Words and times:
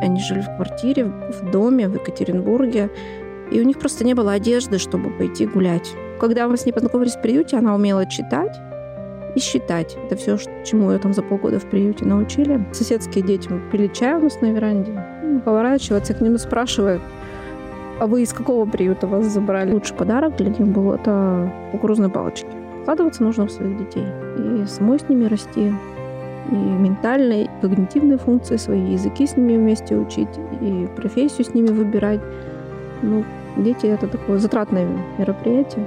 Они 0.00 0.20
жили 0.20 0.40
в 0.40 0.56
квартире, 0.56 1.04
в 1.04 1.50
доме 1.50 1.88
в 1.88 1.94
Екатеринбурге, 1.94 2.90
и 3.50 3.60
у 3.60 3.64
них 3.64 3.78
просто 3.78 4.04
не 4.04 4.14
было 4.14 4.32
одежды, 4.32 4.78
чтобы 4.78 5.10
пойти 5.10 5.46
гулять. 5.46 5.92
Когда 6.20 6.46
мы 6.48 6.56
с 6.56 6.64
ней 6.64 6.72
познакомились 6.72 7.16
в 7.16 7.22
приюте, 7.22 7.56
она 7.56 7.74
умела 7.74 8.06
читать 8.06 8.56
и 9.34 9.40
считать. 9.40 9.96
Это 10.06 10.16
все, 10.16 10.38
чему 10.64 10.90
ее 10.90 10.98
там 10.98 11.12
за 11.12 11.22
полгода 11.22 11.58
в 11.58 11.66
приюте 11.66 12.04
научили. 12.04 12.64
Соседские 12.72 13.24
дети 13.24 13.48
пили 13.70 13.88
чай 13.88 14.14
у 14.14 14.20
нас 14.20 14.40
на 14.40 14.46
веранде. 14.46 14.92
Ну, 15.22 15.40
поворачиваться 15.40 16.14
к 16.14 16.20
ним 16.20 16.34
и 16.34 16.38
спрашивают, 16.38 17.02
а 18.00 18.06
вы 18.06 18.22
из 18.22 18.32
какого 18.32 18.64
приюта 18.64 19.06
вас 19.06 19.26
забрали? 19.26 19.72
Лучший 19.72 19.96
подарок 19.96 20.36
для 20.36 20.48
них 20.48 20.66
был 20.66 20.92
это 20.92 21.52
кукурузные 21.70 22.08
палочки. 22.08 22.48
Вкладываться 22.82 23.22
нужно 23.22 23.46
в 23.46 23.52
своих 23.52 23.76
детей. 23.76 24.06
И 24.38 24.66
самой 24.66 24.98
с 24.98 25.08
ними 25.08 25.26
расти, 25.26 25.72
и 26.50 26.54
ментальные, 26.54 27.44
и 27.44 27.50
когнитивные 27.60 28.18
функции, 28.18 28.56
свои 28.56 28.92
языки 28.92 29.26
с 29.26 29.36
ними 29.36 29.56
вместе 29.56 29.96
учить, 29.96 30.28
и 30.60 30.88
профессию 30.96 31.44
с 31.44 31.54
ними 31.54 31.68
выбирать. 31.68 32.20
Ну, 33.02 33.24
дети— 33.56 33.86
это 33.88 34.06
такое 34.06 34.38
затратное 34.38 34.86
мероприятие, 35.18 35.86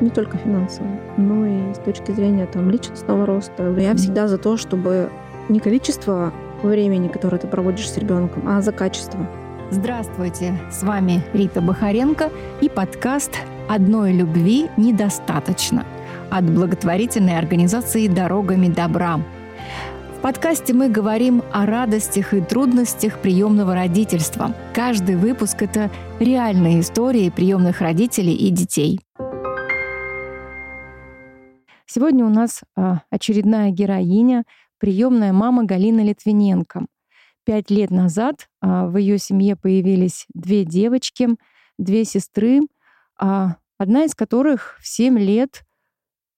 не 0.00 0.10
только 0.10 0.36
финансово, 0.36 0.86
но 1.16 1.46
и 1.46 1.74
с 1.74 1.78
точки 1.78 2.12
зрения 2.12 2.46
там, 2.46 2.70
личностного 2.70 3.26
роста. 3.26 3.74
Я 3.78 3.94
всегда 3.94 4.28
за 4.28 4.38
то, 4.38 4.56
чтобы 4.56 5.10
не 5.48 5.60
количество 5.60 6.32
времени, 6.62 7.08
которое 7.08 7.38
ты 7.38 7.46
проводишь 7.46 7.90
с 7.90 7.96
ребенком, 7.98 8.44
а 8.46 8.60
за 8.60 8.72
качество. 8.72 9.26
Здравствуйте, 9.70 10.54
с 10.70 10.82
вами 10.82 11.22
Рита 11.32 11.60
Бахаренко 11.60 12.30
и 12.60 12.68
подкаст 12.68 13.32
«Одной 13.68 14.12
любви 14.12 14.68
недостаточно» 14.76 15.84
от 16.30 16.44
благотворительной 16.44 17.38
организации 17.38 18.06
«Дорогами 18.06 18.68
добра». 18.68 19.18
Подкасте 20.22 20.72
мы 20.72 20.88
говорим 20.88 21.42
о 21.52 21.66
радостях 21.66 22.32
и 22.32 22.40
трудностях 22.40 23.20
приемного 23.20 23.74
родительства. 23.74 24.54
Каждый 24.72 25.16
выпуск— 25.16 25.56
это 25.62 25.90
реальные 26.20 26.78
истории 26.78 27.28
приемных 27.28 27.80
родителей 27.80 28.32
и 28.32 28.50
детей. 28.50 29.00
Сегодня 31.86 32.24
у 32.24 32.28
нас 32.28 32.60
а, 32.76 33.02
очередная 33.10 33.72
героиня, 33.72 34.44
приемная 34.78 35.32
мама 35.32 35.64
Галина 35.64 36.04
Литвиненко. 36.04 36.86
Пять 37.44 37.70
лет 37.70 37.90
назад 37.90 38.48
а, 38.60 38.86
в 38.86 38.98
ее 38.98 39.18
семье 39.18 39.56
появились 39.56 40.26
две 40.32 40.64
девочки, 40.64 41.30
две 41.80 42.04
сестры, 42.04 42.60
а, 43.18 43.56
одна 43.76 44.04
из 44.04 44.14
которых 44.14 44.78
в 44.80 44.86
семь 44.86 45.18
лет 45.18 45.64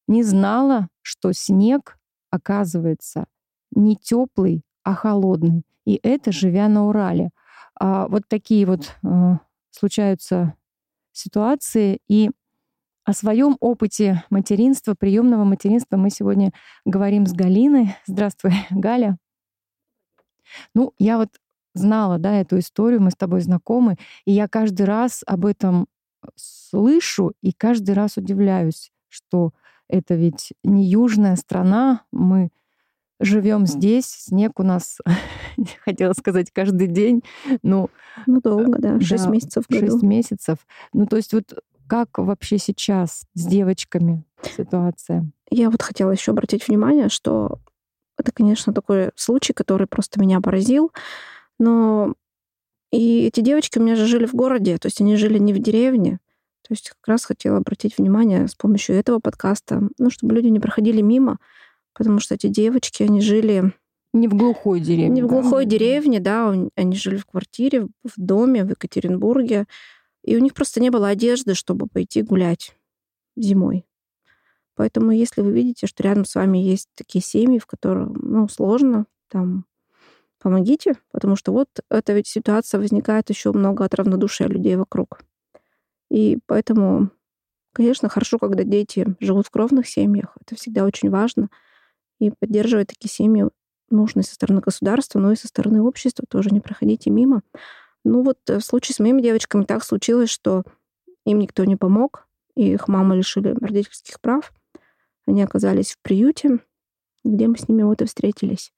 не 0.08 0.22
знала, 0.22 0.88
что 1.02 1.32
снег, 1.32 1.98
оказывается, 2.30 3.26
не 3.74 3.96
теплый, 3.96 4.62
а 4.82 4.94
холодный. 4.94 5.64
И 5.84 6.00
это 6.02 6.32
живя 6.32 6.68
на 6.68 6.88
Урале. 6.88 7.30
А 7.78 8.08
вот 8.08 8.22
такие 8.28 8.66
вот 8.66 8.96
э, 9.02 9.38
случаются 9.70 10.54
ситуации. 11.12 12.00
И 12.08 12.30
о 13.04 13.12
своем 13.12 13.56
опыте 13.60 14.24
материнства, 14.30 14.94
приемного 14.94 15.44
материнства 15.44 15.96
мы 15.96 16.10
сегодня 16.10 16.52
говорим 16.84 17.26
с 17.26 17.32
Галиной. 17.32 17.96
Здравствуй, 18.06 18.52
Галя. 18.70 19.18
Ну, 20.74 20.92
я 20.98 21.18
вот 21.18 21.28
знала, 21.74 22.18
да, 22.18 22.40
эту 22.40 22.58
историю, 22.58 23.02
мы 23.02 23.10
с 23.10 23.16
тобой 23.16 23.40
знакомы, 23.40 23.96
и 24.24 24.32
я 24.32 24.48
каждый 24.48 24.86
раз 24.86 25.22
об 25.26 25.44
этом 25.44 25.86
слышу 26.36 27.32
и 27.42 27.52
каждый 27.52 27.92
раз 27.92 28.16
удивляюсь, 28.16 28.92
что 29.08 29.52
это 29.88 30.14
ведь 30.14 30.52
не 30.62 30.86
южная 30.86 31.36
страна, 31.36 32.02
мы 32.10 32.50
живем 33.20 33.66
здесь, 33.66 34.06
снег 34.06 34.60
у 34.60 34.62
нас, 34.62 34.98
хотела 35.84 36.12
сказать, 36.12 36.50
каждый 36.50 36.88
день. 36.88 37.22
Ну, 37.62 37.90
ну 38.26 38.40
долго, 38.40 38.78
да, 38.78 39.00
шесть 39.00 39.24
да, 39.24 39.30
месяцев 39.30 39.64
году. 39.68 39.86
Шесть 39.86 40.02
месяцев. 40.02 40.58
Ну, 40.92 41.06
то 41.06 41.16
есть 41.16 41.32
вот 41.32 41.54
как 41.86 42.18
вообще 42.18 42.58
сейчас 42.58 43.26
с 43.34 43.46
девочками 43.46 44.24
ситуация? 44.42 45.30
Я 45.50 45.70
вот 45.70 45.82
хотела 45.82 46.10
еще 46.10 46.32
обратить 46.32 46.66
внимание, 46.66 47.08
что 47.08 47.58
это, 48.18 48.32
конечно, 48.32 48.72
такой 48.72 49.10
случай, 49.16 49.52
который 49.52 49.86
просто 49.86 50.20
меня 50.20 50.40
поразил, 50.40 50.92
но 51.58 52.14
и 52.90 53.26
эти 53.26 53.40
девочки 53.40 53.78
у 53.78 53.82
меня 53.82 53.96
же 53.96 54.06
жили 54.06 54.26
в 54.26 54.34
городе, 54.34 54.78
то 54.78 54.86
есть 54.86 55.00
они 55.00 55.16
жили 55.16 55.38
не 55.38 55.52
в 55.52 55.58
деревне, 55.58 56.20
то 56.62 56.68
есть 56.70 56.90
как 56.90 57.08
раз 57.08 57.24
хотела 57.24 57.58
обратить 57.58 57.98
внимание 57.98 58.48
с 58.48 58.54
помощью 58.54 58.96
этого 58.96 59.18
подкаста, 59.18 59.88
ну, 59.98 60.10
чтобы 60.10 60.34
люди 60.34 60.46
не 60.46 60.60
проходили 60.60 61.02
мимо, 61.02 61.38
потому 61.94 62.20
что 62.20 62.34
эти 62.34 62.48
девочки, 62.48 63.02
они 63.02 63.20
жили... 63.20 63.72
Не 64.12 64.28
в 64.28 64.34
глухой 64.34 64.80
деревне. 64.80 65.08
Не 65.08 65.22
в 65.22 65.26
глухой 65.26 65.64
да? 65.64 65.70
деревне, 65.70 66.20
да, 66.20 66.54
они 66.76 66.96
жили 66.96 67.16
в 67.16 67.26
квартире, 67.26 67.88
в 68.04 68.12
доме 68.16 68.64
в 68.64 68.70
Екатеринбурге, 68.70 69.66
и 70.22 70.36
у 70.36 70.40
них 70.40 70.54
просто 70.54 70.80
не 70.80 70.90
было 70.90 71.08
одежды, 71.08 71.54
чтобы 71.54 71.86
пойти 71.86 72.22
гулять 72.22 72.76
зимой. 73.36 73.84
Поэтому 74.76 75.12
если 75.12 75.40
вы 75.40 75.52
видите, 75.52 75.86
что 75.86 76.02
рядом 76.02 76.24
с 76.24 76.34
вами 76.34 76.58
есть 76.58 76.88
такие 76.94 77.22
семьи, 77.22 77.58
в 77.58 77.66
которых 77.66 78.08
ну, 78.20 78.48
сложно, 78.48 79.06
там, 79.28 79.66
помогите, 80.40 80.96
потому 81.10 81.36
что 81.36 81.52
вот 81.52 81.68
эта 81.88 82.12
ведь 82.12 82.26
ситуация 82.26 82.78
возникает 82.78 83.30
еще 83.30 83.52
много 83.52 83.84
от 83.84 83.94
равнодушия 83.94 84.46
людей 84.46 84.76
вокруг. 84.76 85.20
И 86.10 86.38
поэтому, 86.46 87.10
конечно, 87.72 88.08
хорошо, 88.08 88.38
когда 88.38 88.62
дети 88.64 89.16
живут 89.20 89.46
в 89.46 89.50
кровных 89.50 89.88
семьях. 89.88 90.36
Это 90.40 90.54
всегда 90.56 90.84
очень 90.84 91.10
важно. 91.10 91.48
И 92.20 92.30
поддерживать 92.30 92.88
такие 92.88 93.10
семьи 93.10 93.48
нужно 93.90 94.22
со 94.22 94.34
стороны 94.34 94.60
государства, 94.60 95.18
но 95.18 95.32
и 95.32 95.36
со 95.36 95.48
стороны 95.48 95.82
общества 95.82 96.24
тоже 96.28 96.50
не 96.50 96.60
проходите 96.60 97.10
мимо. 97.10 97.42
Ну 98.04 98.22
вот 98.22 98.38
э, 98.48 98.58
в 98.58 98.64
случае 98.64 98.94
с 98.94 98.98
моими 99.00 99.22
девочками 99.22 99.64
так 99.64 99.84
случилось, 99.84 100.30
что 100.30 100.64
им 101.24 101.38
никто 101.38 101.64
не 101.64 101.76
помог, 101.76 102.26
и 102.54 102.72
их 102.72 102.88
мамы 102.88 103.16
лишили 103.16 103.56
родительских 103.60 104.20
прав. 104.20 104.52
Они 105.26 105.42
оказались 105.42 105.92
в 105.92 105.98
приюте, 106.02 106.58
где 107.24 107.48
мы 107.48 107.56
с 107.56 107.68
ними 107.68 107.82
вот 107.82 108.02
и 108.02 108.04
встретились. 108.04 108.72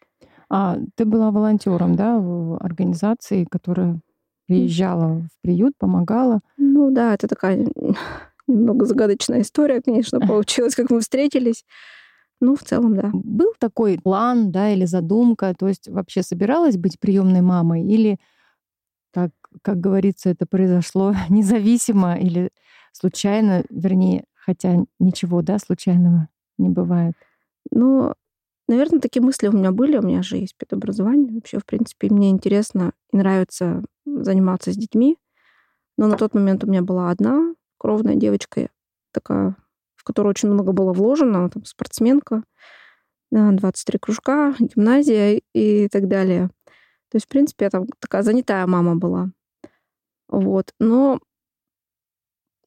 А 0.48 0.78
ты 0.94 1.04
была 1.04 1.32
волонтером, 1.32 1.96
да, 1.96 2.18
в 2.18 2.56
организации, 2.58 3.46
которая 3.50 4.00
приезжала 4.46 5.22
в 5.22 5.42
приют, 5.42 5.74
помогала? 5.76 6.40
Ну 6.56 6.92
да, 6.92 7.14
это 7.14 7.26
такая 7.26 7.66
немного 8.46 8.86
загадочная 8.86 9.40
история, 9.40 9.82
конечно, 9.82 10.20
получилась, 10.26 10.76
как 10.76 10.90
мы 10.90 11.00
встретились. 11.00 11.64
Ну, 12.40 12.54
в 12.54 12.62
целом, 12.62 12.96
да. 12.96 13.10
Был 13.12 13.52
такой 13.58 13.98
план, 13.98 14.50
да, 14.52 14.70
или 14.70 14.84
задумка, 14.84 15.54
то 15.58 15.68
есть 15.68 15.88
вообще 15.88 16.22
собиралась 16.22 16.76
быть 16.76 17.00
приемной 17.00 17.40
мамой 17.40 17.82
или 17.82 18.18
как, 19.12 19.30
как 19.62 19.80
говорится, 19.80 20.30
это 20.30 20.46
произошло 20.46 21.14
независимо 21.30 22.16
или 22.18 22.50
случайно, 22.92 23.64
вернее, 23.70 24.24
хотя 24.34 24.76
ничего, 24.98 25.42
да, 25.42 25.58
случайного 25.58 26.28
не 26.58 26.68
бывает. 26.68 27.14
Ну, 27.70 28.14
наверное, 28.68 29.00
такие 29.00 29.22
мысли 29.22 29.48
у 29.48 29.52
меня 29.52 29.72
были. 29.72 29.98
У 29.98 30.02
меня 30.02 30.22
же 30.22 30.36
есть 30.36 30.56
педобразование. 30.56 31.32
Вообще, 31.32 31.58
в 31.58 31.66
принципе, 31.66 32.08
мне 32.10 32.30
интересно 32.30 32.92
и 33.12 33.16
нравится 33.16 33.84
заниматься 34.04 34.72
с 34.72 34.76
детьми. 34.76 35.16
Но 35.98 36.06
на 36.06 36.16
тот 36.16 36.34
момент 36.34 36.64
у 36.64 36.68
меня 36.68 36.82
была 36.82 37.10
одна 37.10 37.54
кровная 37.78 38.14
девочка, 38.14 38.68
такая, 39.12 39.56
которую 40.06 40.30
очень 40.30 40.48
много 40.48 40.72
было 40.72 40.92
вложено. 40.92 41.50
Там 41.50 41.64
спортсменка, 41.64 42.44
23 43.32 43.98
кружка, 43.98 44.54
гимназия 44.58 45.42
и 45.52 45.88
так 45.88 46.08
далее. 46.08 46.48
То 47.10 47.16
есть, 47.16 47.26
в 47.26 47.28
принципе, 47.28 47.66
я 47.66 47.70
там 47.70 47.86
такая 47.98 48.22
занятая 48.22 48.66
мама 48.66 48.96
была. 48.96 49.30
Вот. 50.28 50.72
Но 50.78 51.18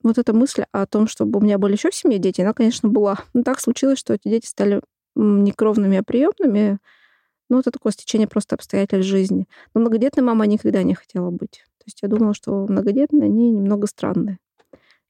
вот 0.03 0.17
эта 0.17 0.33
мысль 0.33 0.66
о 0.72 0.85
том, 0.85 1.07
чтобы 1.07 1.39
у 1.39 1.41
меня 1.41 1.57
были 1.57 1.73
еще 1.73 1.91
в 1.91 1.95
семье 1.95 2.19
дети, 2.19 2.41
она, 2.41 2.53
конечно, 2.53 2.89
была. 2.89 3.17
Но 3.33 3.44
так 3.44 3.59
случилось, 3.59 4.00
что 4.00 4.13
эти 4.13 4.27
дети 4.27 4.45
стали 4.45 4.81
не 5.16 5.51
кровными, 5.51 5.97
а 5.97 6.03
приемными. 6.03 6.79
Ну, 7.50 7.59
это 7.59 7.71
такое 7.71 7.91
стечение 7.94 8.27
просто 8.27 8.56
обстоятельств 8.56 9.09
жизни. 9.09 9.47
Но 9.73 9.81
многодетной 9.81 10.23
мама 10.23 10.45
никогда 10.45 10.83
не 10.83 10.94
хотела 10.94 11.31
быть. 11.31 11.63
То 11.80 11.85
есть 11.85 12.01
я 12.01 12.07
думала, 12.07 12.33
что 12.33 12.68
многодетные, 12.68 13.24
они 13.24 13.51
немного 13.51 13.88
странные. 13.88 14.39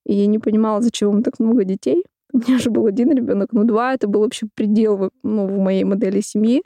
И 0.06 0.14
я 0.16 0.26
не 0.26 0.40
понимала, 0.40 0.82
зачем 0.82 1.18
им 1.18 1.24
так 1.24 1.40
много 1.40 1.66
детей. 1.66 2.04
У 2.32 2.38
меня 2.38 2.60
же 2.60 2.70
был 2.70 2.86
один 2.86 3.12
ребенок, 3.12 3.54
но 3.54 3.64
два 3.64 3.94
это 3.94 4.08
был 4.08 4.22
вообще 4.22 4.48
предел 4.54 5.12
ну, 5.24 5.48
в 5.48 5.58
моей 5.58 5.84
модели 5.84 6.22
семьи. 6.22 6.64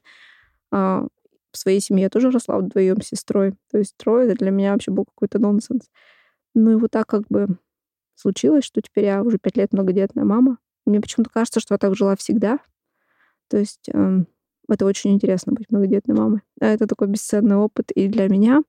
А, 0.71 1.07
в 1.51 1.57
своей 1.57 1.79
семье 1.79 2.03
я 2.03 2.09
тоже 2.09 2.31
росла 2.31 2.57
вдвоем 2.57 3.01
с 3.01 3.07
сестрой. 3.07 3.53
То 3.71 3.77
есть 3.77 3.95
трое 3.97 4.27
это 4.27 4.35
для 4.37 4.51
меня 4.51 4.73
вообще 4.73 4.91
был 4.91 5.05
какой-то 5.05 5.39
нонсенс. 5.39 5.89
Ну 6.55 6.71
и 6.71 6.75
вот 6.75 6.91
так 6.91 7.07
как 7.07 7.27
бы 7.29 7.57
случилось, 8.15 8.65
что 8.65 8.81
теперь 8.81 9.05
я 9.05 9.21
уже 9.21 9.37
пять 9.37 9.57
лет 9.57 9.71
многодетная 9.71 10.25
мама. 10.25 10.57
Мне 10.85 10.99
почему-то 10.99 11.29
кажется, 11.29 11.59
что 11.59 11.75
я 11.75 11.77
так 11.77 11.95
жила 11.95 12.15
всегда. 12.15 12.59
То 13.47 13.57
есть 13.57 13.87
э, 13.93 14.23
это 14.67 14.85
очень 14.85 15.13
интересно 15.13 15.53
быть 15.53 15.69
многодетной 15.69 16.15
мамой. 16.15 16.41
Это 16.59 16.87
такой 16.87 17.07
бесценный 17.07 17.55
опыт 17.55 17.91
и 17.91 18.07
для 18.07 18.27
меня, 18.27 18.61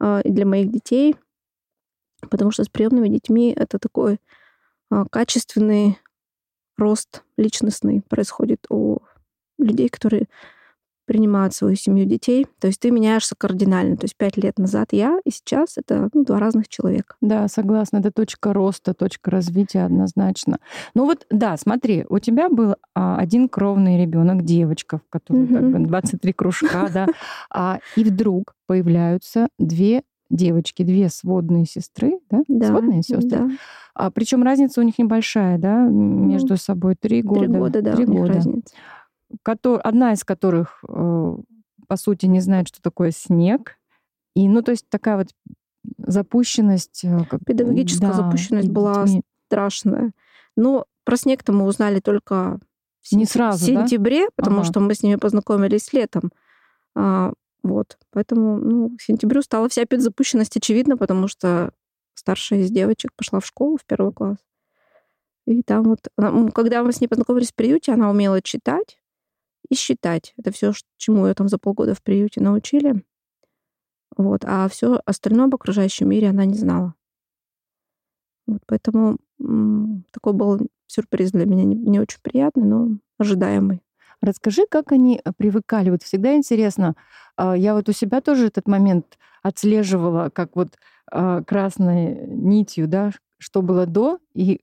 э, 0.00 0.22
и 0.24 0.30
для 0.30 0.44
моих 0.44 0.70
детей, 0.70 1.16
потому 2.30 2.50
что 2.50 2.64
с 2.64 2.68
приемными 2.68 3.08
детьми 3.08 3.52
это 3.56 3.78
такой 3.78 4.18
э, 4.90 5.04
качественный 5.10 5.98
рост 6.82 7.22
личностный 7.36 8.02
происходит 8.08 8.66
у 8.68 8.98
людей, 9.58 9.88
которые 9.88 10.26
принимают 11.04 11.54
свою 11.54 11.74
семью 11.74 12.06
детей. 12.06 12.46
То 12.60 12.68
есть 12.68 12.80
ты 12.80 12.90
меняешься 12.90 13.34
кардинально. 13.36 13.96
То 13.96 14.04
есть 14.04 14.16
пять 14.16 14.36
лет 14.36 14.58
назад 14.58 14.88
я 14.92 15.18
и 15.24 15.30
сейчас 15.30 15.76
это 15.76 16.08
ну, 16.14 16.24
два 16.24 16.38
разных 16.38 16.68
человека. 16.68 17.16
Да, 17.20 17.48
согласна. 17.48 17.98
Это 17.98 18.12
точка 18.12 18.52
роста, 18.52 18.94
точка 18.94 19.30
развития 19.30 19.84
однозначно. 19.84 20.58
Ну 20.94 21.06
вот, 21.06 21.26
да, 21.30 21.56
смотри, 21.56 22.06
у 22.08 22.18
тебя 22.18 22.48
был 22.48 22.76
а, 22.94 23.16
один 23.16 23.48
кровный 23.48 24.00
ребенок, 24.00 24.44
девочка, 24.44 24.98
в 24.98 25.10
которой 25.10 25.46
как 25.48 25.70
бы 25.70 25.78
23 25.80 26.32
кружка, 26.32 26.88
да, 26.92 27.06
а, 27.50 27.80
и 27.96 28.04
вдруг 28.04 28.54
появляются 28.66 29.48
две 29.58 30.04
девочки, 30.32 30.82
две 30.82 31.08
сводные 31.10 31.66
сестры, 31.66 32.18
да? 32.30 32.42
Да, 32.48 32.66
Сводные 32.68 33.02
сестры. 33.02 33.28
да. 33.38 33.50
А, 33.94 34.10
причем 34.10 34.42
разница 34.42 34.80
у 34.80 34.84
них 34.84 34.98
небольшая, 34.98 35.58
да, 35.58 35.76
между 35.86 36.56
собой 36.56 36.96
три 36.98 37.22
года. 37.22 37.40
Три 37.40 37.48
года, 37.58 37.82
да, 37.82 37.94
Три 37.96 38.04
года. 38.06 38.32
разница. 38.32 38.74
Кото- 39.42 39.78
Одна 39.80 40.12
из 40.12 40.24
которых, 40.24 40.82
э, 40.88 41.36
по 41.86 41.96
сути, 41.96 42.26
не 42.26 42.40
знает, 42.40 42.68
что 42.68 42.80
такое 42.82 43.10
снег. 43.12 43.76
И, 44.34 44.48
ну, 44.48 44.62
то 44.62 44.70
есть 44.72 44.86
такая 44.88 45.18
вот 45.18 45.28
запущенность. 45.98 47.04
э, 47.04 47.24
как- 47.28 47.44
Педагогическая 47.44 48.10
да, 48.10 48.16
запущенность 48.16 48.68
была 48.70 49.04
детьми. 49.04 49.22
страшная. 49.48 50.12
Но 50.56 50.86
про 51.04 51.16
снег-то 51.16 51.52
мы 51.52 51.64
узнали 51.66 52.00
только 52.00 52.58
в, 53.02 53.12
Не 53.14 53.24
сентя- 53.24 53.32
сразу, 53.32 53.64
в 53.64 53.74
да? 53.74 53.80
сентябре, 53.86 54.28
потому 54.36 54.58
Ага. 54.60 54.64
что 54.66 54.80
мы 54.80 54.94
с 54.94 55.02
ними 55.02 55.16
познакомились 55.16 55.92
летом. 55.92 56.30
А, 56.94 57.32
вот. 57.62 57.98
Поэтому 58.10 58.56
ну, 58.58 58.96
к 58.96 59.02
сентябрю 59.02 59.42
стала 59.42 59.68
вся 59.68 59.84
педзапущенность 59.84 60.56
очевидна, 60.56 60.96
потому 60.96 61.28
что 61.28 61.72
старшая 62.14 62.60
из 62.60 62.70
девочек 62.70 63.12
пошла 63.14 63.40
в 63.40 63.46
школу 63.46 63.76
в 63.76 63.84
первый 63.84 64.12
класс. 64.12 64.38
И 65.46 65.62
там 65.62 65.84
вот, 65.84 66.08
когда 66.54 66.82
мы 66.82 66.92
с 66.92 67.00
ней 67.00 67.08
познакомились 67.08 67.50
в 67.50 67.54
приюте, 67.54 67.92
она 67.92 68.10
умела 68.10 68.40
читать 68.42 68.98
и 69.68 69.74
считать. 69.74 70.34
Это 70.36 70.52
все, 70.52 70.72
чему 70.96 71.26
ее 71.26 71.34
там 71.34 71.48
за 71.48 71.58
полгода 71.58 71.94
в 71.94 72.02
приюте 72.02 72.40
научили. 72.40 73.02
Вот. 74.16 74.44
А 74.44 74.68
все 74.68 75.00
остальное 75.04 75.46
об 75.46 75.54
окружающем 75.54 76.08
мире 76.08 76.28
она 76.28 76.44
не 76.44 76.54
знала. 76.54 76.94
Вот, 78.46 78.60
поэтому 78.66 79.18
такой 80.10 80.32
был 80.32 80.60
сюрприз 80.88 81.30
для 81.30 81.46
меня 81.46 81.64
не, 81.64 81.76
не 81.76 82.00
очень 82.00 82.20
приятный, 82.22 82.64
но 82.64 82.98
ожидаемый. 83.18 83.82
Расскажи, 84.22 84.66
как 84.70 84.92
они 84.92 85.20
э, 85.22 85.32
привыкали. 85.36 85.90
Вот 85.90 86.02
всегда 86.04 86.36
интересно. 86.36 86.94
а, 87.36 87.56
Я 87.56 87.74
вот 87.74 87.88
у 87.88 87.92
себя 87.92 88.20
тоже 88.20 88.46
этот 88.46 88.68
момент 88.68 89.18
отслеживала, 89.42 90.30
как 90.30 90.54
вот 90.54 90.78
а, 91.10 91.42
красной 91.42 92.28
нитью, 92.28 92.86
да, 92.86 93.10
что 93.38 93.62
было 93.62 93.86
до 93.86 94.18
и 94.34 94.60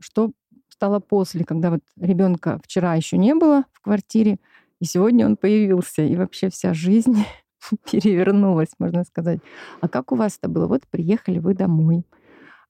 что 0.00 0.32
стало 0.70 1.00
после, 1.00 1.44
когда 1.44 1.70
вот 1.70 1.80
ребенка 2.00 2.58
вчера 2.64 2.94
еще 2.94 3.18
не 3.18 3.34
было 3.34 3.64
в 3.72 3.80
квартире, 3.82 4.38
и 4.80 4.84
сегодня 4.84 5.26
он 5.26 5.36
появился, 5.36 6.02
и 6.02 6.16
вообще 6.16 6.48
вся 6.50 6.72
жизнь 6.74 7.24
перевернулась, 7.90 8.70
можно 8.78 9.04
сказать. 9.04 9.40
А 9.80 9.88
как 9.88 10.12
у 10.12 10.16
вас 10.16 10.38
это 10.38 10.48
было? 10.48 10.66
Вот 10.66 10.82
приехали 10.90 11.38
вы 11.38 11.54
домой. 11.54 12.04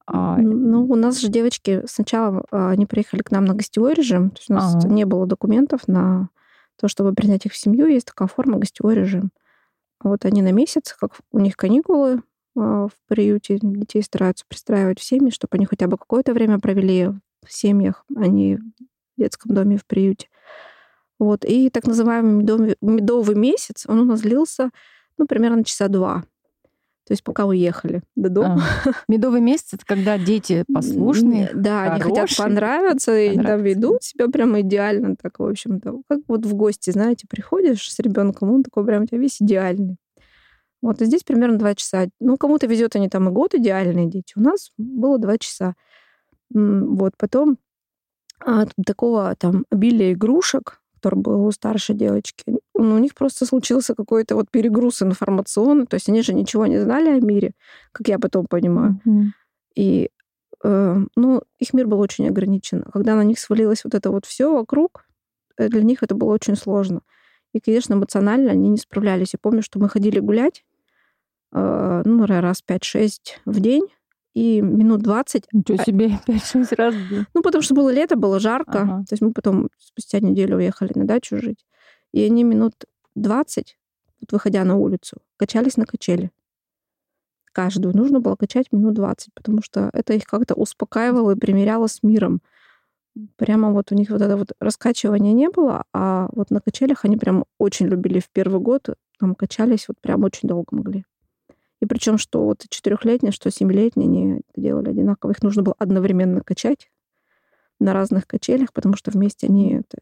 А, 0.06 0.38
Ну, 0.38 0.84
у 0.84 0.94
нас 0.94 1.20
же 1.20 1.28
девочки 1.28 1.82
сначала 1.86 2.44
а, 2.50 2.70
они 2.70 2.86
приехали 2.86 3.22
к 3.22 3.30
нам 3.30 3.44
на 3.44 3.54
гостевой 3.54 3.94
режим, 3.94 4.30
то 4.30 4.38
есть 4.38 4.50
у 4.50 4.54
нас 4.54 4.74
Ага. 4.74 4.88
не 4.88 5.04
было 5.04 5.26
документов 5.26 5.88
на 5.88 6.28
то, 6.80 6.88
чтобы 6.88 7.14
принять 7.14 7.46
их 7.46 7.52
в 7.52 7.56
семью, 7.56 7.86
есть 7.86 8.06
такая 8.06 8.28
форма 8.28 8.58
гостевой 8.58 8.94
режим. 8.94 9.30
Вот 10.02 10.24
они 10.24 10.42
на 10.42 10.52
месяц, 10.52 10.94
как 10.98 11.12
у 11.32 11.38
них 11.38 11.56
каникулы 11.56 12.22
а, 12.56 12.88
в 12.88 12.92
приюте, 13.08 13.58
детей 13.60 14.02
стараются 14.02 14.44
пристраивать 14.48 15.00
в 15.00 15.04
семьи, 15.04 15.30
чтобы 15.30 15.56
они 15.56 15.66
хотя 15.66 15.86
бы 15.86 15.96
какое-то 15.96 16.32
время 16.34 16.58
провели 16.58 17.08
в 17.44 17.52
семьях, 17.52 18.04
а 18.14 18.26
не 18.26 18.56
в 18.56 18.62
детском 19.18 19.54
доме, 19.54 19.78
в 19.78 19.86
приюте. 19.86 20.28
Вот. 21.18 21.44
И 21.44 21.70
так 21.70 21.86
называемый 21.86 22.34
медовый, 22.42 22.76
медовый 22.80 23.36
месяц, 23.36 23.86
он 23.88 24.00
у 24.00 24.04
нас 24.04 24.20
длился, 24.20 24.70
ну, 25.18 25.26
примерно 25.26 25.64
часа 25.64 25.88
два. 25.88 26.24
То 27.06 27.12
есть 27.12 27.22
пока 27.22 27.46
уехали 27.46 28.02
до 28.16 28.30
дома. 28.30 28.62
а, 28.84 28.90
Медовый 29.06 29.40
месяц 29.40 29.74
это 29.74 29.86
когда 29.86 30.18
дети 30.18 30.64
послушные. 30.72 31.50
Да, 31.54 31.84
они 31.84 32.00
хотят 32.00 32.16
хорошие, 32.16 32.44
понравиться, 32.44 33.16
и 33.16 33.36
там 33.36 33.62
ведут 33.62 34.02
себя 34.02 34.26
прям 34.26 34.60
идеально 34.60 35.14
так, 35.14 35.38
в 35.38 35.44
общем-то. 35.44 36.02
Как 36.08 36.20
вот 36.26 36.44
в 36.44 36.54
гости, 36.54 36.90
знаете, 36.90 37.26
приходишь 37.30 37.88
с 37.92 37.98
ребенком, 38.00 38.50
он 38.50 38.64
такой 38.64 38.84
прям 38.84 39.04
у 39.04 39.06
тебя 39.06 39.18
весь 39.18 39.40
идеальный. 39.40 39.98
Вот, 40.82 41.00
и 41.00 41.04
здесь 41.04 41.22
примерно 41.22 41.58
два 41.58 41.74
часа. 41.76 42.08
Ну, 42.20 42.36
кому-то 42.36 42.66
везет, 42.66 42.96
они 42.96 43.08
там 43.08 43.28
и 43.28 43.32
год 43.32 43.54
идеальные 43.54 44.06
дети. 44.06 44.34
У 44.36 44.40
нас 44.40 44.72
было 44.76 45.18
два 45.18 45.38
часа. 45.38 45.74
Вот, 46.50 47.12
потом 47.16 47.58
от 48.40 48.72
такого 48.84 49.34
там 49.38 49.64
обилия 49.70 50.12
игрушек, 50.12 50.80
который 50.96 51.18
был 51.20 51.46
у 51.46 51.52
старшей 51.52 51.94
девочки, 51.94 52.44
ну, 52.74 52.94
у 52.94 52.98
них 52.98 53.14
просто 53.14 53.46
случился 53.46 53.94
какой-то 53.94 54.34
вот 54.34 54.50
перегруз 54.50 55.02
информационный. 55.02 55.86
То 55.86 55.94
есть 55.94 56.08
они 56.08 56.22
же 56.22 56.34
ничего 56.34 56.66
не 56.66 56.78
знали 56.78 57.10
о 57.10 57.20
мире, 57.20 57.52
как 57.92 58.08
я 58.08 58.18
потом 58.18 58.46
понимаю. 58.46 59.00
Мгм. 59.04 59.34
И, 59.74 60.10
э, 60.64 60.96
ну, 61.16 61.42
их 61.58 61.74
мир 61.74 61.86
был 61.86 62.00
очень 62.00 62.28
ограничен. 62.28 62.82
А 62.86 62.90
Когда 62.90 63.14
на 63.14 63.22
них 63.22 63.38
свалилось 63.38 63.84
вот 63.84 63.94
это 63.94 64.10
вот 64.10 64.26
все 64.26 64.52
вокруг, 64.52 65.06
э, 65.58 65.68
для 65.68 65.82
них 65.82 66.02
это 66.02 66.14
было 66.14 66.32
очень 66.32 66.56
сложно. 66.56 67.00
И, 67.52 67.60
конечно, 67.60 67.94
эмоционально 67.94 68.52
они 68.52 68.68
не 68.68 68.78
справлялись. 68.78 69.32
Я 69.32 69.38
помню, 69.40 69.62
что 69.62 69.78
мы 69.78 69.88
ходили 69.88 70.18
гулять, 70.18 70.64
э, 71.52 72.02
ну, 72.04 72.26
раз 72.26 72.62
5-6 72.62 73.40
в 73.44 73.60
день, 73.60 73.86
и 74.36 74.60
минут 74.60 75.00
20 75.00 75.46
Ничего 75.50 75.78
А- 75.80 75.84
себе, 75.84 76.10
5-6 76.26 76.74
раз. 76.76 76.94
ну, 77.32 77.40
потому 77.40 77.62
что 77.62 77.74
было 77.74 77.90
лето, 77.90 78.16
было 78.16 78.38
жарко. 78.38 78.82
Ага. 78.82 78.98
То 79.08 79.12
есть 79.14 79.22
мы 79.22 79.32
потом 79.32 79.70
спустя 79.78 80.20
неделю 80.20 80.58
уехали 80.58 80.92
на 80.94 81.06
дачу 81.06 81.38
жить. 81.38 81.64
И 82.12 82.22
они 82.22 82.44
минут 82.44 82.74
20, 83.14 83.78
вот 84.20 84.32
выходя 84.32 84.62
на 84.64 84.76
улицу, 84.76 85.16
качались 85.38 85.78
на 85.78 85.86
качели. 85.86 86.30
Каждую 87.52 87.96
нужно 87.96 88.20
было 88.20 88.36
качать 88.36 88.66
минут 88.72 88.92
20, 88.92 89.32
потому 89.32 89.62
что 89.62 89.88
это 89.94 90.12
их 90.12 90.24
как-то 90.24 90.52
успокаивало 90.52 91.30
и 91.30 91.38
примеряло 91.38 91.86
с 91.86 92.02
миром. 92.02 92.42
Прямо 93.36 93.72
вот 93.72 93.90
у 93.90 93.94
них 93.94 94.10
вот 94.10 94.20
это 94.20 94.36
вот 94.36 94.52
раскачивания 94.60 95.32
не 95.32 95.48
было, 95.48 95.84
а 95.94 96.28
вот 96.32 96.50
на 96.50 96.60
качелях 96.60 97.06
они 97.06 97.16
прям 97.16 97.46
очень 97.58 97.86
любили 97.86 98.20
в 98.20 98.28
первый 98.28 98.60
год, 98.60 98.90
там 99.18 99.34
качались 99.34 99.88
вот 99.88 99.96
прям 100.02 100.24
очень 100.24 100.46
долго 100.46 100.76
могли. 100.76 101.06
И 101.80 101.86
причем, 101.86 102.16
что 102.18 102.44
вот 102.44 102.64
четырехлетние, 102.68 103.32
что 103.32 103.50
семилетние, 103.50 104.08
они 104.08 104.32
это 104.36 104.60
делали 104.60 104.90
одинаково. 104.90 105.32
Их 105.32 105.42
нужно 105.42 105.62
было 105.62 105.74
одновременно 105.78 106.40
качать 106.40 106.90
на 107.78 107.92
разных 107.92 108.26
качелях, 108.26 108.72
потому 108.72 108.96
что 108.96 109.10
вместе 109.10 109.46
они 109.48 109.74
это 109.74 109.98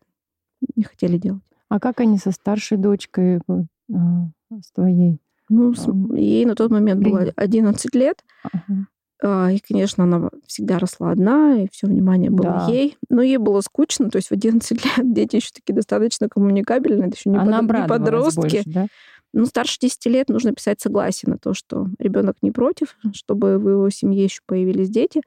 не 0.76 0.85
хотели 0.85 1.19
делать. 1.19 1.43
А 1.69 1.81
как 1.81 2.00
они 2.00 2.19
со 2.19 2.31
старшей 2.31 2.79
дочкой, 2.79 3.41
вот, 3.49 3.65
а, 3.93 4.29
с 4.62 4.71
твоей? 4.71 5.19
Ну, 5.49 5.75
с- 5.75 5.88
Ам, 5.88 6.15
ей 6.15 6.44
на 6.47 6.55
тот 6.55 6.71
момент 6.71 7.03
было 7.03 7.19
принято. 7.19 7.32
11 7.43 7.94
лет, 7.97 8.25
Ага. 8.44 8.87
а, 9.22 9.51
и, 9.51 9.58
конечно, 9.58 10.05
она 10.05 10.31
всегда 10.46 10.79
росла 10.79 11.10
одна, 11.10 11.56
и 11.63 11.69
все 11.70 11.87
внимание 11.89 12.31
было 12.31 12.65
Да. 12.67 12.67
ей. 12.69 12.96
Но 13.10 13.20
ей 13.20 13.37
было 13.39 13.60
скучно, 13.60 14.08
то 14.10 14.17
есть 14.17 14.29
в 14.29 14.32
11 14.32 14.79
лет 15.03 15.13
дети 15.13 15.37
еще 15.37 15.51
такие 15.53 15.75
достаточно 15.75 16.29
коммуникабельные, 16.29 17.08
это 17.08 17.17
еще 17.17 17.29
не, 17.31 17.37
Она 17.39 17.60
под- 17.63 17.77
не 17.81 17.87
подростки. 17.89 18.41
больше, 18.41 18.63
да? 18.67 18.87
Ну, 19.34 19.46
старше 19.46 19.79
10 19.81 20.06
лет 20.08 20.29
нужно 20.29 20.53
писать 20.55 20.81
согласие 20.81 21.31
на 21.31 21.38
то, 21.38 21.55
что 21.55 21.88
ребенок 21.98 22.36
не 22.41 22.53
против, 22.53 22.96
чтобы 23.12 23.58
в 23.58 23.69
его 23.69 23.91
семье 23.91 24.24
еще 24.24 24.41
появились 24.46 24.91
дети. 24.91 25.22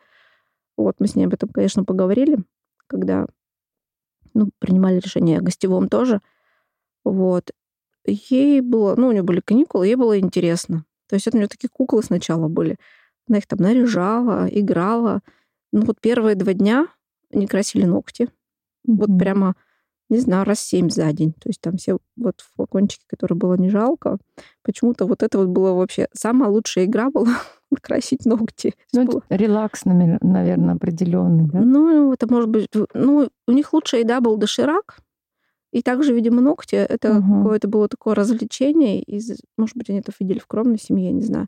Вот 0.77 0.95
мы 0.99 1.07
с 1.07 1.15
ней 1.15 1.25
об 1.25 1.33
этом, 1.33 1.49
конечно, 1.49 1.83
поговорили, 1.83 2.39
когда 2.87 3.27
ну, 4.33 4.49
принимали 4.59 4.99
решение 4.99 5.39
о 5.39 5.41
гостевом 5.41 5.89
тоже. 5.89 6.21
Вот. 7.03 7.51
Ей 8.05 8.61
было, 8.61 8.95
ну, 8.95 9.09
у 9.09 9.11
нее 9.11 9.23
были 9.23 9.41
каникулы, 9.41 9.87
ей 9.87 9.95
было 9.95 10.19
интересно. 10.19 10.85
То 11.09 11.15
есть 11.15 11.27
это 11.27 11.37
у 11.37 11.39
нее 11.39 11.47
такие 11.49 11.69
куклы 11.69 12.03
сначала 12.03 12.47
были. 12.47 12.77
Она 13.29 13.39
их 13.39 13.47
там 13.47 13.59
наряжала, 13.59 14.47
играла. 14.49 15.21
Ну, 15.71 15.81
вот 15.85 15.99
первые 16.01 16.35
два 16.35 16.53
дня 16.53 16.87
они 17.33 17.47
красили 17.47 17.85
ногти. 17.85 18.29
Вот 18.85 19.09
Мгм. 19.09 19.19
прямо, 19.19 19.55
не 20.09 20.19
знаю, 20.19 20.45
раз 20.45 20.59
семь 20.61 20.89
за 20.89 21.11
день. 21.13 21.33
То 21.33 21.49
есть 21.49 21.59
там 21.61 21.77
все 21.77 21.97
вот 22.15 22.41
флакончики, 22.55 23.03
которые 23.07 23.37
было 23.37 23.55
не 23.55 23.69
жалко. 23.69 24.17
Почему-то 24.63 25.05
вот 25.05 25.23
это 25.23 25.37
вот 25.37 25.47
было 25.49 25.73
вообще... 25.73 26.07
Самая 26.13 26.49
лучшая 26.49 26.85
игра 26.85 27.09
была 27.13 27.33
красить 27.81 28.25
ногти. 28.25 28.73
Ну, 28.93 29.05
Было- 29.05 29.23
релакс, 29.29 29.83
наверное, 29.85 30.73
определенный, 30.75 31.45
да? 31.51 31.59
Ну, 31.59 32.13
это 32.13 32.31
может 32.31 32.49
быть... 32.49 32.69
Ну, 32.93 33.29
у 33.47 33.51
них 33.51 33.73
лучшая 33.73 34.01
еда 34.01 34.21
был 34.21 34.37
доширак. 34.37 34.99
И 35.73 35.81
также, 35.81 36.13
видимо, 36.13 36.39
ногти. 36.41 36.75
Это 36.75 37.15
Мгм. 37.15 37.43
какое-то 37.43 37.67
было 37.67 37.87
такое 37.89 38.15
развлечение. 38.15 39.01
Из, 39.01 39.37
может 39.57 39.75
быть, 39.75 39.89
они 39.89 39.99
это 39.99 40.13
видели 40.17 40.39
в 40.39 40.47
кровной 40.47 40.79
семье, 40.79 41.07
я 41.07 41.11
не 41.11 41.21
знаю. 41.23 41.47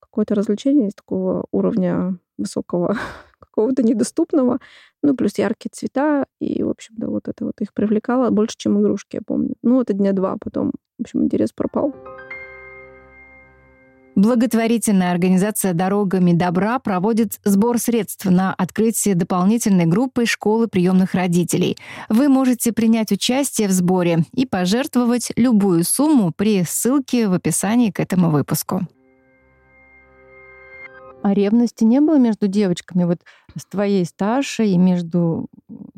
Какое-то 0.00 0.34
развлечение 0.34 0.88
из 0.88 0.94
такого 0.94 1.44
уровня 1.52 2.16
высокого, 2.38 2.96
какого-то 3.50 3.82
недоступного. 3.82 4.58
Ну, 5.02 5.14
плюс 5.14 5.38
яркие 5.38 5.70
цвета. 5.72 6.26
И, 6.40 6.62
в 6.62 6.68
общем-то, 6.68 7.08
вот 7.08 7.28
это 7.28 7.44
вот 7.44 7.60
их 7.60 7.72
привлекало 7.74 8.30
больше, 8.30 8.56
чем 8.56 8.80
игрушки, 8.80 9.16
я 9.16 9.22
помню. 9.24 9.54
Ну, 9.62 9.80
это 9.80 9.92
дня 9.92 10.12
два. 10.12 10.36
Потом, 10.40 10.72
в 10.98 11.02
общем, 11.02 11.24
интерес 11.24 11.52
пропал. 11.52 11.94
Благотворительная 14.16 15.12
организация 15.12 15.72
«Дорогами 15.72 16.32
добра» 16.32 16.78
проводит 16.78 17.40
сбор 17.44 17.78
средств 17.78 18.26
на 18.26 18.52
открытие 18.52 19.14
дополнительной 19.14 19.86
группы 19.86 20.26
школы 20.26 20.66
приемных 20.66 21.14
родителей. 21.14 21.78
Вы 22.08 22.28
можете 22.28 22.72
принять 22.72 23.12
участие 23.12 23.68
в 23.68 23.70
сборе 23.70 24.24
и 24.34 24.46
пожертвовать 24.46 25.32
любую 25.36 25.84
сумму 25.84 26.32
при 26.36 26.64
ссылке 26.64 27.28
в 27.28 27.32
описании 27.32 27.90
к 27.90 28.00
этому 28.00 28.30
выпуску. 28.30 28.82
А 31.22 31.34
ревности 31.34 31.84
не 31.84 32.00
было 32.00 32.18
между 32.18 32.46
девочками, 32.48 33.04
вот 33.04 33.20
с 33.56 33.64
твоей 33.66 34.04
старшей 34.04 34.70
и 34.70 34.78
между 34.78 35.48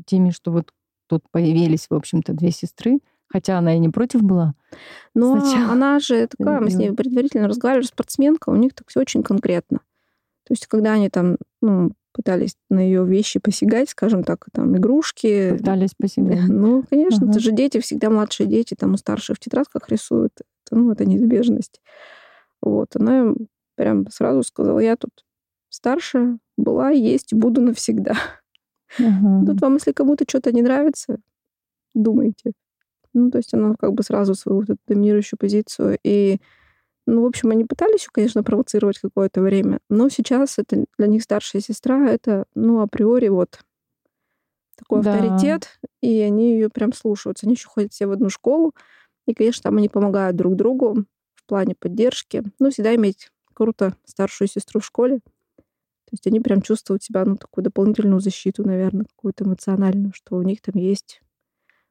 теми, 0.06 0.30
что 0.30 0.50
вот 0.50 0.72
тут 1.06 1.22
появились, 1.30 1.86
в 1.88 1.94
общем-то, 1.94 2.32
две 2.32 2.50
сестры? 2.50 3.00
Хотя 3.28 3.58
она 3.58 3.74
и 3.74 3.78
не 3.78 3.88
против 3.88 4.22
была. 4.22 4.54
Но 5.14 5.40
Сначала. 5.40 5.72
она 5.72 5.98
же 6.00 6.26
такая, 6.26 6.60
мы 6.60 6.70
с 6.70 6.74
ней 6.74 6.92
предварительно 6.92 7.48
разговаривали, 7.48 7.86
спортсменка, 7.86 8.50
у 8.50 8.56
них 8.56 8.74
так 8.74 8.88
все 8.88 9.00
очень 9.00 9.22
конкретно. 9.22 9.78
То 10.44 10.52
есть, 10.52 10.66
когда 10.66 10.92
они 10.92 11.08
там, 11.08 11.36
ну, 11.62 11.92
пытались 12.12 12.56
на 12.68 12.80
ее 12.80 13.06
вещи 13.06 13.40
посягать, 13.40 13.90
скажем 13.90 14.22
так, 14.22 14.46
там, 14.52 14.76
игрушки. 14.76 15.56
Пытались 15.56 15.94
посягать. 15.94 16.40
Ну, 16.48 16.84
конечно, 16.88 17.22
ага. 17.22 17.30
это 17.30 17.40
же 17.40 17.52
дети, 17.52 17.80
всегда 17.80 18.10
младшие 18.10 18.46
дети, 18.46 18.74
там, 18.74 18.94
у 18.94 18.96
старших 18.96 19.36
в 19.36 19.40
тетрадках 19.40 19.88
рисуют. 19.88 20.32
Это, 20.66 20.76
ну, 20.78 20.92
это 20.92 21.06
неизбежность. 21.06 21.80
Вот, 22.60 22.94
она 22.96 23.34
прям 23.82 24.06
сразу 24.10 24.44
сказала, 24.44 24.78
я 24.78 24.94
тут 24.96 25.24
старшая 25.68 26.38
была, 26.56 26.90
есть, 26.90 27.34
буду 27.34 27.60
навсегда. 27.60 28.14
Ага. 28.96 29.44
Тут 29.46 29.60
вам, 29.60 29.74
если 29.74 29.90
кому-то 29.90 30.24
что-то 30.28 30.52
не 30.52 30.62
нравится, 30.62 31.18
думайте. 31.92 32.52
Ну, 33.12 33.30
то 33.32 33.38
есть 33.38 33.52
она 33.54 33.74
как 33.76 33.92
бы 33.92 34.04
сразу 34.04 34.36
свою 34.36 34.60
вот 34.60 34.70
эту 34.70 34.78
доминирующую 34.86 35.36
позицию. 35.36 35.98
И, 36.04 36.38
ну, 37.06 37.22
в 37.22 37.26
общем, 37.26 37.50
они 37.50 37.64
пытались, 37.64 38.06
конечно, 38.12 38.44
провоцировать 38.44 39.00
какое-то 39.00 39.40
время, 39.40 39.80
но 39.88 40.08
сейчас 40.08 40.60
это 40.60 40.84
для 40.96 41.08
них 41.08 41.24
старшая 41.24 41.60
сестра, 41.60 42.08
это, 42.08 42.44
ну, 42.54 42.82
априори 42.82 43.28
вот 43.28 43.58
такой 44.76 45.02
да. 45.02 45.14
авторитет, 45.14 45.80
и 46.00 46.20
они 46.20 46.52
ее 46.52 46.68
прям 46.68 46.92
слушаются. 46.92 47.46
Они 47.46 47.54
еще 47.54 47.66
ходят 47.66 47.92
все 47.92 48.06
в 48.06 48.12
одну 48.12 48.30
школу, 48.30 48.74
и, 49.26 49.34
конечно, 49.34 49.64
там 49.64 49.78
они 49.78 49.88
помогают 49.88 50.36
друг 50.36 50.54
другу 50.54 51.04
в 51.34 51.46
плане 51.46 51.74
поддержки. 51.74 52.44
Ну, 52.60 52.70
всегда 52.70 52.94
иметь 52.94 53.32
круто 53.62 53.94
старшую 54.04 54.48
сестру 54.48 54.80
в 54.80 54.84
школе. 54.84 55.18
То 55.18 56.14
есть 56.14 56.26
они 56.26 56.40
прям 56.40 56.62
чувствуют 56.62 57.02
себя, 57.04 57.24
ну, 57.24 57.36
такую 57.36 57.64
дополнительную 57.64 58.20
защиту, 58.20 58.66
наверное, 58.66 59.06
какую-то 59.06 59.44
эмоциональную, 59.44 60.12
что 60.12 60.36
у 60.36 60.42
них 60.42 60.60
там 60.60 60.74
есть 60.80 61.22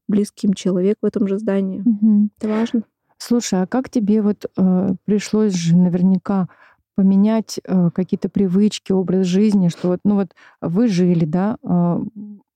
близким 0.08 0.54
человек 0.54 0.98
в 1.02 1.06
этом 1.06 1.28
же 1.28 1.40
здании. 1.40 1.80
Угу. 1.80 2.30
Это 2.38 2.50
важно. 2.50 2.84
Слушай, 3.18 3.62
а 3.62 3.68
как 3.68 3.90
тебе 3.90 4.22
вот 4.22 4.46
э, 4.58 4.90
пришлось 5.06 5.54
же 5.54 5.78
наверняка 5.78 6.50
поменять 6.96 7.60
э, 7.64 7.90
какие-то 7.96 8.28
привычки, 8.28 8.92
образ 8.92 9.26
жизни, 9.26 9.70
что 9.70 9.88
вот, 9.88 10.02
ну 10.04 10.16
вот 10.16 10.36
вы 10.60 10.90
жили, 10.90 11.24
да, 11.24 11.58
э, 11.64 12.00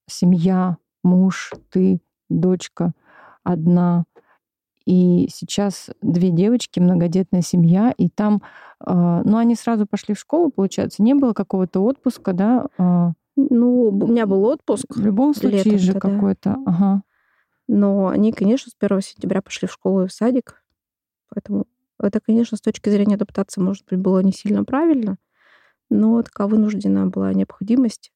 семья, 0.08 0.78
муж, 1.04 1.54
ты, 1.72 2.02
дочка 2.30 2.92
одна, 3.44 4.04
и 4.86 5.28
сейчас 5.34 5.90
две 6.02 6.30
девочки, 6.30 6.80
многодетная 6.80 7.42
семья, 7.42 7.94
и 7.98 8.08
там, 8.08 8.42
э, 8.80 9.22
ну 9.26 9.38
они 9.38 9.56
сразу 9.56 9.86
пошли 9.86 10.16
в 10.16 10.20
школу, 10.20 10.52
получается, 10.52 11.04
не 11.04 11.14
было 11.14 11.34
какого-то 11.34 11.82
отпуска, 11.82 12.34
да? 12.34 12.68
Э, 12.78 13.12
ну, 13.36 13.90
у 13.90 14.08
меня 14.08 14.26
был 14.26 14.44
отпуск. 14.46 14.86
В 14.96 15.02
любом 15.02 15.34
случае 15.34 15.78
же 15.78 15.94
какой-то, 15.94 16.58
ага. 16.66 17.02
Но 17.68 18.08
они, 18.08 18.32
конечно, 18.32 18.72
с 18.72 18.76
1 18.80 19.02
сентября 19.02 19.42
пошли 19.42 19.68
в 19.68 19.72
школу 19.72 20.04
и 20.04 20.08
в 20.08 20.14
садик. 20.14 20.64
Поэтому 21.30 21.66
это, 22.00 22.20
конечно, 22.20 22.58
с 22.58 22.62
точки 22.62 22.90
зрения 22.90 23.16
адаптации, 23.16 23.62
может 23.62 23.86
быть, 23.90 24.00
было 24.00 24.20
не 24.20 24.32
сильно 24.32 24.64
правильно, 24.64 25.18
но 25.90 26.22
такая 26.22 26.48
вынужденная 26.48 27.06
была 27.06 27.34
необходимость, 27.34 28.12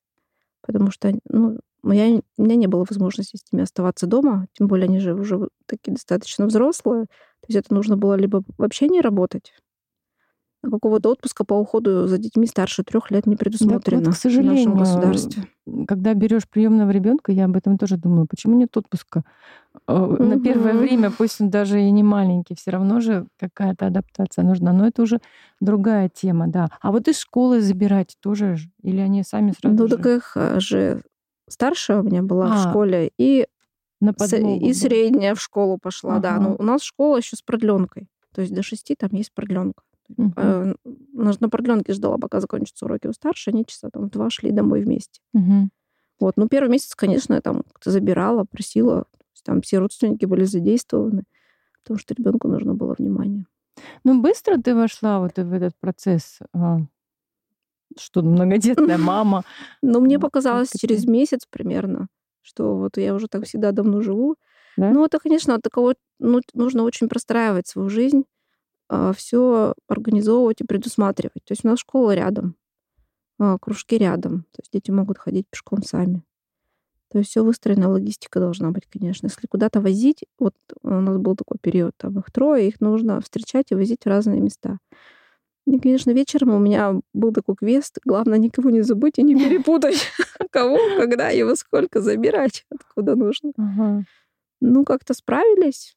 потому 0.61 0.91
что 0.91 1.13
ну, 1.29 1.59
я, 1.83 2.21
у 2.37 2.43
меня 2.43 2.55
не 2.55 2.67
было 2.67 2.85
возможности 2.87 3.37
с 3.37 3.51
ними 3.51 3.63
оставаться 3.63 4.05
дома, 4.05 4.47
тем 4.53 4.67
более 4.67 4.85
они 4.85 4.99
же 4.99 5.13
уже 5.13 5.49
такие 5.65 5.93
достаточно 5.93 6.45
взрослые. 6.45 7.05
То 7.05 7.45
есть 7.47 7.65
это 7.65 7.73
нужно 7.73 7.95
было 7.95 8.15
либо 8.15 8.43
вообще 8.57 8.89
не 8.89 9.01
работать, 9.01 9.53
какого-то 10.61 11.09
отпуска 11.09 11.45
по 11.45 11.53
уходу 11.53 12.07
за 12.07 12.17
детьми 12.17 12.45
старше 12.45 12.83
трех 12.83 13.11
лет 13.11 13.25
не 13.25 13.35
предусмотрено 13.35 14.01
да, 14.01 14.09
вот, 14.09 14.15
к 14.15 14.19
сожалению, 14.19 14.71
в 14.71 14.75
нашем 14.75 14.99
государстве. 15.01 15.43
Когда 15.87 16.13
берешь 16.13 16.47
приемного 16.49 16.89
ребенка, 16.91 17.31
я 17.31 17.45
об 17.45 17.55
этом 17.55 17.77
тоже 17.77 17.97
думаю. 17.97 18.27
Почему 18.27 18.57
нет 18.57 18.75
отпуска? 18.75 19.23
Угу. 19.87 20.23
На 20.23 20.39
первое 20.39 20.73
время, 20.73 21.11
пусть 21.11 21.39
он 21.39 21.49
даже 21.49 21.81
и 21.81 21.89
не 21.91 22.03
маленький, 22.03 22.55
все 22.55 22.71
равно 22.71 22.99
же 22.99 23.27
какая-то 23.39 23.87
адаптация 23.87 24.43
нужна. 24.43 24.73
Но 24.73 24.87
это 24.87 25.01
уже 25.01 25.21
другая 25.61 26.09
тема, 26.09 26.47
да. 26.47 26.69
А 26.81 26.91
вот 26.91 27.07
из 27.07 27.19
школы 27.19 27.61
забирать 27.61 28.17
тоже 28.19 28.57
или 28.81 28.99
они 28.99 29.23
сами 29.23 29.53
сразу 29.59 29.77
Ну, 29.77 29.87
же... 29.87 29.95
так 29.95 30.05
их 30.05 30.33
э, 30.35 30.59
же 30.59 31.01
старшая 31.47 32.01
у 32.01 32.03
меня 32.03 32.21
была 32.21 32.53
а, 32.53 32.55
в 32.55 32.69
школе, 32.69 33.11
и, 33.17 33.47
на 34.01 34.13
подмогу, 34.13 34.65
и 34.65 34.73
средняя 34.73 35.35
в 35.35 35.41
школу 35.41 35.77
пошла, 35.77 36.15
ага. 36.15 36.21
да. 36.21 36.39
Но 36.39 36.55
у 36.57 36.63
нас 36.63 36.81
школа 36.83 37.17
еще 37.17 37.35
с 37.35 37.41
продленкой. 37.41 38.07
То 38.33 38.41
есть 38.41 38.53
до 38.53 38.61
шести 38.63 38.95
там 38.95 39.09
есть 39.13 39.33
продленка. 39.33 39.83
Угу. 40.17 40.33
Э, 40.35 40.73
на 41.13 41.49
продленке 41.49 41.93
ждала, 41.93 42.17
пока 42.17 42.39
закончатся 42.39 42.85
уроки 42.85 43.07
у 43.07 43.13
старшей, 43.13 43.53
они 43.53 43.65
часа 43.65 43.89
там 43.91 44.07
в 44.07 44.09
два 44.09 44.29
шли 44.29 44.51
домой 44.51 44.81
вместе. 44.81 45.21
Угу. 45.33 45.69
Вот. 46.19 46.33
Ну, 46.37 46.47
первый 46.47 46.69
месяц, 46.69 46.95
конечно, 46.95 47.35
я 47.35 47.41
там 47.41 47.63
забирала, 47.83 48.43
просила. 48.43 49.05
Там 49.45 49.61
все 49.61 49.79
родственники 49.79 50.25
были 50.25 50.43
задействованы, 50.43 51.23
потому 51.81 51.97
что 51.97 52.13
ребенку 52.13 52.47
нужно 52.49 52.73
было 52.73 52.93
внимание. 52.97 53.45
Ну, 54.03 54.21
быстро 54.21 54.57
ты 54.57 54.75
вошла 54.75 55.19
вот 55.19 55.37
в 55.37 55.53
этот 55.53 55.73
процесс, 55.79 56.39
а, 56.53 56.79
что 57.97 58.21
многодетная 58.21 58.97
мама. 58.97 59.43
Ну, 59.81 60.01
мне 60.01 60.19
показалось 60.19 60.71
через 60.77 61.05
месяц 61.05 61.45
примерно, 61.49 62.07
что 62.41 62.75
вот 62.75 62.97
я 62.97 63.15
уже 63.15 63.27
так 63.27 63.45
всегда 63.45 63.71
давно 63.71 64.01
живу. 64.01 64.35
Ну, 64.75 65.05
это, 65.05 65.19
конечно, 65.19 65.55
от 65.55 65.61
такого 65.61 65.95
ну, 66.19 66.41
нужно 66.53 66.83
очень 66.83 67.09
простраивать 67.09 67.67
свою 67.67 67.89
жизнь 67.89 68.23
все 69.15 69.73
организовывать 69.87 70.61
и 70.61 70.65
предусматривать. 70.65 71.43
То 71.45 71.51
есть 71.51 71.63
у 71.63 71.67
нас 71.67 71.79
школа 71.79 72.15
рядом, 72.15 72.55
а, 73.39 73.57
кружки 73.57 73.97
рядом, 73.97 74.41
то 74.51 74.61
есть 74.61 74.71
дети 74.73 74.91
могут 74.91 75.17
ходить 75.17 75.47
пешком 75.49 75.83
сами. 75.83 76.23
То 77.11 77.17
есть 77.17 77.31
все 77.31 77.43
выстроена, 77.43 77.89
логистика 77.89 78.39
должна 78.39 78.69
быть, 78.71 78.85
конечно. 78.85 79.27
Если 79.27 79.47
куда-то 79.47 79.81
возить, 79.81 80.25
вот 80.37 80.53
у 80.83 80.89
нас 80.89 81.17
был 81.17 81.35
такой 81.35 81.57
период, 81.59 81.93
там 81.97 82.19
их 82.19 82.31
трое, 82.31 82.67
их 82.67 82.81
нужно 82.81 83.19
встречать 83.21 83.71
и 83.71 83.75
возить 83.75 84.03
в 84.03 84.07
разные 84.07 84.41
места. 84.41 84.77
И, 85.65 85.79
конечно, 85.79 86.11
вечером 86.11 86.49
у 86.49 86.59
меня 86.59 86.99
был 87.13 87.31
такой 87.31 87.55
квест. 87.55 87.99
Главное, 88.03 88.37
никого 88.37 88.69
не 88.69 88.81
забыть 88.81 89.19
и 89.19 89.23
не 89.23 89.35
перепутать, 89.35 90.03
кого, 90.51 90.77
когда 90.97 91.31
и 91.31 91.43
во 91.43 91.55
сколько 91.55 92.01
забирать, 92.01 92.65
откуда 92.69 93.15
нужно. 93.15 93.53
Ну, 94.61 94.83
как-то 94.83 95.13
справились. 95.13 95.95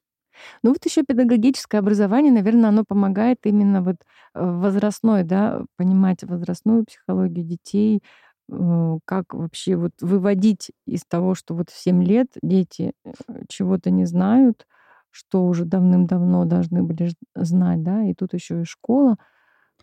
Ну 0.63 0.71
вот 0.71 0.85
еще 0.85 1.03
педагогическое 1.03 1.81
образование, 1.81 2.33
наверное, 2.33 2.69
оно 2.71 2.85
помогает 2.87 3.39
именно 3.45 3.83
вот 3.83 3.97
э, 4.35 4.41
возрастной, 4.45 5.25
да, 5.25 5.65
понимать 5.77 6.23
возрастную 6.25 6.85
психологию 6.85 7.45
детей, 7.45 8.03
э, 8.51 8.99
как 9.05 9.35
вообще 9.35 9.77
вот 9.77 9.93
выводить 10.01 10.71
из 10.87 11.05
того, 11.05 11.35
что 11.35 11.55
вот 11.55 11.71
в 11.71 11.77
7 11.79 12.03
лет 12.03 12.29
дети 12.43 12.93
э, 13.05 13.13
чего-то 13.49 13.91
не 13.91 14.05
знают, 14.07 14.67
что 15.11 15.47
уже 15.47 15.65
давным-давно 15.65 16.45
должны 16.45 16.83
были 16.83 17.13
знать, 17.35 17.83
да, 17.83 18.05
и 18.05 18.15
тут 18.15 18.35
еще 18.35 18.63
и 18.63 18.65
школа. 18.65 19.17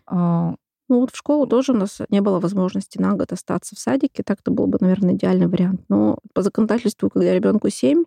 А 0.06 0.54
ну 0.88 1.00
вот 1.00 1.12
в 1.12 1.16
школу 1.16 1.46
тоже 1.46 1.72
у 1.72 1.76
нас 1.76 2.00
не 2.10 2.20
было 2.20 2.40
возможности 2.40 2.98
на 2.98 3.14
год 3.14 3.32
остаться 3.32 3.76
в 3.76 3.78
садике, 3.78 4.22
так-то 4.24 4.50
был 4.50 4.66
бы, 4.66 4.78
наверное, 4.80 5.14
идеальный 5.14 5.46
вариант. 5.46 5.82
Но 5.88 6.18
по 6.34 6.42
законодательству, 6.42 7.10
когда 7.10 7.32
ребенку 7.34 7.70
7, 7.70 8.04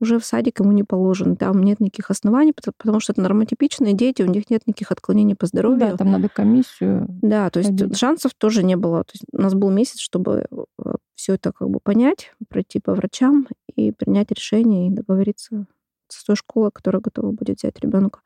уже 0.00 0.18
в 0.18 0.24
садик 0.24 0.60
ему 0.60 0.72
не 0.72 0.82
положен. 0.82 1.36
Там 1.36 1.62
нет 1.62 1.80
никаких 1.80 2.10
оснований, 2.10 2.52
потому 2.52 3.00
что 3.00 3.12
это 3.12 3.20
нормотипичные 3.20 3.92
дети, 3.92 4.22
у 4.22 4.26
них 4.26 4.50
нет 4.50 4.66
никаких 4.66 4.90
отклонений 4.90 5.36
по 5.36 5.46
здоровью. 5.46 5.78
Да, 5.78 5.96
там 5.96 6.10
надо 6.10 6.28
комиссию. 6.28 7.06
Да, 7.22 7.50
то 7.50 7.60
есть 7.60 7.78
ходить. 7.78 7.98
шансов 7.98 8.32
тоже 8.34 8.62
не 8.62 8.76
было. 8.76 9.04
То 9.04 9.12
есть 9.14 9.24
у 9.32 9.40
нас 9.40 9.54
был 9.54 9.70
месяц, 9.70 9.98
чтобы 9.98 10.46
э, 10.50 10.92
все 11.14 11.34
это 11.34 11.52
как 11.52 11.68
бы 11.68 11.80
понять, 11.80 12.32
пройти 12.48 12.80
по 12.80 12.94
врачам 12.94 13.46
и 13.76 13.92
принять 13.92 14.30
решение 14.30 14.88
и 14.88 14.90
договориться 14.90 15.66
с 16.08 16.24
той 16.24 16.36
школой, 16.36 16.70
которая 16.72 17.02
готова 17.02 17.32
будет 17.32 17.58
взять 17.58 17.78
ребенка. 17.80 18.20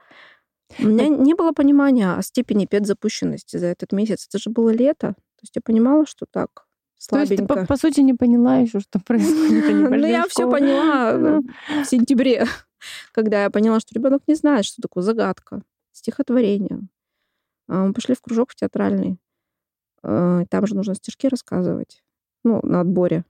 У 0.78 0.86
меня 0.86 1.08
не 1.08 1.34
было 1.34 1.52
понимания 1.52 2.14
о 2.14 2.22
степени 2.22 2.66
педзапущенности 2.66 3.56
за 3.56 3.66
этот 3.66 3.92
месяц. 3.92 4.26
Это 4.28 4.38
же 4.38 4.50
было 4.50 4.70
лето. 4.70 5.08
То 5.08 5.42
есть 5.42 5.56
я 5.56 5.62
понимала, 5.62 6.06
что 6.06 6.26
так, 6.30 6.63
слабенько. 7.04 7.36
То 7.36 7.42
есть 7.42 7.48
ты, 7.48 7.60
по, 7.60 7.66
по 7.66 7.76
сути, 7.76 8.00
не 8.00 8.14
поняла 8.14 8.56
еще, 8.56 8.80
что 8.80 8.98
происходит. 8.98 9.64
Ну, 9.94 10.06
я 10.06 10.26
все 10.28 10.50
поняла 10.50 11.12
э, 11.12 11.40
в 11.82 11.84
сентябре, 11.84 12.46
когда 13.12 13.44
я 13.44 13.50
поняла, 13.50 13.80
что 13.80 13.94
ребенок 13.94 14.22
не 14.26 14.34
знает, 14.34 14.64
что 14.64 14.82
такое 14.82 15.02
загадка, 15.02 15.62
стихотворение. 15.92 16.80
А, 17.68 17.86
мы 17.86 17.92
пошли 17.92 18.14
в 18.14 18.20
кружок 18.20 18.50
в 18.50 18.54
театральный. 18.54 19.18
А, 20.02 20.44
там 20.46 20.66
же 20.66 20.74
нужно 20.74 20.94
стишки 20.94 21.26
рассказывать. 21.26 22.02
Ну, 22.44 22.60
на 22.62 22.80
отборе. 22.80 23.24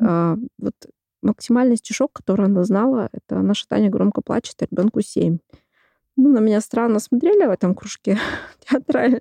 А, 0.00 0.36
вот 0.58 0.74
максимальный 1.22 1.76
стишок, 1.76 2.12
который 2.12 2.46
она 2.46 2.64
знала, 2.64 3.08
это 3.12 3.40
«Наша 3.40 3.66
Таня 3.68 3.90
громко 3.90 4.22
плачет, 4.22 4.56
а 4.62 4.66
ребенку 4.70 5.00
семь». 5.00 5.38
Ну, 6.16 6.32
на 6.32 6.40
меня 6.40 6.60
странно 6.60 6.98
смотрели 6.98 7.46
в 7.46 7.50
этом 7.50 7.76
кружке 7.76 8.18
театрально. 8.68 9.20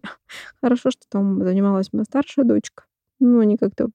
Хорошо, 0.62 0.90
что 0.90 1.04
там 1.10 1.44
занималась 1.44 1.94
моя 1.94 2.06
старшая 2.06 2.44
дочка. 2.44 2.87
Ну, 3.20 3.40
они 3.40 3.58
как-то 3.58 3.90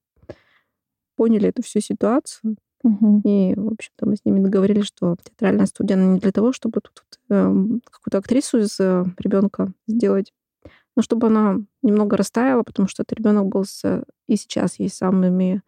поняли 1.16 1.48
эту 1.48 1.62
всю 1.62 1.80
ситуацию. 1.80 2.56
Мгм. 2.82 3.20
И, 3.24 3.54
в 3.54 3.72
общем-то, 3.72 4.06
мы 4.06 4.16
с 4.16 4.24
ними 4.24 4.40
договорились, 4.40 4.86
что 4.86 5.16
театральная 5.22 5.66
студия 5.66 5.96
она 5.96 6.06
не 6.06 6.18
для 6.18 6.32
того, 6.32 6.52
чтобы 6.52 6.80
тут 6.80 7.04
эм, 7.28 7.80
какую-то 7.88 8.18
актрису 8.18 8.58
из 8.58 8.78
ребенка 8.80 9.72
сделать, 9.86 10.32
но 10.96 11.02
чтобы 11.02 11.28
она 11.28 11.58
немного 11.82 12.16
растаяла, 12.16 12.62
потому 12.62 12.88
что 12.88 13.02
этот 13.02 13.18
ребенок 13.18 13.46
был 13.46 13.64
с, 13.64 14.04
и 14.26 14.36
сейчас 14.36 14.78
есть 14.78 14.96
самыми 14.96 15.62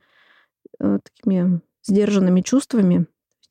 э, 0.81 0.99
такими 1.03 1.61
сдержанными 1.83 2.41
чувствами. 2.41 3.07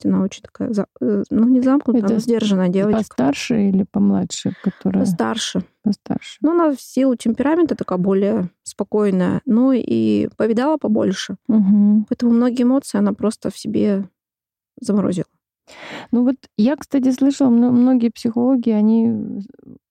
Она 0.05 0.23
очень 0.23 0.41
такая, 0.41 0.71
э, 1.01 1.23
ну, 1.29 1.47
не 1.47 1.61
замкнутая, 1.61 2.03
Это 2.03 2.13
но 2.13 2.19
сдержанная 2.19 2.69
девочка. 2.69 2.99
Постарше 2.99 3.69
или 3.69 3.85
помладше, 3.89 4.53
которая 4.61 5.05
Старше. 5.05 5.63
постарше? 5.83 6.37
Ну, 6.41 6.51
она 6.51 6.71
в 6.71 6.81
силу 6.81 7.15
темперамента 7.15 7.75
такая 7.75 7.97
более 7.97 8.49
спокойная, 8.63 9.41
ну 9.45 9.71
и 9.73 10.29
повидала 10.37 10.77
побольше. 10.77 11.35
Мгм. 11.47 12.05
Поэтому 12.09 12.31
многие 12.33 12.63
эмоции 12.63 12.97
она 12.97 13.13
просто 13.13 13.49
в 13.51 13.57
себе 13.57 14.07
заморозила. 14.79 15.27
Ну 16.11 16.23
вот 16.23 16.35
я, 16.57 16.75
кстати, 16.75 17.11
слышала, 17.11 17.49
мно- 17.49 17.71
многие 17.71 18.09
психологи, 18.09 18.69
они 18.69 19.07
э, 19.07 19.39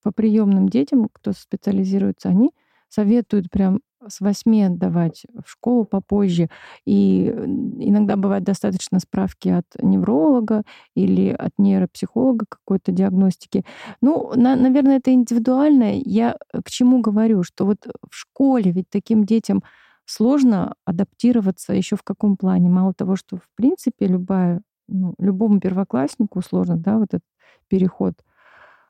по 0.02 0.12
приемным 0.12 0.68
детям, 0.68 1.08
кто 1.12 1.32
специализируется, 1.32 2.28
они 2.28 2.50
советуют 2.92 3.50
прям 3.50 3.80
с 4.08 4.20
восьми 4.20 4.64
отдавать 4.64 5.24
в 5.44 5.48
школу 5.50 5.84
попозже. 5.84 6.48
И 6.84 7.32
э, 7.32 7.44
иногда 7.44 8.16
бывает 8.16 8.42
достаточно 8.44 8.98
справки 9.00 9.48
от 9.48 9.64
невролога 9.80 10.62
или 10.96 11.28
от 11.30 11.52
нейропсихолога 11.58 12.46
какой-то 12.48 12.90
диагностики. 12.92 13.64
Ну, 14.00 14.32
на- 14.34 14.56
наверное, 14.56 14.96
это 14.98 15.12
индивидуально. 15.12 15.92
Я 15.94 16.36
к 16.64 16.68
чему 16.70 17.00
говорю, 17.00 17.44
что 17.44 17.64
вот 17.64 17.86
в 18.10 18.14
школе 18.14 18.72
ведь 18.72 18.90
таким 18.90 19.24
детям 19.24 19.62
сложно 20.04 20.74
адаптироваться 20.84 21.72
еще 21.72 21.96
в 21.96 22.02
каком 22.02 22.36
плане. 22.36 22.68
Мало 22.68 22.92
того, 22.94 23.16
что 23.16 23.36
в 23.36 23.48
принципе 23.56 24.06
любая 24.06 24.62
ну, 24.88 25.14
любому 25.18 25.60
первокласснику 25.60 26.42
сложно, 26.42 26.76
да, 26.76 26.98
вот 26.98 27.14
этот 27.14 27.24
переход 27.68 28.14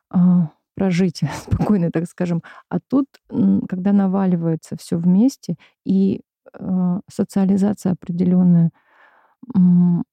а, 0.09 0.49
прожить 0.75 1.21
спокойно, 1.43 1.91
так 1.91 2.05
скажем. 2.07 2.43
А 2.69 2.79
тут, 2.79 3.05
когда 3.69 3.91
наваливается 3.93 4.75
все 4.77 4.97
вместе 4.97 5.55
и 5.85 6.21
а, 6.53 6.99
социализация 7.11 7.93
определенная, 7.93 8.71
м, 9.55 10.03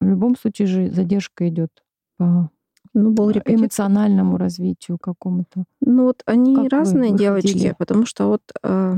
в 0.00 0.06
любом 0.06 0.36
случае 0.36 0.66
же 0.68 0.90
задержка 0.90 1.48
идет 1.48 1.70
по 2.18 2.50
Ну, 2.94 3.12
был 3.12 3.30
репетитор. 3.30 3.60
эмоциональному 3.64 4.36
развитию 4.38 4.98
какому-то. 4.98 5.64
Ну 5.80 6.04
вот 6.04 6.22
они 6.26 6.56
Как 6.56 6.72
разные 6.72 7.12
девочки, 7.16 7.74
потому 7.78 8.06
что 8.06 8.28
вот 8.28 8.42
э, 8.62 8.94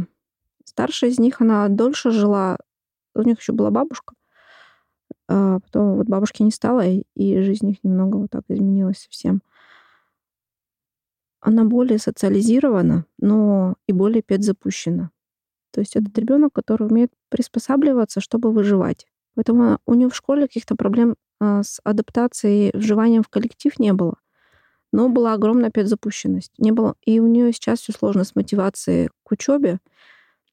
старшая 0.65 1.11
из 1.11 1.19
них, 1.21 1.41
она 1.41 1.69
дольше 1.69 2.11
жила, 2.11 2.59
у 3.15 3.23
них 3.23 3.41
еще 3.41 3.53
была 3.53 3.71
бабушка, 3.71 4.15
а 5.29 5.59
потом 5.61 5.97
вот 5.97 6.07
бабушки 6.07 6.43
не 6.43 6.51
стало, 6.51 6.87
и, 6.87 7.05
и 7.15 7.41
жизнь 7.41 7.71
их 7.71 7.83
немного 7.83 8.17
вот 8.17 8.31
так 8.31 8.45
изменилась 8.49 8.99
совсем. 8.99 9.41
Она 11.47 11.65
более 11.65 11.99
социализирована, 11.99 13.05
но 13.19 13.75
и 13.87 13.93
более 13.93 14.23
педзапущена. 14.23 15.11
То 15.73 15.81
есть 15.81 15.95
этот 15.95 16.17
ребенок, 16.19 16.55
который 16.55 16.87
умеет 16.87 17.13
приспосабливаться, 17.29 18.23
чтобы 18.23 18.51
выживать. 18.51 19.07
Поэтому 19.35 19.79
у 19.85 19.93
нее 19.93 20.09
в 20.09 20.17
школе 20.17 20.47
каких-то 20.47 20.75
проблем 20.75 21.17
а, 21.41 21.63
с 21.63 21.83
адаптацией, 21.85 22.71
вживанием 22.73 23.23
в 23.23 23.29
коллектив 23.29 23.79
не 23.79 23.93
было. 23.93 24.15
Но 24.91 25.11
была 25.11 25.35
огромная 25.35 25.69
педзапущенность. 25.69 26.53
Не 26.57 26.73
было, 26.73 26.95
и 27.05 27.21
у 27.21 27.27
нее 27.27 27.53
сейчас 27.53 27.81
все 27.81 27.93
сложно 27.93 28.25
с 28.25 28.35
мотивацией 28.35 29.11
к 29.23 29.31
учебе. 29.31 29.81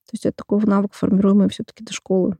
То 0.07 0.11
есть 0.11 0.25
это 0.25 0.35
такой 0.35 0.59
навык, 0.65 0.93
формируемый 0.93 1.47
все-таки 1.47 1.85
до 1.85 1.93
школы. 1.93 2.37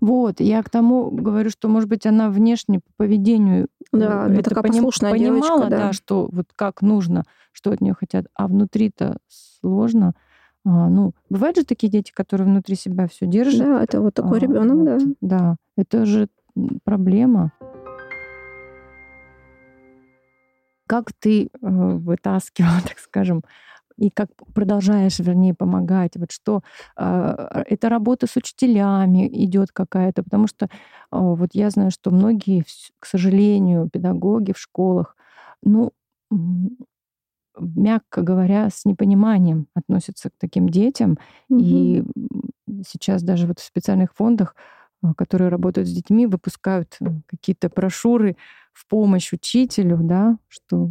Вот, 0.00 0.40
я 0.40 0.62
к 0.62 0.70
тому 0.70 1.10
говорю, 1.10 1.50
что, 1.50 1.68
может 1.68 1.88
быть, 1.88 2.06
она 2.06 2.30
внешне 2.30 2.80
по 2.80 2.90
поведению 3.04 3.68
Да, 3.92 4.26
э, 4.28 4.34
это 4.34 4.50
такая 4.50 4.64
поним- 4.64 4.76
послушная 4.84 5.12
понимала, 5.12 5.38
девочка, 5.40 5.68
да. 5.70 5.92
что 5.92 6.28
вот 6.32 6.46
как 6.56 6.82
нужно, 6.82 7.24
что 7.52 7.70
от 7.70 7.80
нее 7.80 7.94
хотят, 7.94 8.26
а 8.34 8.48
внутри-то 8.48 9.18
сложно. 9.28 10.14
А, 10.64 10.88
ну, 10.88 11.14
бывают 11.30 11.56
же 11.56 11.64
такие 11.64 11.90
дети, 11.90 12.12
которые 12.12 12.46
внутри 12.46 12.74
себя 12.74 13.06
все 13.08 13.26
держат. 13.26 13.60
Да, 13.60 13.82
это 13.82 14.00
вот 14.00 14.14
такой 14.14 14.38
А, 14.38 14.40
ребенок, 14.40 14.84
да. 14.84 14.98
вот, 14.98 15.16
Да, 15.20 15.56
это 15.76 16.04
же 16.06 16.28
проблема. 16.84 17.52
Как 20.86 21.12
ты 21.12 21.44
э, 21.46 21.48
вытаскивала, 21.60 22.72
так 22.88 22.98
скажем, 22.98 23.42
и 23.98 24.10
как 24.10 24.28
продолжаешь, 24.54 25.18
вернее, 25.18 25.54
помогать? 25.54 26.16
Вот 26.16 26.32
что 26.32 26.62
а, 26.96 27.62
это 27.66 27.88
работа 27.88 28.26
с 28.26 28.36
учителями 28.36 29.28
идет 29.44 29.72
какая-то, 29.72 30.22
потому 30.22 30.46
что 30.46 30.68
а, 31.10 31.20
вот 31.20 31.50
я 31.54 31.70
знаю, 31.70 31.90
что 31.90 32.10
многие, 32.10 32.64
к 33.00 33.06
сожалению, 33.06 33.88
педагоги 33.92 34.52
в 34.52 34.58
школах, 34.58 35.16
ну, 35.62 35.92
мягко 37.58 38.22
говоря, 38.22 38.70
с 38.70 38.84
непониманием 38.84 39.66
относятся 39.74 40.30
к 40.30 40.32
таким 40.38 40.68
детям. 40.68 41.18
Мгм. 41.48 41.60
И 41.62 42.04
сейчас 42.86 43.22
даже 43.22 43.46
вот 43.46 43.58
в 43.58 43.64
специальных 43.64 44.14
фондах, 44.14 44.54
а, 45.02 45.14
которые 45.14 45.48
работают 45.48 45.88
с 45.88 45.92
детьми, 45.92 46.26
выпускают 46.26 46.96
э, 47.00 47.06
какие-то 47.26 47.68
брошюры 47.68 48.36
в 48.72 48.86
помощь 48.88 49.32
учителю, 49.32 49.98
да, 50.02 50.38
что 50.48 50.90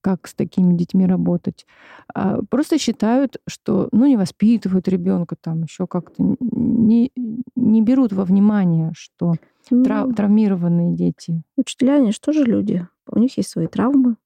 как 0.00 0.26
с 0.28 0.34
такими 0.34 0.74
детьми 0.74 1.06
работать. 1.06 1.66
А 2.14 2.40
Просто 2.50 2.78
считают, 2.78 3.36
что 3.48 3.88
ну, 3.92 4.06
не 4.06 4.16
воспитывают 4.16 4.88
ребенка 4.88 5.36
там 5.40 5.62
еще 5.62 5.86
как-то, 5.86 6.22
не, 6.40 7.12
не 7.56 7.82
берут 7.82 8.12
во 8.12 8.24
внимание, 8.24 8.92
что 8.94 9.34
Ну, 9.70 9.84
травмированные 10.12 10.94
дети. 10.94 11.42
учителя, 11.56 11.96
они 11.96 12.12
же 12.12 12.20
тоже 12.20 12.44
люди. 12.44 12.86
У 13.06 13.18
них 13.18 13.36
есть 13.36 13.50
свои 13.50 13.66
травмы, 13.66 14.16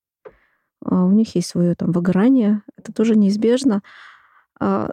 а, 0.84 1.04
у 1.04 1.12
них 1.12 1.34
есть 1.34 1.48
свое 1.48 1.74
там 1.74 1.92
выгорание. 1.92 2.62
Это 2.76 2.92
тоже 2.92 3.16
неизбежно. 3.16 3.82
А, 4.60 4.90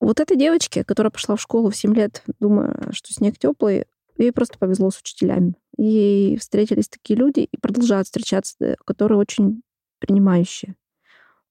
Вот 0.00 0.18
этой 0.20 0.36
девочке, 0.36 0.82
которая 0.84 1.10
пошла 1.12 1.36
в 1.36 1.40
школу 1.40 1.70
в 1.70 1.76
7 1.76 1.94
лет, 1.94 2.24
думая, 2.40 2.88
что 2.92 3.12
снег 3.14 3.38
теплый, 3.38 3.84
ей 4.18 4.32
просто 4.32 4.58
повезло 4.58 4.90
с 4.90 4.98
учителями. 4.98 5.54
Ей 5.78 6.36
встретились 6.38 6.88
такие 6.88 7.16
люди 7.18 7.40
и 7.40 7.56
продолжают 7.56 8.06
встречаться, 8.06 8.56
э, 8.60 8.74
которые 8.84 9.18
очень 9.18 9.62
принимающие, 10.02 10.76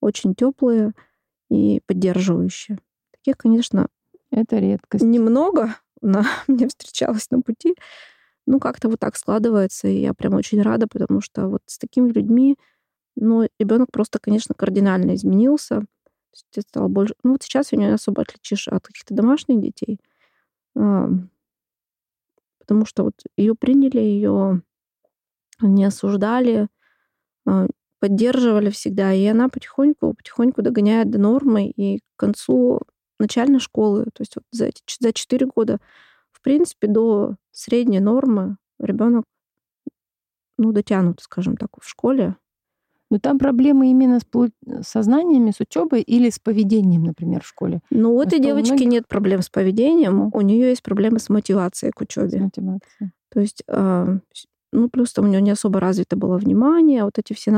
очень 0.02 0.36
теплые 0.36 0.94
и 1.50 1.82
поддерживающие. 1.88 2.78
Таких, 3.12 3.38
конечно, 3.38 3.88
Это 4.30 4.60
редкость. 4.60 5.04
немного 5.04 5.76
на, 6.02 6.26
мне 6.48 6.68
встречалось 6.68 7.32
на 7.32 7.42
пути. 7.42 7.76
Ну, 8.48 8.60
как-то 8.60 8.90
вот 8.90 9.00
так 9.00 9.16
складывается, 9.16 9.88
и 9.88 10.02
я 10.02 10.14
прям 10.14 10.34
очень 10.34 10.62
рада, 10.62 10.88
потому 10.88 11.22
что 11.22 11.48
вот 11.48 11.62
с 11.68 11.78
такими 11.78 12.12
людьми, 12.12 12.58
ну, 13.16 13.48
ребенок 13.60 13.92
просто, 13.92 14.20
конечно, 14.20 14.56
кардинально 14.56 15.16
изменился. 15.16 15.86
Это 16.52 16.62
стало 16.62 16.88
больше... 16.88 17.14
Ну, 17.24 17.34
вот 17.34 17.44
сейчас 17.44 17.72
ее 17.72 17.80
не 17.80 17.94
особо 17.94 18.24
отличишь 18.24 18.68
от 18.68 18.86
каких-то 18.86 19.14
домашних 19.14 19.62
детей. 19.62 20.00
Потому 20.74 21.30
что 22.86 23.04
вот 23.04 23.14
ее 23.38 23.54
приняли, 23.54 24.00
ее 24.00 24.64
не 25.62 25.86
осуждали, 25.86 26.68
а, 27.46 27.68
поддерживали 28.02 28.70
всегда. 28.72 29.14
И 29.14 29.26
она 29.28 29.48
потихоньку, 29.48 30.14
потихоньку 30.16 30.62
догоняет 30.62 31.10
до 31.10 31.20
нормы. 31.20 31.70
И 31.70 32.00
к 32.00 32.20
концу 32.20 32.82
начальной 33.20 33.60
школы, 33.60 34.06
то 34.06 34.22
есть 34.22 34.36
вот 34.36 34.44
за, 34.52 34.66
эти, 34.66 34.82
за 35.00 35.14
4 35.14 35.46
года, 35.46 35.80
в 36.34 36.42
принципе, 36.42 36.88
до 36.88 37.36
средней 37.52 38.02
нормы 38.02 38.58
ребенок 38.80 39.24
ну, 40.58 40.72
дотянут, 40.72 41.22
скажем 41.22 41.58
так, 41.58 41.70
в 41.82 41.88
школе. 41.88 42.36
Но 43.10 43.20
там 43.20 43.40
проблемы 43.40 43.92
именно 43.92 44.20
с 44.20 44.24
полу- 44.26 44.52
со 44.84 45.02
знаниями, 45.04 45.52
с 45.52 45.60
учебой 45.60 46.02
или 46.02 46.30
с 46.30 46.40
поведением, 46.40 47.04
например, 47.04 47.44
в 47.44 47.48
школе. 47.48 47.82
Но 47.90 48.14
у 48.16 48.22
этой 48.22 48.40
девочки 48.40 48.72
многих- 48.72 48.88
нет 48.88 49.08
проблем 49.08 49.42
с 49.42 49.50
поведением, 49.50 50.30
у 50.34 50.42
нее 50.42 50.70
есть 50.70 50.82
проблемы 50.84 51.20
с 51.20 51.30
мотивацией 51.30 51.92
к 51.92 52.00
с 52.00 52.02
учебе. 52.04 52.40
мотивацией. 52.42 53.12
То 53.30 53.40
есть, 53.42 53.64
а, 53.68 54.18
с- 54.34 54.46
ну, 54.72 54.90
плюс 54.90 55.12
там 55.14 55.26
у 55.26 55.28
нее 55.28 55.42
не 55.42 55.52
особо 55.52 55.80
развито 55.82 56.16
было 56.16 56.38
внимание, 56.38 57.04
вот 57.04 57.18
эти 57.20 57.34
все 57.34 57.52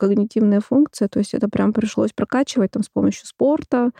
на- 0.00 0.08
когнитивные 0.08 0.60
функции, 0.60 1.06
то 1.06 1.18
есть 1.18 1.34
это 1.34 1.48
прям 1.48 1.72
пришлось 1.72 2.12
прокачивать 2.12 2.72
там 2.72 2.82
с 2.82 2.88
помощью 2.88 3.26
спорта, 3.26 3.92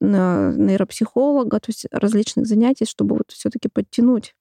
нейропсихолога, 0.00 1.58
то 1.60 1.70
есть 1.70 1.86
различных 1.90 2.46
занятий, 2.46 2.84
чтобы 2.84 3.16
вот 3.16 3.30
все-таки 3.30 3.68
подтянуть 3.68 4.34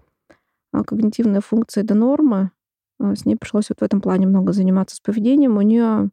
а, 0.73 0.83
когнитивные 0.83 1.41
функции 1.41 1.81
до 1.81 1.95
нормы. 1.95 2.51
А, 2.99 3.15
С 3.15 3.25
ней 3.25 3.35
пришлось 3.37 3.69
вот 3.69 3.79
в 3.79 3.83
этом 3.83 4.01
плане 4.01 4.27
много 4.27 4.51
заниматься 4.53 4.97
с 4.97 4.99
поведением. 4.99 5.57
У 5.57 5.61
нее 5.61 6.09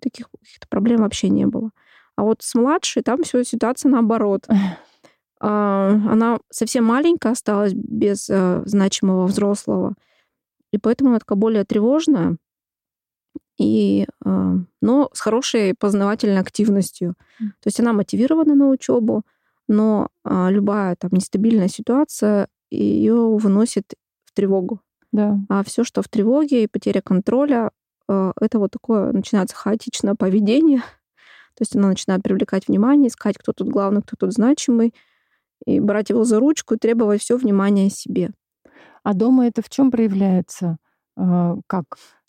таких 0.00 0.30
каких-то 0.30 0.68
проблем 0.68 1.02
вообще 1.02 1.28
не 1.28 1.46
было. 1.46 1.70
А 2.16 2.22
вот 2.22 2.42
с 2.42 2.54
младшей 2.54 3.02
там 3.02 3.22
все 3.24 3.44
ситуация 3.44 3.90
наоборот. 3.90 4.46
А, 5.44 5.88
Она 6.08 6.38
совсем 6.50 6.84
маленькая 6.84 7.32
осталась 7.32 7.72
без 7.74 8.30
э, 8.30 8.62
значимого 8.64 9.26
взрослого. 9.26 9.94
И 10.72 10.78
поэтому 10.78 11.10
она 11.10 11.18
такая 11.18 11.36
более 11.36 11.64
тревожная. 11.64 12.36
И, 13.58 14.06
а, 14.24 14.56
но 14.80 15.10
с 15.12 15.20
хорошей 15.20 15.74
познавательной 15.74 16.40
активностью. 16.40 17.14
То 17.38 17.66
есть 17.66 17.80
она 17.80 17.92
мотивирована 17.92 18.54
на 18.54 18.68
учебу, 18.68 19.22
но 19.68 20.08
а, 20.24 20.50
любая 20.50 20.96
там 20.96 21.10
нестабильная 21.12 21.68
ситуация 21.68 22.48
ее 22.70 23.36
выносит 23.36 23.94
в 24.24 24.32
тревогу. 24.34 24.80
Да. 25.12 25.38
А 25.48 25.62
все, 25.62 25.84
что 25.84 26.02
в 26.02 26.08
тревоге 26.08 26.64
и 26.64 26.66
потеря 26.66 27.02
контроля, 27.02 27.70
а, 28.08 28.32
это 28.40 28.58
вот 28.58 28.70
такое 28.72 29.12
начинается 29.12 29.56
хаотичное 29.56 30.14
поведение. 30.14 30.80
То 31.54 31.62
есть 31.62 31.76
она 31.76 31.88
начинает 31.88 32.22
привлекать 32.22 32.66
внимание, 32.66 33.08
искать, 33.08 33.36
кто 33.36 33.52
тут 33.52 33.68
главный, 33.68 34.02
кто 34.02 34.16
тут 34.18 34.32
значимый, 34.32 34.94
и 35.66 35.80
брать 35.80 36.10
его 36.10 36.24
за 36.24 36.40
ручку 36.40 36.74
и 36.74 36.78
требовать 36.78 37.20
все 37.20 37.36
внимание 37.36 37.90
себе. 37.90 38.30
А 39.04 39.14
дома 39.14 39.46
это 39.46 39.62
в 39.62 39.68
чем 39.68 39.90
проявляется? 39.90 40.78
Как? 41.14 41.84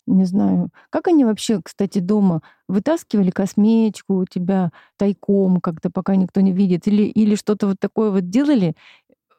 Не 0.06 0.24
знаю. 0.24 0.68
Как 0.90 1.08
они 1.08 1.24
вообще, 1.24 1.60
кстати, 1.62 1.98
дома 1.98 2.42
вытаскивали 2.68 3.30
косметику 3.30 4.16
у 4.16 4.24
тебя 4.26 4.70
тайком 4.98 5.60
как-то, 5.60 5.90
пока 5.90 6.16
никто 6.16 6.40
не 6.40 6.52
видит? 6.52 6.86
Или, 6.86 7.04
или 7.04 7.34
что-то 7.36 7.68
вот 7.68 7.76
такое 7.80 8.10
вот 8.10 8.28
делали? 8.28 8.74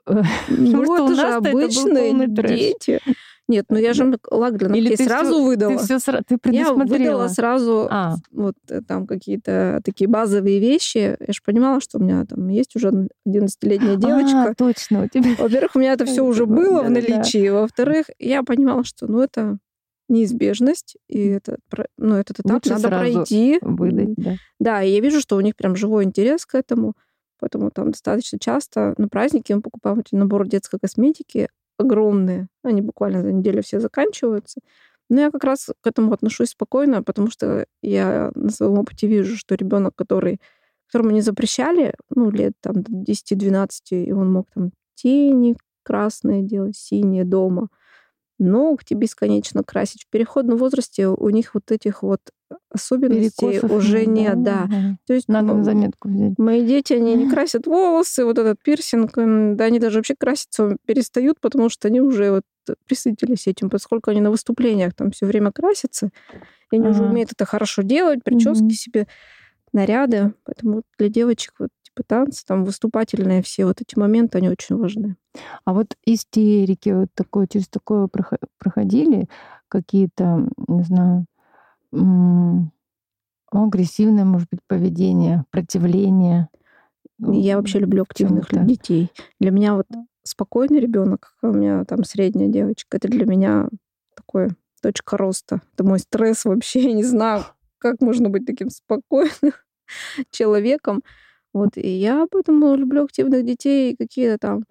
Э, 0.07 0.21
ну, 0.47 1.05
это 1.05 1.15
же 1.15 1.27
обычные 1.33 2.27
дети. 2.27 2.99
Нет, 3.47 3.65
ну 3.69 3.77
я 3.77 3.93
же 3.93 4.11
лак 4.31 4.57
для 4.57 4.69
ногтей 4.69 4.97
сразу 4.97 5.33
всё, 5.33 5.43
выдала. 5.43 5.77
Ты 5.77 5.99
все 5.99 5.99
ты 6.27 6.39
Я 6.51 6.73
выдала 6.73 7.27
сразу 7.27 7.87
а. 7.91 8.15
вот 8.31 8.55
э, 8.69 8.81
там 8.81 9.05
какие-то 9.05 9.81
такие 9.83 10.07
базовые 10.07 10.59
вещи. 10.59 11.15
Я 11.19 11.31
же 11.33 11.41
понимала, 11.45 11.79
что 11.79 11.99
у 11.99 12.01
меня 12.01 12.25
там 12.25 12.47
есть 12.47 12.75
уже 12.75 13.07
11-летняя 13.27 13.97
девочка. 13.97 14.49
А, 14.49 14.55
точно, 14.55 15.03
у 15.03 15.07
тебя. 15.07 15.29
Во-первых, 15.37 15.75
у 15.75 15.79
меня 15.79 15.93
это 15.93 16.05
все 16.05 16.21
уже 16.25 16.47
было 16.47 16.81
в 16.81 16.89
наличии. 16.89 17.49
Во-вторых, 17.49 18.07
я 18.17 18.41
понимала, 18.41 18.83
что 18.83 19.05
ну 19.05 19.21
это 19.21 19.59
неизбежность, 20.07 20.97
и 21.07 21.27
это, 21.27 21.57
ну, 21.97 22.15
этот 22.15 22.39
этап 22.39 22.53
Лучше 22.53 22.69
надо 22.69 22.87
пройти. 22.89 23.57
Выдать, 23.61 24.13
да. 24.15 24.35
да, 24.59 24.83
и 24.83 24.91
я 24.91 24.99
вижу, 24.99 25.19
что 25.19 25.35
у 25.35 25.41
них 25.41 25.55
прям 25.55 25.75
живой 25.75 26.03
интерес 26.03 26.45
к 26.45 26.55
этому, 26.55 26.93
поэтому 27.39 27.71
там 27.71 27.91
достаточно 27.91 28.39
часто 28.39 28.93
на 28.97 29.07
праздники 29.07 29.53
мы 29.53 29.61
покупаем 29.61 29.99
эти 29.99 30.15
наборы 30.15 30.47
детской 30.47 30.79
косметики 30.79 31.49
огромные, 31.77 32.47
они 32.63 32.81
буквально 32.81 33.21
за 33.21 33.31
неделю 33.31 33.61
все 33.61 33.79
заканчиваются. 33.79 34.61
Но 35.09 35.21
я 35.21 35.31
как 35.31 35.43
раз 35.43 35.69
к 35.81 35.87
этому 35.87 36.13
отношусь 36.13 36.49
спокойно, 36.49 37.03
потому 37.03 37.29
что 37.29 37.67
я 37.81 38.31
на 38.33 38.49
своем 38.49 38.79
опыте 38.79 39.07
вижу, 39.07 39.37
что 39.37 39.55
ребенок, 39.55 39.93
который, 39.95 40.39
которому 40.87 41.11
не 41.11 41.21
запрещали, 41.21 41.93
ну, 42.09 42.31
лет 42.31 42.53
там 42.61 42.81
до 42.81 42.91
10-12, 42.91 43.67
и 43.91 44.11
он 44.11 44.31
мог 44.31 44.47
там 44.53 44.71
тени 44.95 45.57
красные 45.83 46.41
делать, 46.41 46.75
синие 46.75 47.23
дома, 47.23 47.67
ногти 48.37 48.93
бесконечно 48.93 49.63
красить. 49.63 50.03
В 50.03 50.09
переходном 50.09 50.57
возрасте 50.57 51.07
у 51.07 51.29
них 51.29 51.53
вот 51.53 51.71
этих 51.71 52.03
вот 52.03 52.19
особенностей 52.69 53.47
Перекосов 53.47 53.71
уже 53.71 54.05
нет, 54.05 54.43
да. 54.43 54.65
да. 54.69 54.97
То 55.07 55.13
есть 55.13 55.27
Надо 55.27 55.53
на 55.53 55.63
заметку 55.63 56.09
взять. 56.09 56.37
Мои 56.37 56.65
дети, 56.65 56.93
они 56.93 57.15
не 57.15 57.29
красят 57.31 57.65
волосы, 57.65 58.25
вот 58.25 58.37
этот 58.37 58.61
пирсинг, 58.61 59.13
да, 59.15 59.65
они 59.65 59.79
даже 59.79 59.99
вообще 59.99 60.15
краситься 60.15 60.77
перестают, 60.85 61.39
потому 61.39 61.69
что 61.69 61.87
они 61.87 62.01
уже 62.01 62.31
вот 62.31 62.43
присытились 62.87 63.47
этим, 63.47 63.69
поскольку 63.69 64.11
они 64.11 64.21
на 64.21 64.31
выступлениях 64.31 64.93
там 64.93 65.11
все 65.11 65.25
время 65.25 65.51
красятся, 65.51 66.09
и 66.71 66.77
они 66.77 66.87
ага. 66.87 66.91
уже 66.91 67.03
умеют 67.03 67.31
это 67.31 67.45
хорошо 67.45 67.81
делать, 67.83 68.23
прически 68.23 68.73
себе, 68.73 69.07
наряды. 69.73 70.33
Поэтому 70.43 70.83
для 70.97 71.09
девочек 71.09 71.53
вот 71.59 71.69
танцы, 72.03 72.43
там 72.45 72.65
выступательные 72.65 73.41
все 73.41 73.65
вот 73.65 73.81
эти 73.81 73.97
моменты, 73.97 74.37
они 74.37 74.49
очень 74.49 74.75
важны. 74.75 75.15
А 75.65 75.73
вот 75.73 75.95
истерики 76.05 76.89
вот 76.89 77.09
такое, 77.13 77.47
через 77.47 77.67
такое 77.67 78.07
проходили 78.57 79.27
какие-то, 79.67 80.47
не 80.67 80.83
знаю, 80.83 81.25
агрессивное, 83.51 84.25
может 84.25 84.49
быть, 84.49 84.61
поведение, 84.67 85.45
противление? 85.51 86.49
Я 87.19 87.57
вообще 87.57 87.79
люблю 87.79 88.03
активных 88.03 88.49
детей. 88.65 89.11
Для 89.39 89.51
меня 89.51 89.75
вот 89.75 89.87
спокойный 90.23 90.79
ребенок, 90.79 91.33
у 91.41 91.47
меня 91.47 91.85
там 91.85 92.03
средняя 92.03 92.49
девочка, 92.49 92.97
это 92.97 93.07
для 93.07 93.25
меня 93.25 93.69
такой 94.15 94.49
точка 94.81 95.17
роста. 95.17 95.61
Это 95.73 95.83
мой 95.83 95.99
стресс 95.99 96.45
вообще. 96.45 96.81
Я 96.89 96.93
не 96.93 97.03
знаю, 97.03 97.43
как 97.77 98.01
можно 98.01 98.29
быть 98.29 98.45
таким 98.45 98.69
спокойным 98.69 99.53
человеком. 100.31 101.01
Вот, 101.55 101.77
и 101.77 101.87
я 101.87 102.27
поэтому 102.29 102.75
люблю 102.75 103.05
активных 103.05 103.45
детей, 103.45 103.95
какие-то 103.95 104.37
там 104.37 104.65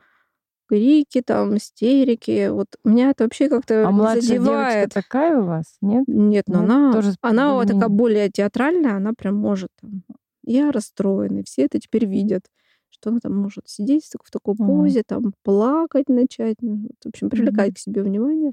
крики, 0.68 1.22
там, 1.22 1.56
истерики. 1.56 2.48
Вот 2.48 2.66
меня 2.84 3.08
это 3.08 3.24
вообще 3.24 3.48
как-то 3.48 3.88
а 3.88 3.90
младшая 3.90 4.20
задевает. 4.20 4.90
девочка 4.90 5.00
такая 5.00 5.40
у 5.40 5.46
вас, 5.46 5.78
нет? 5.80 6.04
Нет, 6.06 6.44
но 6.46 6.60
нет, 6.60 6.70
она, 6.70 6.92
тоже 6.92 7.14
она 7.22 7.54
вот 7.54 7.68
такая 7.68 7.88
более 7.88 8.28
театральная, 8.28 8.96
она 8.96 9.14
прям 9.16 9.34
может 9.34 9.70
там, 9.80 10.02
я 10.42 10.70
расстроена, 10.72 11.38
и 11.38 11.44
все 11.44 11.62
это 11.62 11.80
теперь 11.80 12.04
видят, 12.04 12.50
что 12.90 13.08
она 13.08 13.20
там 13.20 13.34
может 13.34 13.66
сидеть 13.66 14.04
в 14.22 14.30
такой 14.30 14.54
позе, 14.54 15.00
mm. 15.00 15.04
там, 15.06 15.32
плакать 15.42 16.10
начать, 16.10 16.56
ну, 16.60 16.90
в 17.02 17.08
общем, 17.08 17.30
привлекать 17.30 17.70
mm. 17.70 17.74
к 17.76 17.78
себе 17.78 18.02
внимание. 18.02 18.52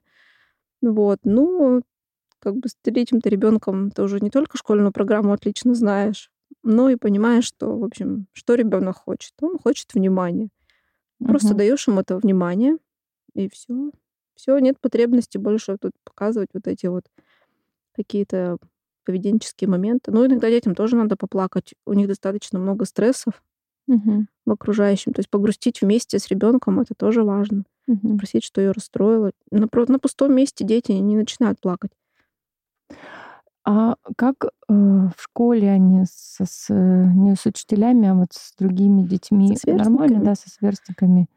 Вот, 0.81 1.19
ну, 1.25 1.81
как 2.39 2.55
бы 2.55 2.69
с 2.69 2.77
третьим-то 2.81 3.27
ребенком 3.27 3.91
ты 3.91 4.01
уже 4.03 4.21
не 4.21 4.29
только 4.29 4.57
школьную 4.57 4.93
программу 4.93 5.33
отлично 5.33 5.75
знаешь, 5.75 6.31
но 6.63 6.89
и 6.89 6.95
понимаешь, 6.95 7.45
что, 7.45 7.77
в 7.77 7.83
общем, 7.83 8.27
что 8.33 8.55
ребенок 8.55 8.97
хочет. 8.97 9.33
Он 9.41 9.57
хочет 9.57 9.93
внимания. 9.93 10.49
Просто 11.23 11.49
угу. 11.49 11.57
даешь 11.57 11.87
ему 11.87 12.01
это 12.01 12.17
внимание, 12.17 12.77
и 13.33 13.49
все. 13.49 13.91
Все, 14.35 14.57
нет 14.57 14.79
потребности 14.79 15.37
больше 15.37 15.77
тут 15.79 15.91
показывать 16.03 16.49
вот 16.53 16.67
эти 16.67 16.87
вот 16.87 17.05
какие-то 17.93 18.57
поведенческие 19.05 19.69
моменты. 19.69 20.11
Ну, 20.11 20.25
иногда 20.25 20.49
детям 20.49 20.73
тоже 20.73 20.95
надо 20.95 21.15
поплакать. 21.15 21.73
У 21.85 21.93
них 21.93 22.07
достаточно 22.07 22.57
много 22.57 22.85
стрессов 22.85 23.43
угу. 23.87 24.25
в 24.45 24.51
окружающем. 24.51 25.13
То 25.13 25.19
есть 25.19 25.29
погрустить 25.29 25.81
вместе 25.81 26.17
с 26.17 26.27
ребенком 26.27 26.79
это 26.79 26.93
тоже 26.95 27.23
важно. 27.23 27.65
Угу. 27.87 28.15
Спросить, 28.15 28.43
что 28.43 28.61
ее 28.61 28.71
расстроило. 28.71 29.31
На, 29.51 29.67
на 29.71 29.99
пустом 29.99 30.33
месте 30.33 30.63
дети 30.63 30.91
не 30.91 31.15
начинают 31.15 31.59
плакать. 31.59 31.91
А 33.73 33.95
как 34.17 34.43
э, 34.45 34.49
в 34.73 35.13
школе 35.17 35.69
они 35.71 36.03
со, 36.05 36.45
с, 36.45 36.65
не 36.69 37.35
с 37.35 37.45
учителями, 37.45 38.07
а 38.09 38.15
вот 38.15 38.33
с 38.33 38.53
другими 38.59 39.01
детьми 39.03 39.55
Со 39.55 39.71
нормально, 39.73 40.19
да, 40.21 40.35
со 40.35 40.49
сверстниками? 40.49 41.27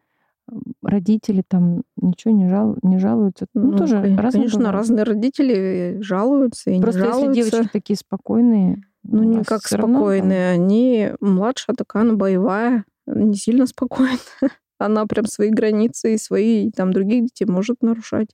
Родители 0.83 1.43
там 1.47 1.85
ничего 1.97 2.35
не, 2.35 2.49
жал, 2.49 2.77
не 2.83 2.99
жалуются. 2.99 3.47
Ну, 3.55 3.71
Ну, 3.71 3.79
тоже 3.79 4.03
кон- 4.03 4.17
разные 4.19 4.43
конечно, 4.43 4.73
разные 4.73 5.05
родители 5.05 5.99
жалуются 6.01 6.71
и 6.71 6.81
Просто 6.81 7.01
не 7.03 7.07
если 7.07 7.21
жалуются. 7.21 7.51
девочки 7.51 7.73
такие 7.73 7.97
спокойные, 7.97 8.83
Ну, 9.05 9.21
у 9.21 9.23
не 9.25 9.37
вас 9.39 9.47
как 9.47 9.63
всё 9.63 9.77
равно 9.77 9.95
там- 9.95 10.03
спокойные. 10.03 10.51
Они 10.51 11.11
младшая 11.21 11.77
такая, 11.77 12.03
она 12.03 12.15
боевая, 12.15 12.85
не 13.07 13.35
сильно 13.37 13.67
спокойная. 13.67 14.19
Она 14.79 15.07
прям 15.07 15.27
свои 15.27 15.51
границы 15.51 16.15
и 16.15 16.19
свои, 16.19 16.71
там 16.73 16.93
других 16.93 17.23
детей 17.27 17.45
может 17.47 17.81
нарушать. 17.81 18.31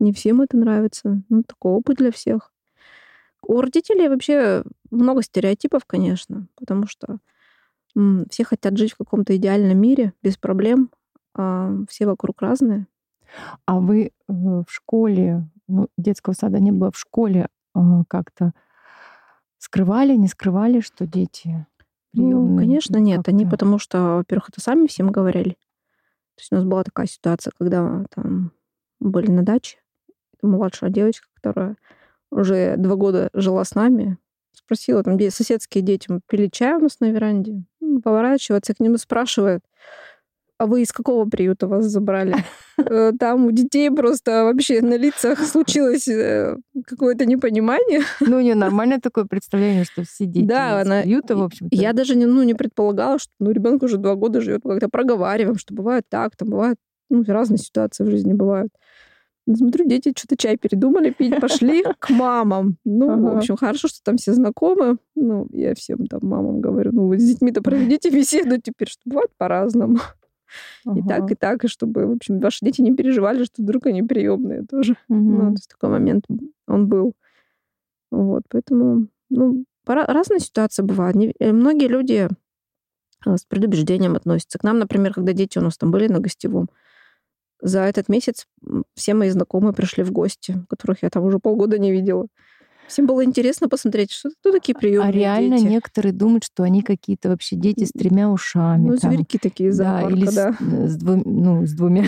Не 0.00 0.12
всем 0.12 0.42
это 0.42 0.56
нравится. 0.58 1.22
Ну, 1.30 1.42
такой 1.42 1.72
опыт 1.72 1.96
для 1.96 2.12
всех. 2.12 2.52
У 3.42 3.60
родителей 3.60 4.08
вообще 4.08 4.62
много 4.90 5.22
стереотипов, 5.22 5.84
конечно, 5.86 6.46
потому 6.56 6.86
что 6.86 7.18
все 8.30 8.44
хотят 8.44 8.76
жить 8.76 8.92
в 8.92 8.98
каком-то 8.98 9.36
идеальном 9.36 9.78
мире 9.78 10.12
без 10.22 10.36
проблем, 10.36 10.90
а 11.34 11.72
все 11.88 12.06
вокруг 12.06 12.40
разные. 12.42 12.86
А 13.66 13.80
вы 13.80 14.06
э, 14.06 14.10
в 14.28 14.66
школе, 14.68 15.48
ну, 15.66 15.88
детского 15.96 16.34
сада 16.34 16.60
не 16.60 16.72
было, 16.72 16.90
в 16.90 16.98
школе 16.98 17.48
э, 17.74 17.80
как-то 18.08 18.52
скрывали, 19.58 20.16
не 20.16 20.28
скрывали, 20.28 20.80
что 20.80 21.06
дети 21.06 21.66
приемные? 22.12 22.50
Ну, 22.50 22.58
конечно, 22.58 22.96
нет. 22.98 23.28
Они 23.28 23.44
потому 23.46 23.78
что, 23.78 24.16
во-первых, 24.16 24.50
это 24.50 24.60
сами 24.60 24.86
всем 24.86 25.10
говорили. 25.10 25.56
То 26.36 26.40
есть 26.40 26.52
у 26.52 26.54
нас 26.54 26.64
была 26.64 26.84
такая 26.84 27.06
ситуация, 27.06 27.52
когда 27.58 28.04
там 28.14 28.52
были 29.00 29.30
на 29.30 29.42
даче, 29.42 29.78
младшая 30.40 30.90
девочка, 30.90 31.26
которая 31.34 31.76
уже 32.30 32.76
два 32.76 32.96
года 32.96 33.30
жила 33.32 33.64
с 33.64 33.74
нами, 33.74 34.18
спросила, 34.52 35.02
там 35.02 35.16
где 35.16 35.30
соседские 35.30 35.82
дети 35.82 36.08
пили 36.28 36.48
чай 36.48 36.74
у 36.74 36.80
нас 36.80 37.00
на 37.00 37.10
веранде, 37.10 37.62
поворачивается 38.02 38.74
к 38.74 38.80
нему 38.80 38.96
и 38.96 38.98
спрашивает, 38.98 39.62
а 40.58 40.66
вы 40.66 40.82
из 40.82 40.90
какого 40.90 41.24
приюта 41.28 41.68
вас 41.68 41.86
забрали? 41.86 42.34
Э, 42.78 43.12
там 43.18 43.46
у 43.46 43.50
детей 43.50 43.90
просто 43.90 44.44
вообще 44.44 44.80
на 44.82 44.96
лицах 44.96 45.40
случилось 45.40 46.06
э, 46.06 46.56
какое-то 46.86 47.26
непонимание. 47.26 48.02
Ну, 48.20 48.36
у 48.36 48.40
нее 48.40 48.54
нормальное 48.54 49.00
такое 49.00 49.24
представление, 49.24 49.84
что 49.84 50.04
все 50.04 50.26
дети 50.26 50.46
да, 50.46 50.80
из 50.80 50.86
она... 50.86 51.02
приюта, 51.02 51.36
в 51.36 51.42
общем-то. 51.42 51.74
Я 51.74 51.92
даже 51.92 52.14
не, 52.14 52.26
ну, 52.26 52.42
не 52.44 52.54
предполагала, 52.54 53.18
что 53.18 53.32
ну, 53.40 53.50
ребенок 53.50 53.82
уже 53.82 53.98
два 53.98 54.14
года 54.14 54.40
живет, 54.40 54.62
как-то 54.62 54.88
проговариваем, 54.88 55.58
что 55.58 55.74
бывает 55.74 56.04
так, 56.08 56.36
там 56.36 56.50
бывают 56.50 56.78
ну, 57.10 57.24
разные 57.26 57.58
ситуации 57.58 58.04
в 58.04 58.10
жизни 58.10 58.32
бывают. 58.32 58.72
Смотрю, 59.54 59.86
дети 59.86 60.12
что-то 60.16 60.36
чай 60.36 60.56
передумали 60.56 61.10
пить, 61.10 61.40
пошли 61.40 61.82
к 61.98 62.10
мамам. 62.10 62.76
Ну, 62.84 63.10
ага. 63.10 63.34
в 63.34 63.36
общем, 63.38 63.56
хорошо, 63.56 63.88
что 63.88 64.02
там 64.02 64.16
все 64.16 64.34
знакомы. 64.34 64.98
Ну, 65.14 65.46
я 65.52 65.74
всем 65.74 66.06
там 66.06 66.20
мамам 66.22 66.60
говорю, 66.60 66.92
ну, 66.92 67.06
вы 67.08 67.18
с 67.18 67.24
детьми-то 67.24 67.62
проведите 67.62 68.10
беседу 68.14 68.60
теперь, 68.60 68.88
что 68.88 69.02
бывает 69.06 69.30
по-разному. 69.38 69.98
Ага. 70.86 70.98
И 70.98 71.02
так, 71.02 71.30
и 71.30 71.34
так, 71.34 71.64
и 71.64 71.68
чтобы, 71.68 72.06
в 72.06 72.12
общем, 72.12 72.40
ваши 72.40 72.64
дети 72.64 72.80
не 72.80 72.94
переживали, 72.94 73.44
что 73.44 73.62
вдруг 73.62 73.86
они 73.86 74.02
приемные 74.02 74.64
тоже. 74.64 74.96
Угу. 75.08 75.18
Ну, 75.18 75.40
то 75.48 75.52
есть 75.52 75.68
такой 75.68 75.90
момент 75.90 76.24
он 76.66 76.88
был. 76.88 77.14
Вот, 78.10 78.42
поэтому, 78.48 79.08
ну, 79.30 79.64
разные 79.86 80.40
ситуации 80.40 80.82
бывают. 80.82 81.16
Э, 81.38 81.52
многие 81.52 81.88
люди 81.88 82.28
а, 83.24 83.36
с 83.36 83.44
предубеждением 83.44 84.16
относятся. 84.16 84.58
К 84.58 84.64
нам, 84.64 84.78
например, 84.78 85.12
когда 85.14 85.32
дети 85.32 85.58
у 85.58 85.62
нас 85.62 85.76
там 85.76 85.90
были 85.90 86.08
на 86.08 86.20
гостевом, 86.20 86.68
за 87.60 87.80
этот 87.80 88.08
месяц 88.08 88.46
все 88.94 89.14
мои 89.14 89.30
знакомые 89.30 89.72
пришли 89.72 90.04
в 90.04 90.12
гости, 90.12 90.64
которых 90.68 91.02
я 91.02 91.10
там 91.10 91.24
уже 91.24 91.38
полгода 91.38 91.78
не 91.78 91.92
видела. 91.92 92.26
Всем 92.88 93.06
было 93.06 93.22
интересно 93.22 93.68
посмотреть, 93.68 94.12
что 94.12 94.30
кто 94.30 94.50
такие 94.50 94.74
приемные 94.74 95.08
А 95.08 95.12
реально 95.12 95.58
дети. 95.58 95.68
некоторые 95.68 96.14
думают, 96.14 96.44
что 96.44 96.62
они 96.62 96.82
какие-то 96.82 97.28
вообще 97.28 97.54
дети 97.54 97.84
с 97.84 97.90
тремя 97.92 98.30
ушами. 98.30 98.88
Ну, 98.88 98.96
там. 98.96 99.12
зверьки 99.12 99.36
такие 99.36 99.72
да, 99.74 100.08
или 100.08 100.24
да. 100.24 100.54
С, 100.54 100.56
э, 100.60 100.88
с, 100.88 100.96
двум, 100.96 101.22
ну, 101.26 101.66
с 101.66 101.72
двумя 101.74 102.04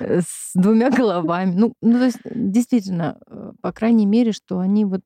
с 0.00 0.52
двумя 0.54 0.90
головами. 0.90 1.54
Ну, 1.56 1.74
ну, 1.82 1.98
то 1.98 2.04
есть, 2.04 2.18
действительно, 2.24 3.18
э, 3.26 3.52
по 3.60 3.72
крайней 3.72 4.06
мере, 4.06 4.30
что 4.30 4.60
они 4.60 4.84
вот... 4.84 5.00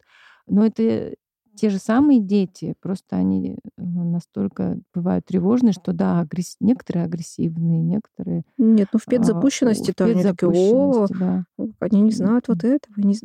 Ну, 0.46 0.64
это 0.64 1.14
те 1.59 1.71
же 1.71 1.79
самые 1.79 2.21
дети, 2.21 2.75
просто 2.81 3.16
они 3.16 3.57
э, 3.57 3.83
настолько 3.83 4.79
бывают 4.94 5.27
тревожные, 5.27 5.73
что 5.73 5.92
да, 5.92 6.21
агресс... 6.21 6.57
некоторые 6.61 7.05
агрессивные, 7.05 7.83
некоторые... 7.83 8.44
Нет, 8.57 8.88
ну 8.92 8.99
в 8.99 9.05
педзапущенности, 9.05 9.90
а, 9.90 9.94
то 9.94 10.05
они 10.05 10.23
такие, 10.23 10.51
о, 10.51 11.07
да. 11.09 11.44
они 11.81 12.01
не 12.03 12.12
знают 12.12 12.49
вот 12.49 12.64
этого, 12.64 12.94
не 12.97 13.16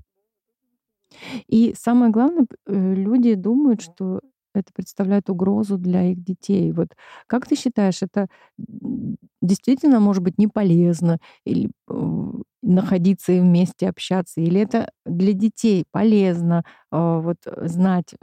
и 1.48 1.76
самое 1.78 2.12
главное, 2.12 2.48
э, 2.66 2.94
люди 2.96 3.36
думают, 3.36 3.82
что 3.82 4.22
это 4.54 4.72
представляет 4.74 5.30
угрозу 5.30 5.78
для 5.78 6.12
их 6.12 6.24
детей. 6.24 6.72
Вот 6.72 6.90
как 7.28 7.48
ты 7.48 7.56
считаешь, 7.56 8.02
это 8.02 8.28
действительно 9.42 10.00
может 10.00 10.24
быть 10.24 10.38
не 10.38 10.48
полезно 10.48 11.20
или 11.46 11.72
э, 11.90 12.32
находиться 12.62 13.34
и 13.34 13.40
вместе 13.40 13.90
общаться, 13.90 14.42
или 14.42 14.62
это 14.62 14.90
для 15.06 15.34
детей 15.34 15.86
полезно 15.92 16.64
э, 16.92 16.98
вот 16.98 17.38
знать 17.46 18.16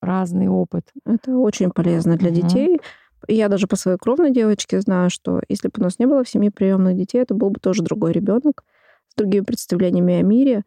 разный 0.00 0.48
опыт? 0.48 0.84
Это 1.04 1.36
очень 1.36 1.70
полезно 1.70 2.16
для 2.16 2.30
детей. 2.30 2.80
Я 3.26 3.48
даже 3.48 3.66
по 3.66 3.76
своей 3.76 3.98
кровной 3.98 4.30
девочке 4.32 4.80
знаю, 4.80 5.10
что 5.10 5.40
если 5.48 5.68
бы 5.68 5.74
у 5.78 5.82
нас 5.82 5.98
не 5.98 6.06
было 6.06 6.22
в 6.22 6.28
семье 6.28 6.50
приемных 6.50 6.96
детей, 6.96 7.18
это 7.18 7.34
был 7.34 7.50
бы 7.50 7.58
тоже 7.60 7.82
другой 7.82 8.12
ребенок 8.12 8.64
с 9.08 9.14
другими 9.16 9.44
представлениями 9.44 10.14
о 10.14 10.22
мире. 10.22 10.62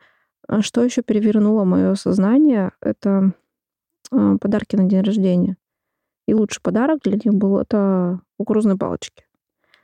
А 0.48 0.62
что 0.62 0.84
еще 0.84 1.02
перевернуло 1.02 1.64
мое 1.64 1.96
сознание, 1.96 2.72
это 2.82 3.10
а, 3.10 3.32
подарки 4.12 4.76
на 4.76 4.86
день 4.86 5.02
рождения. 5.02 5.58
И 6.28 6.34
лучший 6.34 6.62
подарок 6.62 7.00
для 7.04 7.14
них 7.14 7.34
был 7.34 7.60
это 7.60 8.22
кукурузные 8.38 8.78
палочки. 8.78 9.26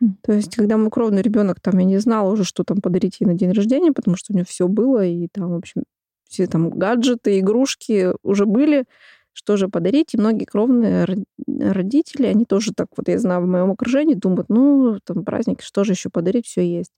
Mm. 0.01 0.09
То 0.21 0.33
есть, 0.33 0.55
когда 0.55 0.77
мой 0.77 0.91
кровный 0.91 1.21
ребенок 1.21 1.59
там, 1.59 1.77
я 1.79 1.85
не 1.85 1.97
знала 1.97 2.31
уже, 2.31 2.43
что 2.43 2.63
там 2.63 2.81
подарить 2.81 3.19
ей 3.19 3.27
на 3.27 3.33
день 3.33 3.51
рождения, 3.51 3.91
потому 3.91 4.15
что 4.15 4.31
у 4.31 4.35
нее 4.35 4.45
все 4.45 4.67
было, 4.67 5.03
и 5.05 5.27
там, 5.27 5.49
в 5.51 5.55
общем, 5.55 5.83
все 6.29 6.47
там 6.47 6.69
гаджеты, 6.69 7.39
игрушки 7.39 8.13
уже 8.21 8.45
были, 8.45 8.85
что 9.33 9.57
же 9.57 9.69
подарить. 9.69 10.13
И 10.13 10.17
многие 10.17 10.45
кровные 10.45 11.07
родители, 11.47 12.27
они 12.27 12.45
тоже 12.45 12.73
так 12.73 12.87
вот, 12.95 13.07
я 13.07 13.17
знаю, 13.19 13.41
в 13.41 13.47
моем 13.47 13.71
окружении 13.71 14.15
думают, 14.15 14.49
ну, 14.49 14.99
там 15.03 15.23
праздник, 15.23 15.61
что 15.61 15.83
же 15.83 15.93
еще 15.93 16.09
подарить, 16.09 16.45
все 16.45 16.61
есть. 16.61 16.91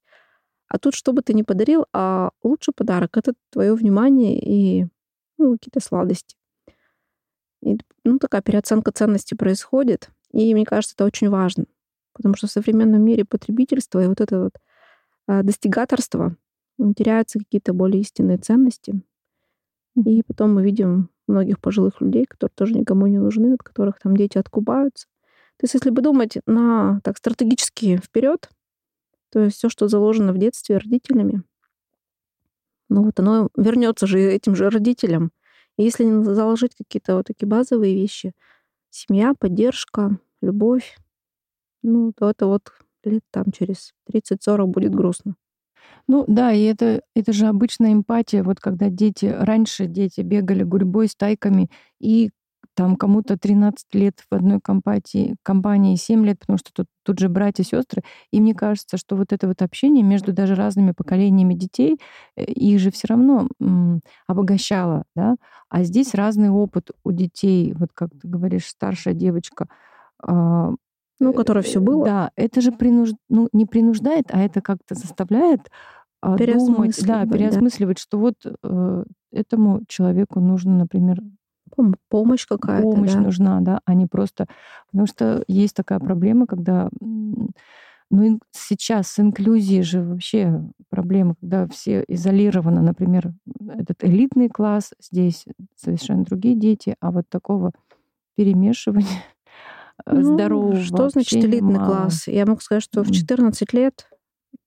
А 0.68 0.78
тут, 0.78 0.94
что 0.94 1.14
бы 1.14 1.22
ты 1.22 1.34
ни 1.34 1.42
подарил, 1.42 1.86
а 1.94 2.30
лучший 2.44 2.74
подарок— 2.76 3.12
это 3.18 3.34
твое 3.52 3.74
внимание 3.74 4.40
и 4.40 4.86
ну, 5.38 5.54
какие-то 5.54 5.80
сладости. 5.80 6.36
И, 7.62 7.78
ну, 8.04 8.20
такая 8.20 8.42
переоценка 8.42 8.92
ценностей 8.92 9.36
происходит. 9.36 10.10
И 10.32 10.54
мне 10.54 10.66
кажется, 10.66 10.96
это 10.96 11.06
очень 11.06 11.30
важно. 11.30 11.66
Потому 12.14 12.36
что 12.36 12.48
в 12.48 12.52
современном 12.52 13.02
мире 13.04 13.26
потребительства 13.26 14.04
и 14.04 14.08
вот 14.08 14.22
это 14.22 14.44
вот 14.44 14.54
а, 15.28 15.44
достигаторство 15.44 16.36
теряются 16.96 17.40
какие-то 17.40 17.74
более 17.74 18.02
истинные 18.02 18.38
ценности. 18.38 19.02
И 19.96 20.24
потом 20.24 20.54
мы 20.54 20.64
видим 20.64 21.10
многих 21.28 21.60
пожилых 21.60 22.02
людей, 22.02 22.26
которые 22.26 22.54
тоже 22.56 22.74
никому 22.74 23.08
не 23.08 23.20
нужны, 23.20 23.54
от 23.54 23.64
которых 23.64 24.00
там 24.00 24.16
дети 24.16 24.38
откупаются. 24.38 25.08
То 25.58 25.66
есть, 25.66 25.74
если 25.74 25.90
бы 25.90 26.02
думать 26.02 26.38
на 26.46 27.02
так 27.04 27.18
стратегически 27.18 27.98
вперед, 27.98 28.50
то 29.30 29.42
есть 29.42 29.58
все, 29.58 29.70
что 29.70 29.88
заложено 29.88 30.34
в 30.34 30.38
детстве 30.38 30.78
родителями, 30.78 31.44
ну 32.90 33.04
вот 33.04 33.20
оно 33.20 33.50
вернется 33.56 34.08
же 34.08 34.20
этим 34.20 34.56
же 34.56 34.70
родителям. 34.70 35.32
Если 35.84 36.04
не 36.06 36.24
заложить 36.24 36.76
какие-то 36.76 37.16
вот 37.18 37.28
такие 37.28 37.48
базовые 37.48 37.96
вещи, 37.96 38.34
семья, 38.92 39.34
поддержка, 39.40 40.20
любовь, 40.42 40.98
ну, 41.84 42.14
то 42.18 42.30
это 42.32 42.48
вот 42.48 42.72
лет 43.04 43.24
там 43.32 43.46
через 43.52 43.94
30-40 44.06 44.70
будет 44.72 44.96
грустно. 44.96 45.36
Ну 46.08 46.26
да, 46.28 46.52
и 46.54 46.64
это, 46.64 47.02
это 47.16 47.34
же 47.34 47.48
обычная 47.48 47.94
эмпатия. 47.94 48.44
Вот 48.44 48.60
когда 48.60 48.90
дети, 48.90 49.26
раньше 49.28 49.88
дети 49.88 50.22
бегали 50.22 50.64
гурьбой, 50.64 51.08
стайками, 51.08 51.70
и 52.00 52.32
там 52.80 52.96
кому-то 52.96 53.38
13 53.38 53.94
лет 53.94 54.24
в 54.32 54.34
одной 54.34 54.62
компании, 54.62 55.36
компании 55.44 55.98
7 55.98 56.26
лет, 56.26 56.40
потому 56.40 56.58
что 56.58 56.72
тут, 56.72 56.86
тут 57.04 57.20
же 57.20 57.28
братья, 57.28 57.62
сестры. 57.62 58.04
И 58.32 58.40
мне 58.40 58.54
кажется, 58.56 58.96
что 58.96 59.18
вот 59.18 59.34
это 59.34 59.50
вот 59.50 59.62
общение 59.62 60.02
между 60.02 60.32
даже 60.32 60.56
разными 60.56 60.94
поколениями 60.94 61.56
детей, 61.56 62.00
э, 62.38 62.46
их 62.46 62.80
же 62.80 62.90
все 62.90 63.08
равно 63.10 63.50
м, 63.60 64.00
обогащало, 64.28 65.04
да. 65.14 65.36
А 65.68 65.84
здесь 65.84 66.16
разный 66.16 66.50
опыт 66.50 66.92
у 67.04 67.12
детей. 67.12 67.74
Вот 67.78 67.90
как 67.94 68.12
ты 68.12 68.26
говоришь, 68.26 68.68
старшая 68.68 69.14
девочка, 69.14 69.68
а, 70.24 70.72
ну, 71.20 71.34
которая 71.34 71.66
все 71.66 71.82
было. 71.82 72.06
Да, 72.06 72.32
это 72.38 72.62
же 72.62 72.72
принуж... 72.72 73.10
ну, 73.28 73.50
не 73.52 73.66
принуждает, 73.66 74.28
а 74.30 74.40
это 74.40 74.62
как-то 74.62 74.96
заставляет 74.96 75.70
а, 76.22 76.38
думать, 76.38 76.98
да, 77.06 77.26
переосмысливать, 77.26 77.98
да. 77.98 78.02
что 78.02 78.20
вот 78.20 78.36
э, 78.46 79.04
этому 79.34 79.82
человеку 79.90 80.40
нужно, 80.40 80.78
например, 80.78 81.20
помощь 82.10 82.46
какая-то. 82.46 82.84
Помощь 82.84 83.14
да? 83.14 83.22
нужна, 83.22 83.62
да, 83.62 83.82
а 83.86 83.94
не 83.94 84.06
просто... 84.06 84.48
Потому 84.92 85.08
что 85.08 85.44
есть 85.48 85.76
такая 85.76 86.00
проблема, 86.00 86.48
когда... 86.48 86.90
Ну, 88.12 88.40
сейчас 88.52 89.08
с 89.08 89.20
инклюзией 89.20 89.84
же 89.84 90.02
вообще 90.02 90.64
проблема, 90.90 91.36
когда 91.40 91.68
все 91.68 92.04
изолированы, 92.08 92.82
например, 92.82 93.34
этот 93.68 94.04
элитный 94.04 94.50
класс, 94.50 94.94
здесь 95.00 95.46
совершенно 95.76 96.24
другие 96.24 96.56
дети, 96.56 96.96
а 97.02 97.12
вот 97.12 97.26
такого 97.30 97.72
перемешивания 98.36 99.24
э, 100.06 100.16
ну, 100.16 100.24
здорового. 100.24 100.76
Что 100.78 101.10
значит 101.10 101.44
элитный 101.44 101.78
мало. 101.78 101.86
класс? 101.86 102.28
Я 102.28 102.48
могу 102.48 102.62
сказать, 102.62 102.84
что 102.84 103.04
в 103.04 103.12
14 103.12 103.74
лет, 103.74 104.10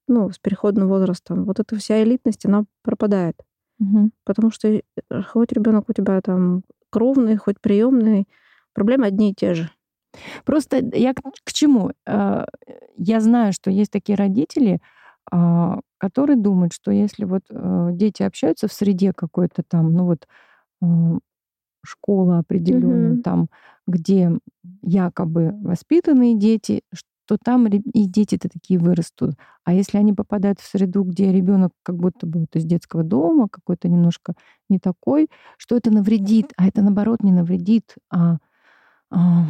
ну, 0.06 0.30
с 0.30 0.38
переходным 0.38 0.88
возрастом, 0.88 1.44
вот 1.44 1.58
эта 1.58 1.74
вся 1.76 2.00
элитность, 2.00 2.46
она 2.46 2.64
пропадает. 2.82 3.36
Угу. 3.80 4.10
Потому 4.24 4.50
что 4.50 4.68
э, 4.68 4.82
хоть 5.28 5.52
ребенок 5.52 5.88
у 5.88 5.92
тебя 5.92 6.20
там 6.20 6.62
кровный, 6.92 7.36
хоть 7.36 7.60
приемный, 7.60 8.28
проблемы 8.74 9.06
одни 9.06 9.30
и 9.30 9.34
те 9.34 9.54
же. 9.54 9.70
Просто 10.44 10.78
я 10.94 11.14
к, 11.14 11.52
чему? 11.52 11.92
Э, 12.06 12.44
я 12.96 13.20
знаю, 13.20 13.52
что 13.52 13.70
есть 13.70 13.90
такие 13.90 14.14
родители, 14.16 14.80
а, 15.30 15.80
которые 15.98 16.36
думают, 16.36 16.74
что 16.74 16.90
если 16.90 17.24
вот 17.24 17.42
э, 17.48 17.88
дети 17.92 18.22
общаются 18.22 18.68
в 18.68 18.72
среде 18.72 19.12
какой-то 19.14 19.62
там, 19.62 19.94
ну 19.94 20.04
вот 20.04 20.26
школа 21.84 22.38
определенная, 22.38 23.14
угу. 23.14 23.22
там, 23.22 23.48
где 23.86 24.32
якобы 24.82 25.52
воспитанные 25.62 26.36
дети, 26.36 26.82
то 27.32 27.38
там 27.42 27.66
и 27.66 28.06
дети-то 28.06 28.50
такие 28.50 28.78
вырастут. 28.78 29.36
А 29.64 29.72
если 29.72 29.96
они 29.96 30.12
попадают 30.12 30.60
в 30.60 30.66
среду, 30.66 31.02
где 31.02 31.32
ребенок 31.32 31.72
как 31.82 31.96
будто 31.96 32.26
бы 32.26 32.40
вот 32.40 32.54
из 32.54 32.66
детского 32.66 33.02
дома, 33.02 33.48
какой-то 33.50 33.88
немножко 33.88 34.34
не 34.68 34.78
такой, 34.78 35.30
что 35.56 35.74
это 35.74 35.90
навредит, 35.90 36.52
а 36.58 36.68
это 36.68 36.82
наоборот 36.82 37.22
не 37.22 37.32
навредит, 37.32 37.94
а, 38.10 38.36
а 39.10 39.46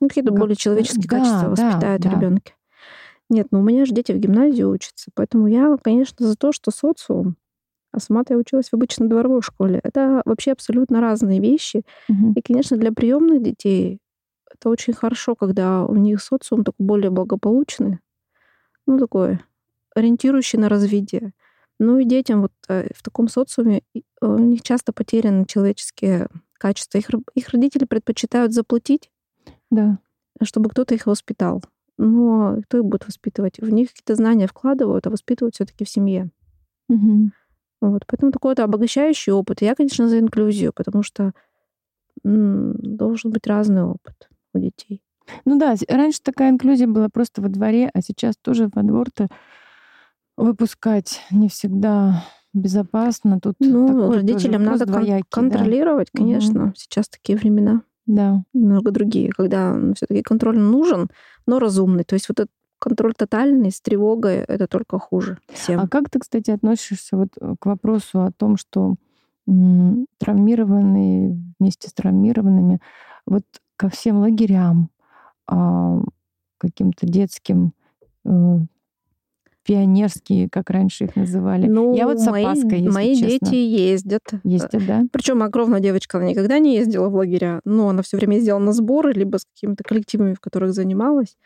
ну, 0.00 0.08
какие-то 0.08 0.32
более 0.32 0.56
человеческие 0.56 1.08
да, 1.10 1.18
качества 1.18 1.50
воспитают 1.50 2.02
да. 2.02 2.10
ребенке. 2.10 2.54
Нет, 3.28 3.48
ну 3.50 3.60
у 3.60 3.62
меня 3.62 3.84
же 3.84 3.92
дети 3.92 4.12
в 4.12 4.18
гимназии 4.18 4.62
учатся, 4.62 5.10
поэтому 5.14 5.46
я, 5.46 5.76
конечно, 5.82 6.26
за 6.26 6.36
то, 6.36 6.52
что 6.52 6.70
социум, 6.70 7.36
а 7.92 8.00
сама-то 8.00 8.32
я 8.32 8.38
училась 8.38 8.70
в 8.70 8.74
обычной 8.74 9.08
дворовой 9.08 9.42
школе. 9.42 9.80
Это 9.82 10.22
вообще 10.24 10.52
абсолютно 10.52 11.02
разные 11.02 11.38
вещи. 11.38 11.82
Угу. 12.08 12.32
И, 12.36 12.40
конечно, 12.40 12.78
для 12.78 12.92
приемных 12.92 13.42
детей 13.42 13.98
это 14.60 14.68
очень 14.68 14.92
хорошо, 14.92 15.34
когда 15.34 15.84
у 15.86 15.96
них 15.96 16.22
социум 16.22 16.64
такой 16.64 16.84
более 16.84 17.10
благополучный, 17.10 17.98
ну, 18.86 18.98
такой 18.98 19.38
ориентирующий 19.94 20.58
на 20.58 20.68
развитие. 20.68 21.32
Ну 21.78 21.98
и 21.98 22.04
детям 22.04 22.42
вот 22.42 22.52
э, 22.68 22.88
в 22.94 23.02
таком 23.02 23.28
социуме 23.28 23.82
э, 23.94 24.00
у 24.20 24.38
них 24.38 24.60
часто 24.62 24.92
потеряны 24.92 25.46
человеческие 25.46 26.28
качества. 26.52 26.98
Их, 26.98 27.08
их 27.34 27.48
родители 27.48 27.86
предпочитают 27.86 28.52
заплатить, 28.52 29.10
да. 29.70 29.98
чтобы 30.42 30.68
кто-то 30.68 30.94
их 30.94 31.06
воспитал. 31.06 31.62
Но 31.96 32.58
кто 32.64 32.78
их 32.78 32.84
будет 32.84 33.06
воспитывать? 33.06 33.58
В 33.58 33.70
них 33.70 33.88
какие-то 33.88 34.14
знания 34.14 34.46
вкладывают, 34.46 35.06
а 35.06 35.10
воспитывают 35.10 35.54
все-таки 35.54 35.86
в 35.86 35.88
семье. 35.88 36.30
Угу. 36.90 37.30
Вот, 37.80 38.02
поэтому 38.06 38.30
такой 38.30 38.50
вот 38.50 38.60
обогащающий 38.60 39.32
опыт. 39.32 39.62
Я, 39.62 39.74
конечно, 39.74 40.06
за 40.06 40.18
инклюзию, 40.18 40.74
потому 40.74 41.02
что 41.02 41.32
должен 42.22 43.30
быть 43.30 43.46
разный 43.46 43.84
опыт 43.84 44.29
у 44.54 44.58
детей. 44.58 45.02
Ну 45.44 45.58
да, 45.58 45.74
раньше 45.88 46.20
такая 46.22 46.50
инклюзия 46.50 46.86
была 46.86 47.08
просто 47.08 47.40
во 47.40 47.48
дворе, 47.48 47.90
а 47.94 48.02
сейчас 48.02 48.36
тоже 48.36 48.68
во 48.74 48.82
двор-то 48.82 49.28
выпускать 50.36 51.20
не 51.30 51.48
всегда 51.48 52.24
безопасно. 52.52 53.40
Тут 53.40 53.56
ну, 53.60 54.12
родителям 54.12 54.64
надо 54.64 54.86
двоякий, 54.86 55.26
контролировать, 55.30 56.08
да. 56.12 56.18
конечно. 56.18 56.64
Угу. 56.66 56.72
Сейчас 56.76 57.08
такие 57.08 57.38
времена. 57.38 57.82
Да. 58.06 58.42
Немного 58.52 58.90
другие, 58.90 59.30
когда 59.30 59.74
ну, 59.74 59.94
все-таки 59.94 60.22
контроль 60.22 60.58
нужен, 60.58 61.10
но 61.46 61.58
разумный. 61.58 62.04
То 62.04 62.14
есть 62.14 62.28
вот 62.28 62.40
этот 62.40 62.50
контроль 62.80 63.12
тотальный 63.14 63.70
с 63.70 63.80
тревогой 63.80 64.36
это 64.36 64.66
только 64.66 64.98
хуже 64.98 65.38
всем. 65.52 65.78
А 65.80 65.86
как 65.86 66.10
ты, 66.10 66.18
кстати, 66.18 66.50
относишься 66.50 67.16
вот 67.16 67.28
э, 67.40 67.54
к 67.60 67.66
вопросу 67.66 68.22
о 68.22 68.32
том, 68.32 68.56
что 68.56 68.96
травмированные 70.18 71.36
вместе 71.58 71.88
с 71.88 71.92
травмированными 71.92 72.80
вот 73.26 73.42
ко 73.80 73.88
всем 73.88 74.18
лагерям, 74.18 74.90
а, 75.46 76.02
каким-то 76.58 77.06
детским 77.06 77.72
э, 78.26 78.58
пионерские, 79.64 80.50
как 80.50 80.68
раньше 80.68 81.04
их 81.04 81.16
называли. 81.16 81.66
Ну, 81.66 81.96
я 81.96 82.06
вот 82.06 82.20
с 82.20 82.28
опаской, 82.28 82.82
мои, 82.82 82.82
если 82.82 82.90
мои 82.90 83.14
честно. 83.14 83.28
дети 83.28 83.54
ездят. 83.54 84.22
Ездят, 84.44 84.86
да? 84.86 85.04
Причем 85.10 85.42
огромная 85.42 85.80
девочка, 85.80 86.18
она 86.18 86.26
никогда 86.26 86.58
не 86.58 86.76
ездила 86.76 87.08
в 87.08 87.14
лагеря, 87.14 87.62
но 87.64 87.88
она 87.88 88.02
все 88.02 88.18
время 88.18 88.36
ездила 88.36 88.58
на 88.58 88.74
сборы, 88.74 89.14
либо 89.14 89.38
с 89.38 89.46
какими-то 89.46 89.82
коллективами, 89.82 90.34
в 90.34 90.40
которых 90.40 90.74
занималась. 90.74 91.38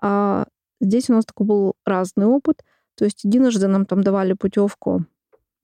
А 0.00 0.46
здесь 0.80 1.10
у 1.10 1.14
нас 1.14 1.24
такой 1.24 1.48
был 1.48 1.74
разный 1.84 2.26
опыт. 2.26 2.62
То 2.94 3.04
есть 3.04 3.24
единожды 3.24 3.66
нам 3.66 3.86
там 3.86 4.04
давали 4.04 4.34
путевку 4.34 5.04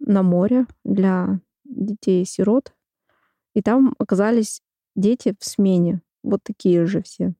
на 0.01 0.25
море 0.25 0.67
для 0.85 1.38
детей-сирот, 1.65 2.73
и 3.55 3.62
там 3.62 3.95
оказались 4.01 4.62
дети 4.94 5.35
в 5.38 5.44
смене, 5.44 6.02
вот 6.22 6.40
такие 6.42 6.87
же 6.87 7.02
все 7.02 7.35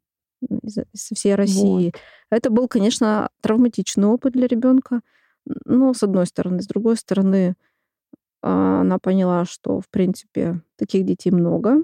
из, 0.63 0.79
из 0.79 1.11
всей 1.15 1.35
России. 1.35 1.87
Вот. 1.87 1.95
Это 2.31 2.51
был, 2.51 2.69
конечно, 2.69 3.31
травматичный 3.41 4.09
опыт 4.09 4.33
для 4.33 4.47
ребенка. 4.47 5.01
Ну, 5.65 5.93
с 5.95 6.03
одной 6.03 6.27
стороны. 6.27 6.63
С 6.63 6.67
другой 6.67 6.97
стороны, 6.97 7.55
а, 8.43 8.81
она 8.81 8.99
поняла, 8.99 9.45
что, 9.45 9.81
в 9.81 9.89
принципе, 9.89 10.61
таких 10.77 11.05
детей 11.05 11.31
много, 11.31 11.83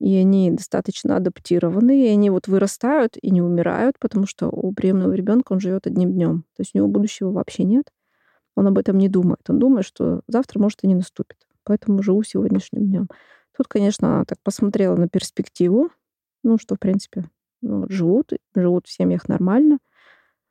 и 0.00 0.16
они 0.16 0.50
достаточно 0.50 1.16
адаптированы, 1.16 2.06
и 2.06 2.08
они 2.08 2.30
вот 2.30 2.48
вырастают 2.48 3.16
и 3.20 3.30
не 3.30 3.40
умирают, 3.40 3.98
потому 3.98 4.26
что 4.26 4.48
у 4.48 4.72
приемного 4.72 5.12
ребенка 5.12 5.52
он 5.52 5.60
живет 5.60 5.86
одним 5.86 6.12
днем. 6.12 6.44
То 6.56 6.60
есть 6.60 6.72
у 6.74 6.78
него 6.78 6.88
будущего 6.88 7.30
вообще 7.30 7.64
нет. 7.64 7.90
Он 8.56 8.66
об 8.66 8.78
этом 8.78 8.98
не 8.98 9.08
думает. 9.08 9.40
Он 9.48 9.58
думает, 9.58 9.86
что 9.86 10.20
завтра 10.28 10.60
может 10.60 10.84
и 10.84 10.86
не 10.86 10.94
наступит. 10.94 11.38
Поэтому 11.64 12.02
живу 12.02 12.22
сегодняшним 12.22 12.86
днем. 12.86 13.08
Тут, 13.56 13.68
конечно, 13.68 14.08
она 14.08 14.24
так 14.24 14.38
посмотрела 14.42 14.96
на 14.96 15.08
перспективу, 15.08 15.90
ну, 16.42 16.58
что, 16.58 16.74
в 16.74 16.78
принципе, 16.78 17.30
ну, 17.62 17.86
живут, 17.88 18.32
живут 18.54 18.86
в 18.86 18.92
семьях 18.92 19.28
нормально. 19.28 19.78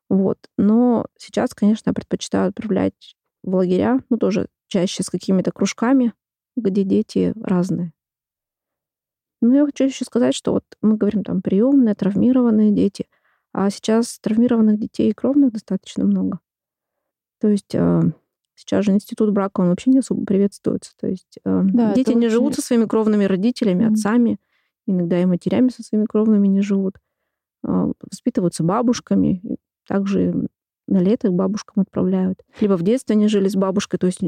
Вот. 0.09 0.37
Но 0.57 1.05
сейчас, 1.17 1.53
конечно, 1.53 1.89
я 1.89 1.93
предпочитаю 1.93 2.49
отправлять 2.49 3.15
в 3.43 3.55
лагеря, 3.55 3.99
ну, 4.09 4.17
тоже 4.17 4.47
чаще 4.67 5.03
с 5.03 5.09
какими-то 5.09 5.51
кружками, 5.51 6.13
где 6.55 6.83
дети 6.83 7.33
разные. 7.41 7.93
Ну, 9.41 9.53
я 9.53 9.65
хочу 9.65 9.85
еще 9.85 10.05
сказать, 10.05 10.33
что 10.33 10.53
вот 10.53 10.63
мы 10.81 10.95
говорим 10.95 11.23
там 11.23 11.41
приемные, 11.41 11.95
травмированные 11.95 12.71
дети, 12.71 13.07
а 13.51 13.69
сейчас 13.69 14.17
травмированных 14.19 14.79
детей 14.79 15.09
и 15.09 15.13
кровных 15.13 15.51
достаточно 15.51 16.05
много. 16.05 16.39
То 17.41 17.49
есть 17.49 17.75
э, 17.75 18.01
сейчас 18.63 18.85
же 18.85 18.91
институт 18.91 19.31
брака, 19.31 19.61
он 19.61 19.69
вообще 19.69 19.91
не 19.91 19.99
особо 19.99 20.25
приветствуется. 20.25 20.91
То 20.99 21.07
есть 21.07 21.39
э, 21.43 21.61
да, 21.65 21.93
дети 21.93 22.11
не 22.11 22.25
очень... 22.25 22.29
живут 22.29 22.55
со 22.55 22.61
своими 22.61 22.85
кровными 22.85 23.25
родителями, 23.25 23.83
mm-hmm. 23.83 23.93
отцами, 23.93 24.39
иногда 24.87 25.21
и 25.21 25.25
матерями 25.25 25.69
со 25.69 25.83
своими 25.83 26.05
кровными 26.05 26.47
не 26.47 26.61
живут. 26.61 26.95
А, 27.65 27.91
воспитываются 28.01 28.63
бабушками, 28.63 29.41
также 29.87 30.47
на 30.87 30.97
лето 30.97 31.27
их 31.27 31.33
бабушкам 31.33 31.81
отправляют. 31.81 32.41
Либо 32.59 32.77
в 32.77 32.83
детстве 32.83 33.15
они 33.15 33.27
жили 33.27 33.47
с 33.47 33.55
бабушкой, 33.55 33.99
то 33.99 34.07
есть 34.07 34.21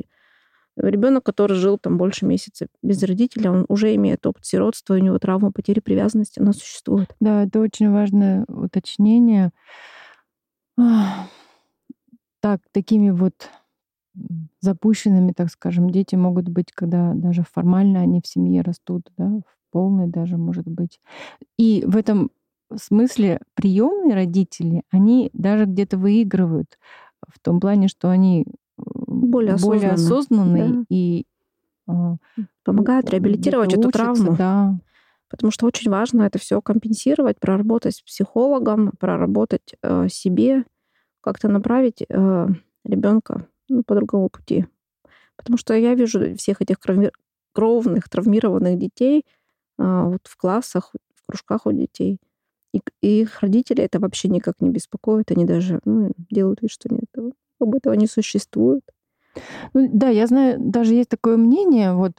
ребенок, 0.77 1.23
который 1.23 1.55
жил 1.55 1.77
там 1.77 1.97
больше 1.97 2.25
месяца 2.25 2.67
без 2.81 3.01
родителя, 3.03 3.51
он 3.51 3.65
уже 3.67 3.93
имеет 3.95 4.25
опыт 4.25 4.45
сиротства, 4.45 4.95
у 4.95 4.97
него 4.97 5.17
травма 5.19 5.51
потери 5.51 5.79
привязанности, 5.79 6.39
она 6.39 6.53
существует. 6.53 7.13
Да, 7.19 7.43
это 7.43 7.59
очень 7.59 7.91
важное 7.91 8.45
уточнение. 8.47 9.51
Так, 12.41 12.61
такими 12.71 13.09
вот 13.09 13.49
запущенными, 14.61 15.31
так 15.31 15.49
скажем, 15.49 15.89
дети 15.89 16.15
могут 16.15 16.49
быть, 16.49 16.71
когда 16.71 17.13
даже 17.13 17.43
формально 17.43 18.01
они 18.01 18.21
в 18.21 18.27
семье 18.27 18.61
растут, 18.61 19.09
да, 19.17 19.27
в 19.29 19.71
полной 19.71 20.07
даже, 20.07 20.37
может 20.37 20.67
быть. 20.67 20.99
И 21.57 21.83
в 21.85 21.95
этом 21.95 22.31
смысле 22.75 23.41
приемные 23.53 24.15
родители, 24.15 24.83
они 24.89 25.29
даже 25.33 25.65
где-то 25.65 25.97
выигрывают 25.97 26.79
в 27.27 27.39
том 27.39 27.59
плане, 27.59 27.87
что 27.87 28.09
они 28.09 28.45
более, 28.77 29.55
более 29.57 29.91
осознанные 29.91 30.69
да. 30.69 30.83
и 30.89 31.25
а, 31.87 32.15
помогают 32.63 33.09
реабилитировать 33.09 33.73
эту 33.73 33.89
учатся, 33.89 34.03
травму. 34.03 34.35
Да. 34.35 34.79
Потому 35.29 35.51
что 35.51 35.65
очень 35.65 35.91
важно 35.91 36.23
это 36.23 36.39
все 36.39 36.61
компенсировать, 36.61 37.39
проработать 37.39 37.95
с 37.95 38.01
психологом, 38.01 38.91
проработать 38.99 39.75
э, 39.81 40.07
себе, 40.09 40.63
как-то 41.21 41.47
направить 41.47 42.03
э, 42.07 42.47
ребенка 42.83 43.47
ну, 43.69 43.83
по 43.83 43.95
другому 43.95 44.29
пути. 44.29 44.65
Потому 45.35 45.57
что 45.57 45.73
я 45.73 45.95
вижу 45.95 46.35
всех 46.35 46.61
этих 46.61 46.77
кровных, 47.53 48.09
травмированных 48.09 48.77
детей, 48.77 49.25
а, 49.77 50.05
вот 50.05 50.21
в 50.23 50.37
классах, 50.37 50.91
в 51.15 51.25
кружках 51.27 51.65
у 51.65 51.71
детей. 51.71 52.19
И, 52.73 52.81
и 53.01 53.21
их 53.21 53.39
родители 53.41 53.83
это 53.83 53.99
вообще 53.99 54.27
никак 54.27 54.55
не 54.59 54.69
беспокоит. 54.69 55.31
Они 55.31 55.45
даже 55.45 55.79
ну, 55.85 56.11
делают 56.29 56.61
вид, 56.61 56.71
что 56.71 56.93
нет, 56.93 57.05
бы 57.59 57.77
этого 57.77 57.93
не 57.93 58.07
существует. 58.07 58.83
Ну, 59.73 59.89
да, 59.91 60.09
я 60.09 60.27
знаю, 60.27 60.57
даже 60.59 60.93
есть 60.93 61.09
такое 61.09 61.37
мнение, 61.37 61.93
вот 61.93 62.13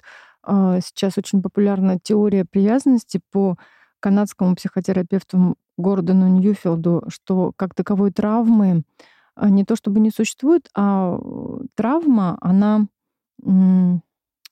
э, 0.46 0.80
сейчас 0.84 1.16
очень 1.16 1.42
популярна 1.42 1.98
теория 2.02 2.44
привязанности 2.44 3.20
по 3.32 3.56
канадскому 4.00 4.54
психотерапевту 4.54 5.56
Гордону 5.78 6.28
Ньюфилду, 6.28 7.04
что 7.08 7.52
как 7.56 7.74
таковой 7.74 8.10
травмы 8.12 8.78
а, 8.78 9.06
не 9.40 9.64
то 9.64 9.76
чтобы 9.76 10.00
не 10.00 10.10
существует, 10.10 10.68
а 10.74 11.18
травма, 11.74 12.38
она 12.40 12.86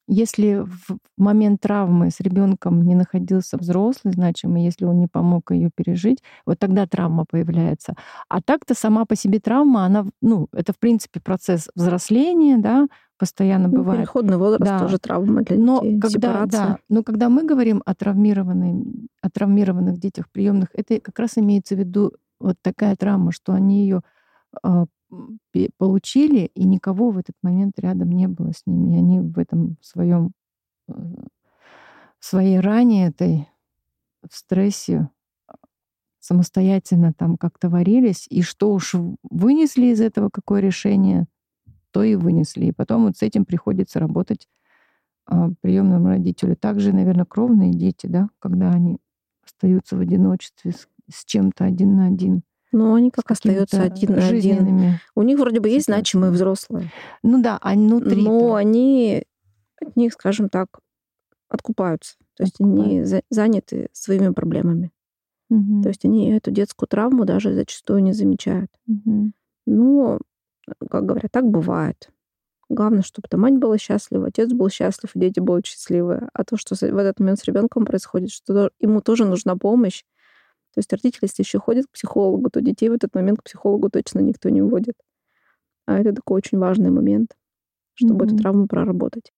если 0.07 0.65
в 0.65 0.99
момент 1.17 1.61
травмы 1.63 2.11
с 2.11 2.21
ребенком 2.21 2.83
не 2.83 2.95
находился 2.95 3.57
взрослый, 3.57 4.13
значимый, 4.13 4.63
если 4.63 4.85
он 4.85 4.99
не 4.99 5.07
помог 5.07 5.51
ее 5.51 5.71
пережить, 5.75 6.23
вот 6.45 6.59
тогда 6.59 6.87
травма 6.87 7.25
появляется. 7.29 7.95
А 8.29 8.43
так-то 8.43 8.75
сама 8.75 9.07
по 9.07 9.17
себе 9.17 9.41
травма, 9.41 9.85
она, 9.85 10.07
ну, 10.21 10.49
это 10.53 10.73
в 10.73 10.79
принципе 10.79 11.21
процесс 11.21 11.71
взросления, 11.75 12.59
да, 12.59 12.87
постоянно 13.19 13.69
ну, 13.69 13.79
бывает. 13.79 14.01
Переходный 14.01 14.37
возраст 14.37 14.71
да. 14.71 14.79
тоже 14.79 14.99
травма 14.99 15.43
для 15.43 15.57
но 15.57 15.81
детей. 15.81 16.01
Когда, 16.01 16.47
да, 16.47 16.79
но 16.89 17.03
когда 17.03 17.31
мы 17.31 17.45
говорим 17.45 17.83
о, 17.87 17.95
травмированных, 17.95 18.87
о 19.23 19.31
травмированных 19.31 19.99
детях 19.99 20.29
приемных, 20.31 20.69
это 20.75 21.01
как 21.01 21.19
раз 21.19 21.39
имеется 21.39 21.77
в 21.77 21.79
виду 21.79 22.13
вот 22.41 22.57
такая 22.61 22.95
травма, 22.97 23.33
что 23.33 23.53
они 23.55 23.83
ее 23.83 23.99
а, 23.99 24.14
получили, 25.79 26.51
и 26.55 26.65
никого 26.65 27.11
в 27.11 27.19
этот 27.19 27.37
момент 27.43 27.79
рядом 27.79 28.11
не 28.11 28.27
было 28.29 28.53
с 28.53 28.63
ними. 28.67 28.95
И 28.95 28.99
они 28.99 29.21
в 29.21 29.39
этом 29.39 29.77
своем 29.81 30.33
э, 30.89 30.93
своей 32.19 32.59
ране 32.59 33.09
этой, 33.09 33.49
в 34.29 34.35
стрессе 34.35 35.11
самостоятельно 36.21 37.13
там 37.13 37.37
как-то 37.37 37.69
варились, 37.69 38.27
и 38.31 38.41
что 38.41 38.73
уж 38.73 38.95
вынесли 39.23 39.87
из 39.87 40.01
этого, 40.01 40.31
какое 40.33 40.61
решение, 40.61 41.27
то 41.91 42.03
и 42.03 42.15
вынесли. 42.15 42.67
И 42.67 42.73
потом 42.73 43.05
вот 43.05 43.19
с 43.19 43.23
этим 43.23 43.45
приходится 43.45 44.01
работать 44.01 44.49
а, 45.27 45.51
приемному 45.61 46.09
родителю. 46.09 46.57
Также, 46.57 46.95
наверное, 46.95 47.27
кровные 47.27 47.73
дети, 47.73 48.07
да, 48.07 48.31
когда 48.39 48.71
они 48.71 48.99
остаются 49.45 49.97
в 49.97 50.01
одиночестве 50.01 50.73
с, 50.73 50.89
с 51.13 51.27
чем-то 51.27 51.65
один 51.65 51.97
на 51.97 52.07
один. 52.07 52.43
Но 52.75 52.95
они 52.95 53.11
как 53.11 53.31
остаются 53.31 53.83
один 53.83 54.17
на 54.17 54.27
один. 54.27 54.99
У 55.15 55.23
них 55.23 55.39
вроде 55.39 55.61
бы 55.61 55.69
есть 55.69 55.87
значимые 55.87 56.33
взрослые. 56.33 56.91
Ну 57.23 57.41
да, 57.41 57.59
они 57.63 57.87
внутри. 57.87 58.23
Но 58.23 58.55
они 58.55 59.25
от 59.81 59.97
них, 59.97 60.13
скажем 60.13 60.49
так, 60.49 60.81
откупаются. 61.49 62.17
То 62.37 62.43
есть 62.43 62.61
они 62.61 63.05
заняты 63.31 63.89
своими 63.93 64.31
проблемами. 64.31 64.91
Угу. 65.51 65.83
То 65.83 65.89
есть 65.89 66.05
они 66.05 66.33
эту 66.33 66.51
детскую 66.51 66.89
травму 66.89 67.25
даже 67.25 67.55
зачастую 67.55 68.03
не 68.03 68.13
замечают. 68.13 68.71
Угу. 68.89 69.33
Ну, 69.67 70.19
как 70.91 71.07
говорят, 71.07 71.31
так 71.31 71.45
бывает. 71.45 72.11
Главное, 72.69 73.03
чтобы 73.03 73.29
там 73.29 73.43
мать 73.43 73.57
была 73.57 73.79
счастлива, 73.79 74.29
отец 74.29 74.53
был 74.53 74.69
счастлив, 74.69 75.11
дети 75.15 75.39
будут 75.39 75.67
счастливы. 75.67 76.29
А 76.33 76.45
то, 76.45 76.57
что 76.57 76.75
в 76.75 76.83
этот 76.83 77.21
момент 77.21 77.39
с 77.39 77.45
ребенком 77.45 77.85
происходит, 77.85 78.31
что 78.31 78.71
ему 78.81 79.01
тоже 79.01 79.27
нужна 79.27 79.55
помощь, 79.57 80.03
то 80.75 80.81
есть 80.81 80.93
родители, 80.93 81.21
если 81.23 81.43
еще 81.43 81.61
ходят 81.61 81.87
к 81.87 81.93
психологу, 81.93 82.51
то 82.51 82.61
детей 82.61 82.89
в 82.89 82.93
этот 82.93 83.15
момент 83.15 83.39
к 83.41 83.45
психологу 83.45 83.91
точно 83.91 84.19
никто 84.21 84.49
не 84.49 84.61
уводит. 84.61 84.95
А 85.87 85.99
это 85.99 86.13
такой 86.13 86.39
очень 86.39 86.59
важный 86.59 86.91
момент, 86.91 87.37
чтобы 87.95 88.25
mm-hmm. 88.25 88.29
эту 88.29 88.37
травму 88.39 88.67
проработать. 88.67 89.33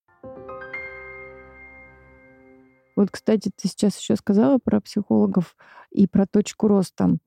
Вот, 2.96 3.10
кстати, 3.10 3.50
ты 3.54 3.68
сейчас 3.68 3.98
еще 3.98 4.16
сказала 4.16 4.58
про 4.58 4.80
психологов 4.80 5.54
и 5.90 6.06
про 6.06 6.26
точку 6.26 6.68
роста. 6.68 7.18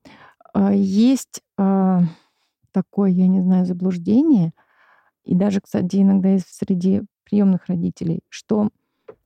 А, 0.52 0.74
есть 0.74 1.42
а, 1.56 2.00
такое, 2.72 3.10
я 3.10 3.28
не 3.28 3.40
знаю, 3.40 3.66
заблуждение, 3.66 4.52
и 5.22 5.36
даже, 5.36 5.60
кстати, 5.60 5.96
иногда 5.96 6.30
есть 6.30 6.52
среди 6.52 7.02
приемных 7.22 7.66
родителей, 7.66 8.22
что 8.28 8.70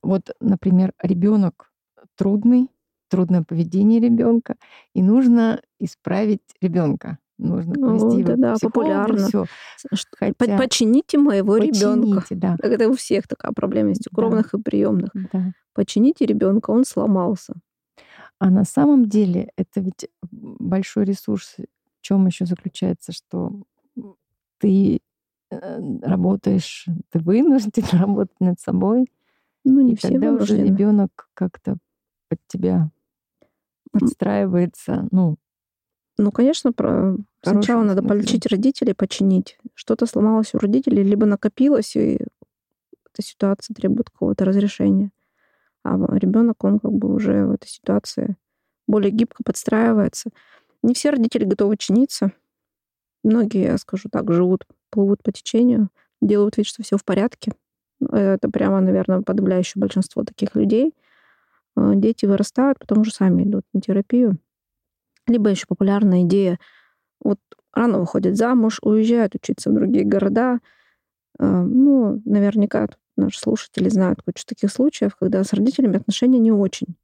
вот, 0.03 0.29
например, 0.39 0.93
ребенок 1.01 1.71
трудный, 2.15 2.69
трудное 3.15 3.43
поведение 3.43 3.99
ребенка, 3.99 4.55
и 4.93 5.01
нужно 5.01 5.61
исправить 5.79 6.41
ребенка. 6.61 7.17
Нужно 7.37 7.73
повести 7.73 8.23
да, 8.23 8.31
его 8.33 8.41
да, 8.41 8.55
популярно. 8.61 9.27
всё. 9.27 9.45
Хотя- 10.17 10.57
Почините 10.57 11.17
моего 11.17 11.57
ребенка. 11.57 12.23
Да. 12.31 12.55
Это 12.61 12.89
у 12.89 12.93
всех 12.93 13.27
такая 13.27 13.51
проблема 13.51 13.89
есть, 13.89 14.07
у 14.07 14.15
Да. 14.15 14.15
кровных 14.15 14.53
и 14.53 14.61
приемных. 14.61 15.09
да. 15.33 15.51
Почините 15.73 16.25
ребенка, 16.25 16.71
он 16.71 16.85
сломался. 16.85 17.53
А 18.39 18.49
на 18.49 18.63
самом 18.63 19.05
деле 19.09 19.49
это 19.57 19.81
ведь 19.81 20.07
большой 20.31 21.03
ресурс. 21.05 21.55
В 21.57 22.01
чем 22.01 22.25
еще 22.27 22.45
заключается, 22.45 23.11
что 23.11 23.63
ты 24.59 24.99
э, 25.51 25.81
работаешь, 26.01 26.85
ты 27.09 27.19
вынужден 27.19 27.83
работать 28.07 28.39
над 28.39 28.59
собой, 28.59 29.07
Ну, 29.65 29.81
не 29.81 29.93
и 29.93 29.95
все 29.95 30.09
тогда 30.09 30.27
уже 30.31 30.53
вынуждены. 30.53 30.65
ребенок 30.65 31.29
как-то 31.33 31.77
под 32.29 32.39
тебя 32.47 32.89
подстраивается. 33.99 35.07
Ну, 35.11 35.37
Ну, 36.17 36.31
конечно, 36.31 36.71
про... 36.71 37.15
сначала 37.43 37.83
надо 37.83 38.01
смысле. 38.01 38.09
полечить 38.09 38.45
родителей, 38.45 38.93
починить. 38.93 39.57
Что-то 39.73 40.05
сломалось 40.05 40.53
у 40.53 40.59
родителей, 40.59 41.03
либо 41.03 41.25
накопилось, 41.25 41.95
и 41.95 42.15
эта 42.15 43.21
ситуация 43.21 43.73
требует 43.73 44.09
какого-то 44.09 44.45
разрешения. 44.45 45.11
А 45.83 45.97
ребенок, 46.17 46.63
он 46.63 46.79
как 46.79 46.91
бы 46.91 47.13
уже 47.13 47.45
в 47.45 47.51
этой 47.51 47.67
ситуации 47.67 48.37
более 48.87 49.11
гибко 49.11 49.43
подстраивается. 49.43 50.29
Не 50.83 50.93
все 50.93 51.09
родители 51.09 51.45
готовы 51.45 51.77
чиниться. 51.77 52.31
Многие, 53.23 53.63
я 53.63 53.77
скажу 53.77 54.09
так, 54.11 54.31
живут, 54.31 54.65
плывут 54.89 55.23
по 55.23 55.31
течению, 55.31 55.89
делают 56.21 56.57
вид, 56.57 56.67
что 56.67 56.83
все 56.83 56.97
в 56.97 57.03
порядке. 57.03 57.53
Это 58.11 58.49
прямо, 58.49 58.81
наверное, 58.81 59.21
подавляющее 59.21 59.79
большинство 59.79 60.23
таких 60.23 60.55
людей. 60.55 60.93
Э, 61.77 61.93
Дети 61.95 62.25
вырастают, 62.25 62.79
потом 62.79 62.99
уже 63.01 63.11
сами 63.13 63.43
идут 63.43 63.63
на 63.73 63.81
терапию. 63.81 64.37
Либо 65.27 65.49
еще 65.49 65.65
популярная 65.67 66.23
идея, 66.23 66.59
вот 67.21 67.39
рано 67.73 67.99
выходят 67.99 68.37
замуж, 68.37 68.79
уезжают 68.83 69.35
учиться 69.35 69.69
в 69.71 69.75
другие 69.75 70.05
города. 70.05 70.59
Э, 71.39 71.63
Ну, 71.63 72.21
наверняка 72.25 72.87
наши 73.17 73.39
слушатели 73.39 73.89
знают 73.89 74.21
кучу 74.23 74.45
таких 74.45 74.71
случаев, 74.71 75.15
когда 75.17 75.43
с 75.43 75.53
родителями 75.53 75.97
отношения 75.97 76.39
не 76.39 76.51
очень. 76.51 76.95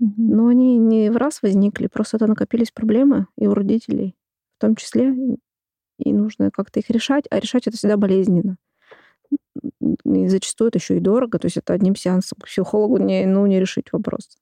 Но 0.00 0.48
они 0.48 0.78
не 0.78 1.10
в 1.10 1.16
раз 1.18 1.42
возникли, 1.42 1.88
просто 1.88 2.16
это 2.18 2.26
накопились 2.28 2.72
проблемы 2.72 3.26
и 3.38 3.46
у 3.46 3.54
родителей 3.54 4.16
в 4.58 4.62
том 4.62 4.76
числе. 4.76 5.14
И 5.98 6.12
нужно 6.12 6.50
как-то 6.50 6.80
их 6.80 6.90
решать, 6.90 7.24
а 7.30 7.38
решать 7.40 7.66
это 7.68 7.76
всегда 7.76 7.96
болезненно. 7.96 8.56
И 10.04 10.28
зачастую 10.28 10.68
это 10.68 10.78
еще 10.78 10.96
и 10.96 11.00
дорого, 11.00 11.38
то 11.38 11.46
есть 11.46 11.56
это 11.56 11.72
одним 11.72 11.94
сеансом 11.94 12.38
к 12.40 12.46
психологу 12.46 12.98
не, 12.98 13.26
ну, 13.26 13.46
не 13.46 13.60
решить 13.60 13.92
вопрос. 13.92 14.38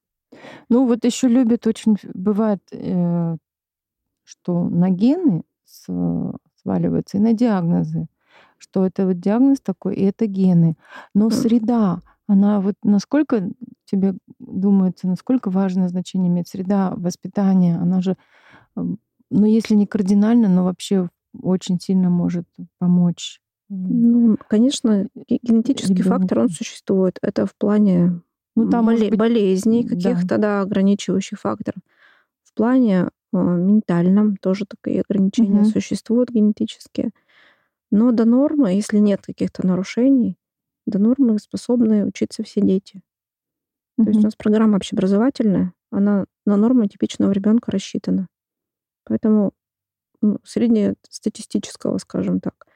Ну, 0.68 0.86
вот 0.86 1.04
еще 1.04 1.28
любят 1.28 1.66
очень, 1.66 1.96
бывает, 2.14 2.60
э, 2.72 3.36
что 4.24 4.68
на 4.68 4.90
гены 4.90 5.42
сваливаются 5.64 7.18
и 7.18 7.20
на 7.20 7.32
диагнозы, 7.32 8.08
что 8.58 8.86
это 8.86 9.06
вот 9.06 9.20
диагноз 9.20 9.60
такой, 9.60 9.96
и 9.96 10.04
это 10.04 10.26
гены. 10.26 10.76
Но 11.14 11.30
среда, 11.30 12.00
она 12.26 12.60
вот 12.60 12.74
насколько 12.82 13.48
тебе 13.84 14.14
думается, 14.38 15.06
насколько 15.08 15.50
важное 15.50 15.88
значение 15.88 16.30
имеет 16.30 16.48
среда 16.48 16.92
воспитания, 16.96 17.76
она 17.76 18.00
же, 18.00 18.16
ну, 18.76 19.46
если 19.46 19.74
не 19.74 19.86
кардинально, 19.86 20.48
но 20.48 20.64
вообще 20.64 21.08
очень 21.40 21.80
сильно 21.80 22.10
может 22.10 22.46
помочь. 22.78 23.40
Ну, 23.70 24.38
конечно, 24.48 25.08
ге- 25.14 25.38
генетический 25.42 26.02
фактор, 26.02 26.40
он 26.40 26.48
существует. 26.48 27.18
Это 27.22 27.46
в 27.46 27.54
плане 27.54 28.22
Ну, 28.56 28.70
там, 28.70 28.86
боле- 28.88 29.10
быть, 29.10 29.18
болезней, 29.18 29.84
да. 29.84 29.90
каких-то, 29.94 30.38
да, 30.38 30.60
ограничивающих 30.62 31.38
факторов. 31.40 31.80
В 32.44 32.54
плане 32.54 33.10
э, 33.32 33.36
ментальном 33.36 34.36
тоже 34.38 34.64
такие 34.66 35.02
ограничения 35.06 35.60
Мгм. 35.60 35.64
существуют 35.66 36.30
генетические. 36.30 37.10
Но 37.90 38.10
до 38.12 38.24
нормы, 38.24 38.72
если 38.72 38.98
нет 38.98 39.20
каких-то 39.22 39.66
нарушений, 39.66 40.36
до 40.86 40.98
нормы 40.98 41.38
способны 41.38 42.06
учиться 42.06 42.42
все 42.42 42.62
дети. 42.62 43.02
То 43.98 44.04
есть 44.08 44.20
у 44.20 44.22
нас 44.22 44.34
программа 44.36 44.76
общеобразовательная, 44.76 45.72
она 45.90 46.24
на 46.46 46.56
норму 46.56 46.86
типичного 46.86 47.32
ребенка 47.32 47.70
рассчитана. 47.70 48.28
Поэтому 49.04 49.52
ну, 50.22 50.38
среднестатистического, 50.44 51.98
скажем 51.98 52.40
так. 52.40 52.66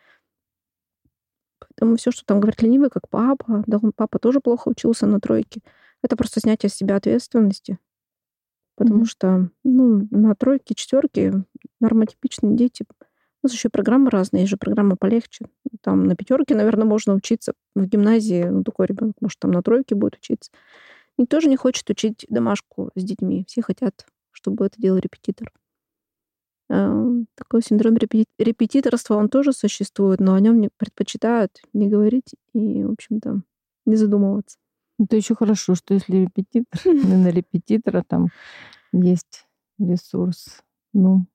Поэтому 1.83 1.97
все, 1.97 2.13
что 2.13 2.25
там 2.25 2.39
говорит 2.39 2.63
ленивый, 2.63 2.91
как 2.91 3.09
папа, 3.09 3.65
да, 3.67 3.81
он- 3.83 3.91
папа 3.91 4.21
тоже 4.21 4.39
плохо 4.39 4.69
учился 4.69 5.05
на 5.09 5.19
тройке, 5.19 5.63
это 6.01 6.15
просто 6.15 6.39
снятие 6.39 6.71
с 6.71 6.75
себя 6.75 6.95
ответственности. 6.95 7.81
Потому 8.77 8.99
Мгм. 8.99 9.07
что 9.07 9.51
ну, 9.65 10.07
на 10.13 10.37
тройке, 10.37 10.77
четверке 10.77 11.43
нормотипичные 11.81 12.55
дети. 12.57 12.85
У 12.89 13.05
нас 13.43 13.53
еще 13.53 13.67
и 13.67 13.71
программы 13.73 14.11
разные, 14.11 14.43
есть 14.43 14.51
же 14.51 14.57
программа 14.59 14.95
полегче. 14.95 15.47
Там 15.81 16.05
на 16.05 16.15
пятерке, 16.15 16.55
наверное, 16.55 16.85
можно 16.85 17.15
учиться. 17.15 17.53
В 17.75 17.85
гимназии 17.85 18.45
ну, 18.45 18.63
такой 18.63 18.87
ребенок, 18.87 19.17
может, 19.21 19.41
там 19.41 19.51
на 19.51 19.61
тройке 19.61 19.97
будет 19.97 20.15
учиться. 20.15 20.53
Никто 21.19 21.41
же 21.41 21.49
не 21.49 21.57
хочет 21.57 21.91
учить 21.91 22.27
домашку 22.29 22.93
с 22.95 23.03
детьми. 23.03 23.45
Все 23.49 23.61
хотят, 23.61 24.07
чтобы 24.31 24.67
это 24.67 24.81
делал 24.81 24.99
репетитор. 24.99 25.53
А, 26.73 27.07
Такой 27.35 27.63
синдром 27.63 27.97
репети- 27.97 28.27
репетиторства, 28.39 29.17
он 29.17 29.29
тоже 29.29 29.53
существует, 29.53 30.21
но 30.21 30.35
о 30.35 30.41
нем 30.41 30.61
не 30.61 30.71
предпочитают 30.75 31.51
не 31.75 31.89
говорить 31.89 32.35
и, 32.55 32.85
в 32.85 32.93
общем-то, 32.93 33.43
не 33.85 33.97
задумываться. 33.97 34.57
Это 34.99 35.17
еще 35.17 35.35
хорошо, 35.35 35.75
что 35.75 35.95
если 35.95 36.17
репетитор, 36.17 36.67
ну, 36.85 37.23
на 37.23 37.29
репетитора 37.29 38.05
там 38.09 38.29
есть 38.93 39.47
ресурс. 39.79 40.63
Ну, 40.95 41.27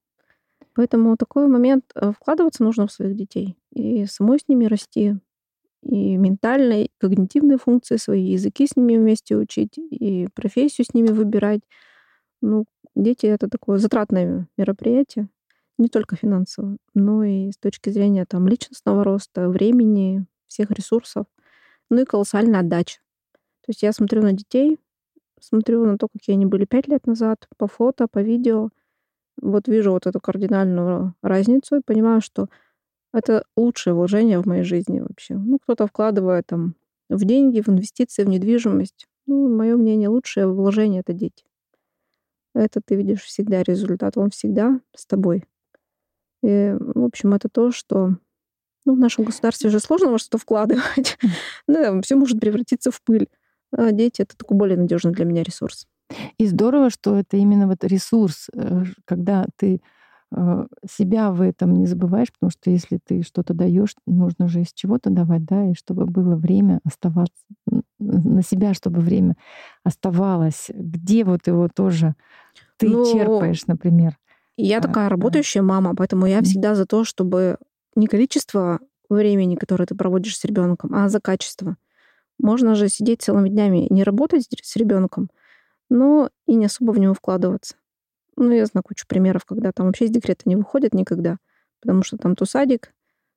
Поэтому 0.73 1.17
такой 1.17 1.47
момент 1.47 1.85
э, 1.95 2.11
вкладываться 2.11 2.63
нужно 2.63 2.87
в 2.87 2.91
своих 2.91 3.15
детей. 3.15 3.57
И 3.73 4.05
самой 4.05 4.39
с 4.39 4.47
ними 4.47 4.65
расти, 4.65 5.15
и 5.83 6.17
ментальные, 6.17 6.85
и 6.85 6.91
когнитивные 6.99 7.57
функции 7.57 7.97
свои, 7.97 8.31
языки 8.31 8.67
с 8.67 8.75
ними 8.75 8.97
вместе 8.97 9.35
учить, 9.37 9.77
и 9.77 10.27
профессию 10.35 10.85
с 10.85 10.93
ними 10.93 11.07
выбирать. 11.07 11.61
Ну, 12.41 12.65
дети— 12.97 13.25
это 13.27 13.49
такое 13.49 13.77
затратное 13.77 14.47
мероприятие, 14.57 15.29
не 15.77 15.87
только 15.87 16.15
финансово, 16.15 16.77
но 16.93 17.23
и 17.23 17.51
с 17.51 17.57
точки 17.57 17.89
зрения 17.89 18.25
там, 18.25 18.47
личностного 18.47 19.03
роста, 19.03 19.49
времени, 19.49 20.25
всех 20.47 20.71
ресурсов, 20.71 21.25
ну 21.89 22.01
и 22.01 22.05
колоссальная 22.05 22.61
отдача. 22.61 22.99
То 23.61 23.69
есть 23.69 23.83
я 23.83 23.93
смотрю 23.93 24.21
на 24.21 24.33
детей, 24.33 24.79
смотрю 25.39 25.85
на 25.85 25.97
то, 25.97 26.07
какие 26.11 26.35
они 26.35 26.45
были 26.45 26.65
пять 26.65 26.87
лет 26.87 27.05
назад, 27.05 27.47
по 27.57 27.67
фото, 27.67 28.07
по 28.07 28.19
видео, 28.19 28.69
вот 29.41 29.67
вижу 29.67 29.91
вот 29.91 30.07
эту 30.07 30.19
кардинальную 30.19 31.13
разницу 31.21 31.75
и 31.77 31.81
понимаю, 31.85 32.21
что 32.21 32.47
это 33.13 33.43
лучшее 33.55 33.93
вложение 33.93 34.39
в 34.39 34.45
моей 34.45 34.63
жизни 34.63 34.99
вообще. 34.99 35.35
Ну, 35.35 35.59
кто-то 35.59 35.87
вкладывает 35.87 36.47
там 36.47 36.75
в 37.09 37.23
деньги, 37.23 37.61
в 37.61 37.69
инвестиции, 37.69 38.23
в 38.23 38.29
недвижимость. 38.29 39.07
Ну, 39.27 39.47
мое 39.55 39.75
мнение, 39.75 40.09
лучшее 40.09 40.47
вложение— 40.47 41.01
это 41.05 41.13
дети. 41.13 41.43
Это 42.57 42.81
ты 42.83 42.95
видишь 42.95 43.21
всегда 43.21 43.61
результат, 43.61 44.17
он 44.17 44.31
всегда 44.31 44.79
с 44.95 45.05
тобой. 45.05 45.45
И, 46.43 46.75
в 46.79 47.03
общем, 47.03 47.33
это 47.33 47.49
то, 47.49 47.71
что 47.71 48.15
ну, 48.85 48.95
в 48.95 48.99
нашем 48.99 49.25
государстве 49.25 49.69
же 49.69 49.79
сложно 49.79 50.11
во 50.11 50.17
что-то 50.17 50.37
вкладывать. 50.37 51.17
Ну, 51.67 52.01
все 52.03 52.15
может 52.15 52.39
превратиться 52.39 52.89
в 52.89 53.01
пыль. 53.01 53.27
А 53.71 53.91
дети— 53.91 54.21
это 54.23 54.37
такой 54.37 54.57
более 54.57 54.77
надежный 54.77 55.11
для 55.11 55.25
меня 55.25 55.43
ресурс. 55.43 55.87
И 56.37 56.47
здорово, 56.47 56.89
что 56.89 57.17
это 57.19 57.37
именно 57.37 57.67
вот 57.67 57.83
ресурс, 57.83 58.47
э, 58.53 58.85
когда 59.05 59.45
ты 59.57 59.75
э, 59.75 59.79
себя 60.89 61.31
в 61.31 61.41
этом 61.41 61.73
не 61.73 61.85
забываешь, 61.85 62.31
потому 62.33 62.51
что 62.51 62.69
если 62.69 62.99
ты 63.03 63.23
что-то 63.23 63.53
даешь, 63.53 63.95
нужно 64.05 64.47
же 64.47 64.61
из 64.61 64.73
чего-то 64.73 65.09
давать, 65.09 65.45
да, 65.45 65.69
и 65.71 65.73
чтобы 65.73 66.05
было 66.05 66.35
время 66.35 66.79
оставаться 66.83 67.43
на 67.99 68.41
себя, 68.43 68.73
чтобы 68.73 68.99
время 69.01 69.35
оставалось. 69.83 70.69
Где 70.73 71.23
вот 71.23 71.47
его 71.47 71.69
тоже 71.73 72.15
ты 72.77 72.87
Ну, 72.87 73.03
черпаешь, 73.03 73.67
например. 73.67 74.17
Я 74.57 74.81
А, 74.81 74.81
такая 74.81 75.09
работающая 75.09 75.61
мама, 75.61 75.95
поэтому 75.95 76.25
я 76.25 76.41
всегда 76.41 76.75
за 76.75 76.85
то, 76.85 77.03
чтобы 77.03 77.57
не 77.95 78.07
количество 78.07 78.79
времени, 79.09 79.55
которое 79.55 79.85
ты 79.85 79.95
проводишь 79.95 80.37
с 80.37 80.45
ребенком, 80.45 80.93
а 80.95 81.09
за 81.09 81.19
качество. 81.21 81.77
Можно 82.39 82.75
же 82.75 82.89
сидеть 82.89 83.23
целыми 83.23 83.49
днями 83.49 83.87
и 83.87 83.93
не 83.93 84.03
работать 84.03 84.47
с 84.63 84.75
ребенком, 84.77 85.29
но 85.89 86.29
и 86.47 86.55
не 86.55 86.65
особо 86.65 86.91
в 86.91 86.99
него 86.99 87.13
вкладываться. 87.13 87.75
Ну, 88.37 88.51
я 88.51 88.65
знаю 88.65 88.83
кучу 88.83 89.05
примеров, 89.07 89.45
когда 89.45 89.71
там 89.71 89.87
вообще 89.87 90.05
из 90.05 90.11
декрета 90.11 90.43
не 90.45 90.55
выходят 90.55 90.93
никогда, 90.93 91.37
потому 91.81 92.03
что 92.03 92.17
там 92.17 92.35
то 92.35 92.45
садик, 92.45 92.93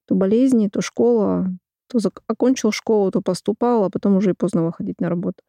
то 0.06 0.14
болезни, 0.14 0.68
то 0.68 0.80
школа, 0.82 1.48
то 1.88 1.98
окончил 2.26 2.70
школу, 2.70 3.10
то 3.10 3.22
поступал, 3.22 3.84
а 3.84 3.90
потом 3.90 4.16
уже 4.16 4.30
и 4.30 4.34
поздно 4.34 4.64
выходить 4.64 5.00
на 5.00 5.08
работу. 5.08 5.42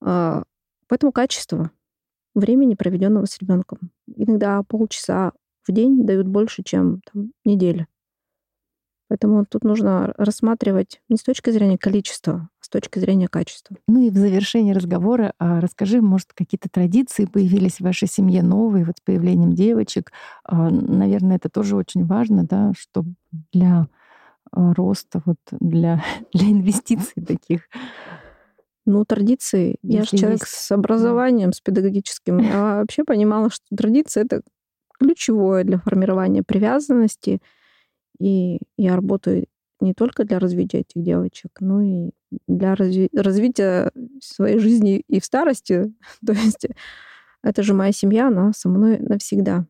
А, 0.00 0.44
Поэтому 0.92 1.10
качество 1.10 1.70
времени, 2.34 2.74
проведенного 2.74 3.24
с 3.24 3.38
ребенком. 3.38 3.78
Иногда 4.14 4.62
полчаса 4.62 5.32
в 5.66 5.72
день 5.72 6.04
дают 6.04 6.26
больше, 6.26 6.62
чем 6.62 7.00
там, 7.10 7.32
неделя. 7.46 7.86
Поэтому 9.12 9.44
тут 9.44 9.62
нужно 9.62 10.14
рассматривать 10.16 11.02
не 11.10 11.18
с 11.18 11.22
точки 11.22 11.50
зрения 11.50 11.76
количества, 11.76 12.48
а 12.58 12.64
с 12.64 12.70
точки 12.70 12.98
зрения 12.98 13.28
качества. 13.28 13.76
Ну 13.86 14.00
и 14.00 14.08
в 14.08 14.16
завершении 14.16 14.72
разговора 14.72 15.34
а, 15.38 15.60
расскажи, 15.60 16.00
может, 16.00 16.32
какие-то 16.32 16.70
традиции 16.70 17.26
появились 17.26 17.76
в 17.76 17.80
вашей 17.82 18.08
семье 18.08 18.42
новые, 18.42 18.86
вот 18.86 18.96
с 18.96 19.00
появлением 19.02 19.52
девочек. 19.52 20.12
А, 20.44 20.70
наверное, 20.70 21.36
это 21.36 21.50
тоже 21.50 21.76
очень 21.76 22.06
важно, 22.06 22.44
да, 22.44 22.72
чтобы 22.74 23.12
для 23.52 23.86
а, 24.50 24.72
роста, 24.72 25.20
вот 25.26 25.36
для, 25.50 26.02
для 26.32 26.50
инвестиций 26.50 27.22
таких. 27.22 27.68
Ну, 28.86 29.04
традиции. 29.04 29.76
Если 29.82 29.94
я 29.94 30.04
же 30.04 30.16
человек 30.16 30.40
есть. 30.40 30.54
с 30.54 30.72
образованием, 30.72 31.50
да. 31.50 31.54
с 31.54 31.60
педагогическим. 31.60 32.38
Я 32.38 32.76
вообще 32.76 33.04
понимала, 33.04 33.50
что 33.50 33.62
традиция— 33.76 34.24
это 34.24 34.40
ключевое 34.98 35.64
для 35.64 35.78
формирования 35.80 36.42
привязанности— 36.42 37.42
и 38.22 38.60
я 38.76 38.94
работаю 38.94 39.46
не 39.80 39.94
только 39.94 40.24
для 40.24 40.38
развития 40.38 40.78
этих 40.78 41.02
девочек, 41.02 41.50
но 41.60 41.82
и 41.82 42.10
для 42.46 42.74
разви- 42.74 43.10
развития 43.12 43.90
своей 44.20 44.58
жизни 44.58 45.02
и 45.08 45.20
в 45.20 45.24
старости. 45.24 45.92
То 46.26 46.32
есть 46.32 46.68
это 47.42 47.62
же 47.62 47.74
моя 47.74 47.92
семья, 47.92 48.28
она 48.28 48.52
со 48.52 48.68
мной 48.68 48.98
навсегда, 49.00 49.66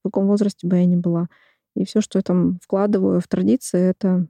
в 0.00 0.08
каком 0.08 0.26
возрасте 0.26 0.66
бы 0.66 0.76
я 0.76 0.84
ни 0.84 0.96
была. 0.96 1.28
И 1.74 1.86
все, 1.86 2.02
что 2.02 2.18
я 2.18 2.22
там 2.22 2.58
вкладываю 2.62 3.20
в 3.20 3.26
традиции, 3.26 3.80
это 3.80 4.28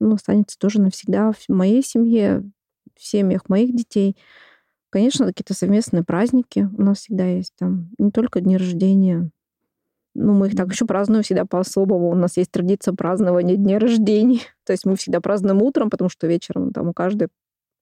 ну, 0.00 0.14
останется 0.14 0.58
тоже 0.58 0.80
навсегда 0.80 1.32
в 1.32 1.48
моей 1.48 1.82
семье, 1.82 2.42
в 2.96 3.02
семьях 3.04 3.48
моих 3.48 3.74
детей. 3.74 4.16
Конечно, 4.90 5.26
какие-то 5.26 5.54
совместные 5.54 6.02
праздники 6.02 6.68
у 6.76 6.82
нас 6.82 6.98
всегда 6.98 7.26
есть 7.26 7.54
там. 7.56 7.90
Не 7.98 8.10
только 8.10 8.40
дни 8.40 8.56
рождения, 8.56 9.30
ну, 10.18 10.34
мы 10.34 10.48
их 10.48 10.56
так 10.56 10.70
еще 10.72 10.84
празднуем 10.84 11.22
всегда 11.22 11.44
по-особому. 11.44 12.10
У 12.10 12.14
нас 12.14 12.36
есть 12.36 12.50
традиция 12.50 12.92
празднования 12.92 13.56
дней 13.56 13.78
рождений. 13.78 14.42
То 14.64 14.72
есть 14.72 14.84
мы 14.84 14.96
всегда 14.96 15.20
празднуем 15.20 15.62
утром, 15.62 15.90
потому 15.90 16.10
что 16.10 16.26
вечером 16.26 16.72
там 16.72 16.88
у 16.88 16.92
каждой 16.92 17.28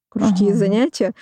кружки 0.08 0.46
ага. 0.46 0.54
занятия. 0.54 1.14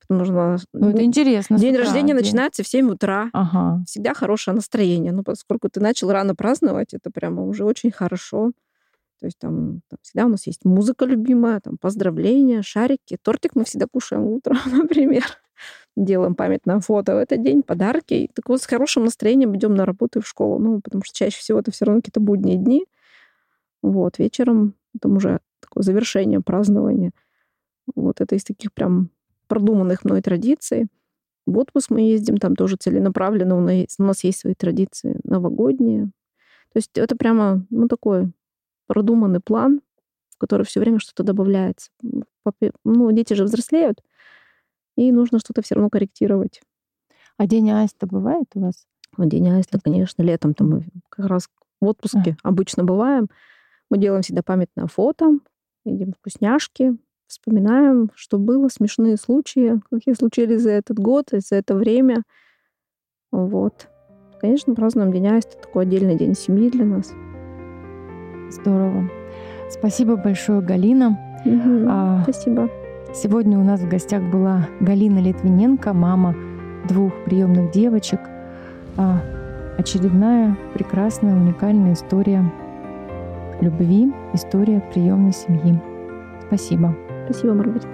Потому 0.00 0.24
что 0.24 0.56
ну, 0.72 0.90
это 0.90 1.02
интересно. 1.04 1.58
День 1.58 1.74
утра, 1.74 1.84
рождения 1.84 2.14
день. 2.14 2.16
начинается 2.16 2.62
в 2.62 2.68
7 2.68 2.90
утра. 2.90 3.30
Ага. 3.32 3.82
Всегда 3.86 4.14
хорошее 4.14 4.54
настроение. 4.54 5.12
Ну, 5.12 5.22
поскольку 5.22 5.68
ты 5.68 5.80
начал 5.80 6.10
рано 6.10 6.34
праздновать, 6.34 6.94
это 6.94 7.10
прямо 7.10 7.42
уже 7.44 7.64
очень 7.64 7.90
хорошо. 7.90 8.52
То 9.20 9.26
есть 9.26 9.38
там, 9.38 9.82
там 9.88 9.98
всегда 10.02 10.26
у 10.26 10.28
нас 10.28 10.46
есть 10.46 10.64
музыка 10.64 11.04
любимая, 11.04 11.60
там 11.60 11.76
поздравления, 11.78 12.62
шарики. 12.62 13.18
Тортик 13.22 13.54
мы 13.54 13.64
всегда 13.64 13.86
кушаем 13.90 14.24
утром, 14.24 14.56
например 14.66 15.24
делаем 15.96 16.34
памятное 16.34 16.80
фото 16.80 17.14
в 17.14 17.18
этот 17.18 17.42
день, 17.42 17.62
подарки. 17.62 18.14
И 18.14 18.30
так 18.32 18.48
вот 18.48 18.62
с 18.62 18.66
хорошим 18.66 19.04
настроением 19.04 19.56
идем 19.56 19.74
на 19.74 19.84
работу 19.84 20.20
и 20.20 20.22
в 20.22 20.28
школу. 20.28 20.58
Ну, 20.58 20.80
потому 20.80 21.02
что 21.04 21.16
чаще 21.16 21.38
всего 21.38 21.58
это 21.58 21.70
все 21.70 21.84
равно 21.84 22.00
какие-то 22.00 22.20
будние 22.20 22.56
дни. 22.56 22.86
Вот, 23.82 24.18
вечером 24.18 24.74
там 25.00 25.16
уже 25.16 25.40
такое 25.60 25.82
завершение 25.82 26.40
празднования. 26.40 27.12
Вот 27.94 28.20
это 28.20 28.34
из 28.34 28.44
таких 28.44 28.72
прям 28.72 29.10
продуманных 29.48 30.04
мной 30.04 30.22
традиций. 30.22 30.86
В 31.46 31.58
отпуск 31.58 31.90
мы 31.90 32.02
ездим, 32.02 32.36
там 32.36 32.54
тоже 32.54 32.76
целенаправленно 32.76 33.56
у 33.56 33.60
нас, 33.60 33.96
у 33.98 34.02
нас 34.04 34.22
есть 34.22 34.40
свои 34.40 34.54
традиции 34.54 35.18
новогодние. 35.24 36.06
То 36.72 36.76
есть 36.76 36.90
это 36.96 37.16
прямо, 37.16 37.66
ну, 37.70 37.88
такой 37.88 38.30
продуманный 38.86 39.40
план, 39.40 39.80
в 40.30 40.38
который 40.38 40.64
все 40.64 40.80
время 40.80 41.00
что-то 41.00 41.24
добавляется. 41.24 41.90
Ну, 42.84 43.10
дети 43.12 43.34
же 43.34 43.44
взрослеют, 43.44 44.00
и 45.00 45.12
нужно 45.12 45.38
что-то 45.38 45.62
все 45.62 45.74
равно 45.74 45.88
корректировать. 45.88 46.60
А 47.38 47.46
день 47.46 47.70
аиста 47.70 48.06
бывает 48.06 48.46
у 48.54 48.60
вас? 48.60 48.86
Ну, 49.16 49.24
день 49.24 49.48
аиста, 49.48 49.80
конечно, 49.82 50.22
летом-то 50.22 50.64
мы 50.64 50.84
как 51.08 51.26
раз 51.26 51.48
в 51.80 51.86
отпуске 51.86 52.36
а. 52.42 52.48
обычно 52.48 52.84
бываем. 52.84 53.28
Мы 53.90 53.98
делаем 53.98 54.22
всегда 54.22 54.42
памятное 54.42 54.86
фото, 54.86 55.38
едим 55.84 56.12
вкусняшки, 56.12 56.96
вспоминаем, 57.26 58.10
что 58.14 58.38
было, 58.38 58.68
смешные 58.68 59.16
случаи, 59.16 59.80
какие 59.90 60.14
случились 60.14 60.62
за 60.62 60.70
этот 60.70 60.98
год 60.98 61.32
и 61.32 61.40
за 61.40 61.56
это 61.56 61.74
время. 61.74 62.22
Вот. 63.32 63.88
Конечно, 64.40 64.74
празднуем 64.74 65.12
День 65.12 65.28
Аиста, 65.28 65.56
такой 65.56 65.84
отдельный 65.84 66.16
день 66.16 66.34
семьи 66.34 66.70
для 66.70 66.84
нас. 66.84 67.12
Здорово. 68.50 69.08
Спасибо 69.70 70.16
большое, 70.16 70.60
Галина. 70.60 71.18
Угу, 71.44 71.86
а, 71.88 72.22
спасибо. 72.24 72.70
Сегодня 73.12 73.58
у 73.58 73.64
нас 73.64 73.80
в 73.80 73.88
гостях 73.88 74.22
была 74.22 74.68
Галина 74.78 75.18
Литвиненко, 75.18 75.92
мама 75.92 76.36
двух 76.86 77.12
приемных 77.24 77.72
девочек. 77.72 78.20
А 78.96 79.20
очередная 79.78 80.56
прекрасная, 80.74 81.34
уникальная 81.34 81.94
история 81.94 82.44
любви, 83.60 84.12
история 84.32 84.80
приемной 84.92 85.32
семьи. 85.32 85.80
Спасибо. 86.46 86.96
Спасибо, 87.24 87.54
Маргарита. 87.54 87.88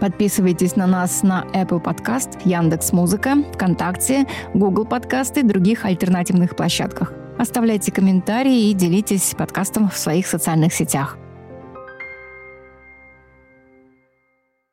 Подписывайтесь 0.00 0.76
на 0.76 0.86
нас 0.86 1.22
на 1.24 1.44
Apple 1.54 1.82
Podcast, 1.82 2.38
Яндекс 2.44 2.92
Музыка, 2.92 3.36
ВКонтакте, 3.54 4.26
Google 4.54 4.84
Подкасты 4.84 5.40
и 5.40 5.44
других 5.44 5.84
альтернативных 5.84 6.54
площадках. 6.54 7.12
Оставляйте 7.36 7.90
комментарии 7.90 8.70
и 8.70 8.74
делитесь 8.74 9.34
подкастом 9.36 9.88
в 9.88 9.96
своих 9.96 10.26
социальных 10.26 10.72
сетях. 10.72 11.18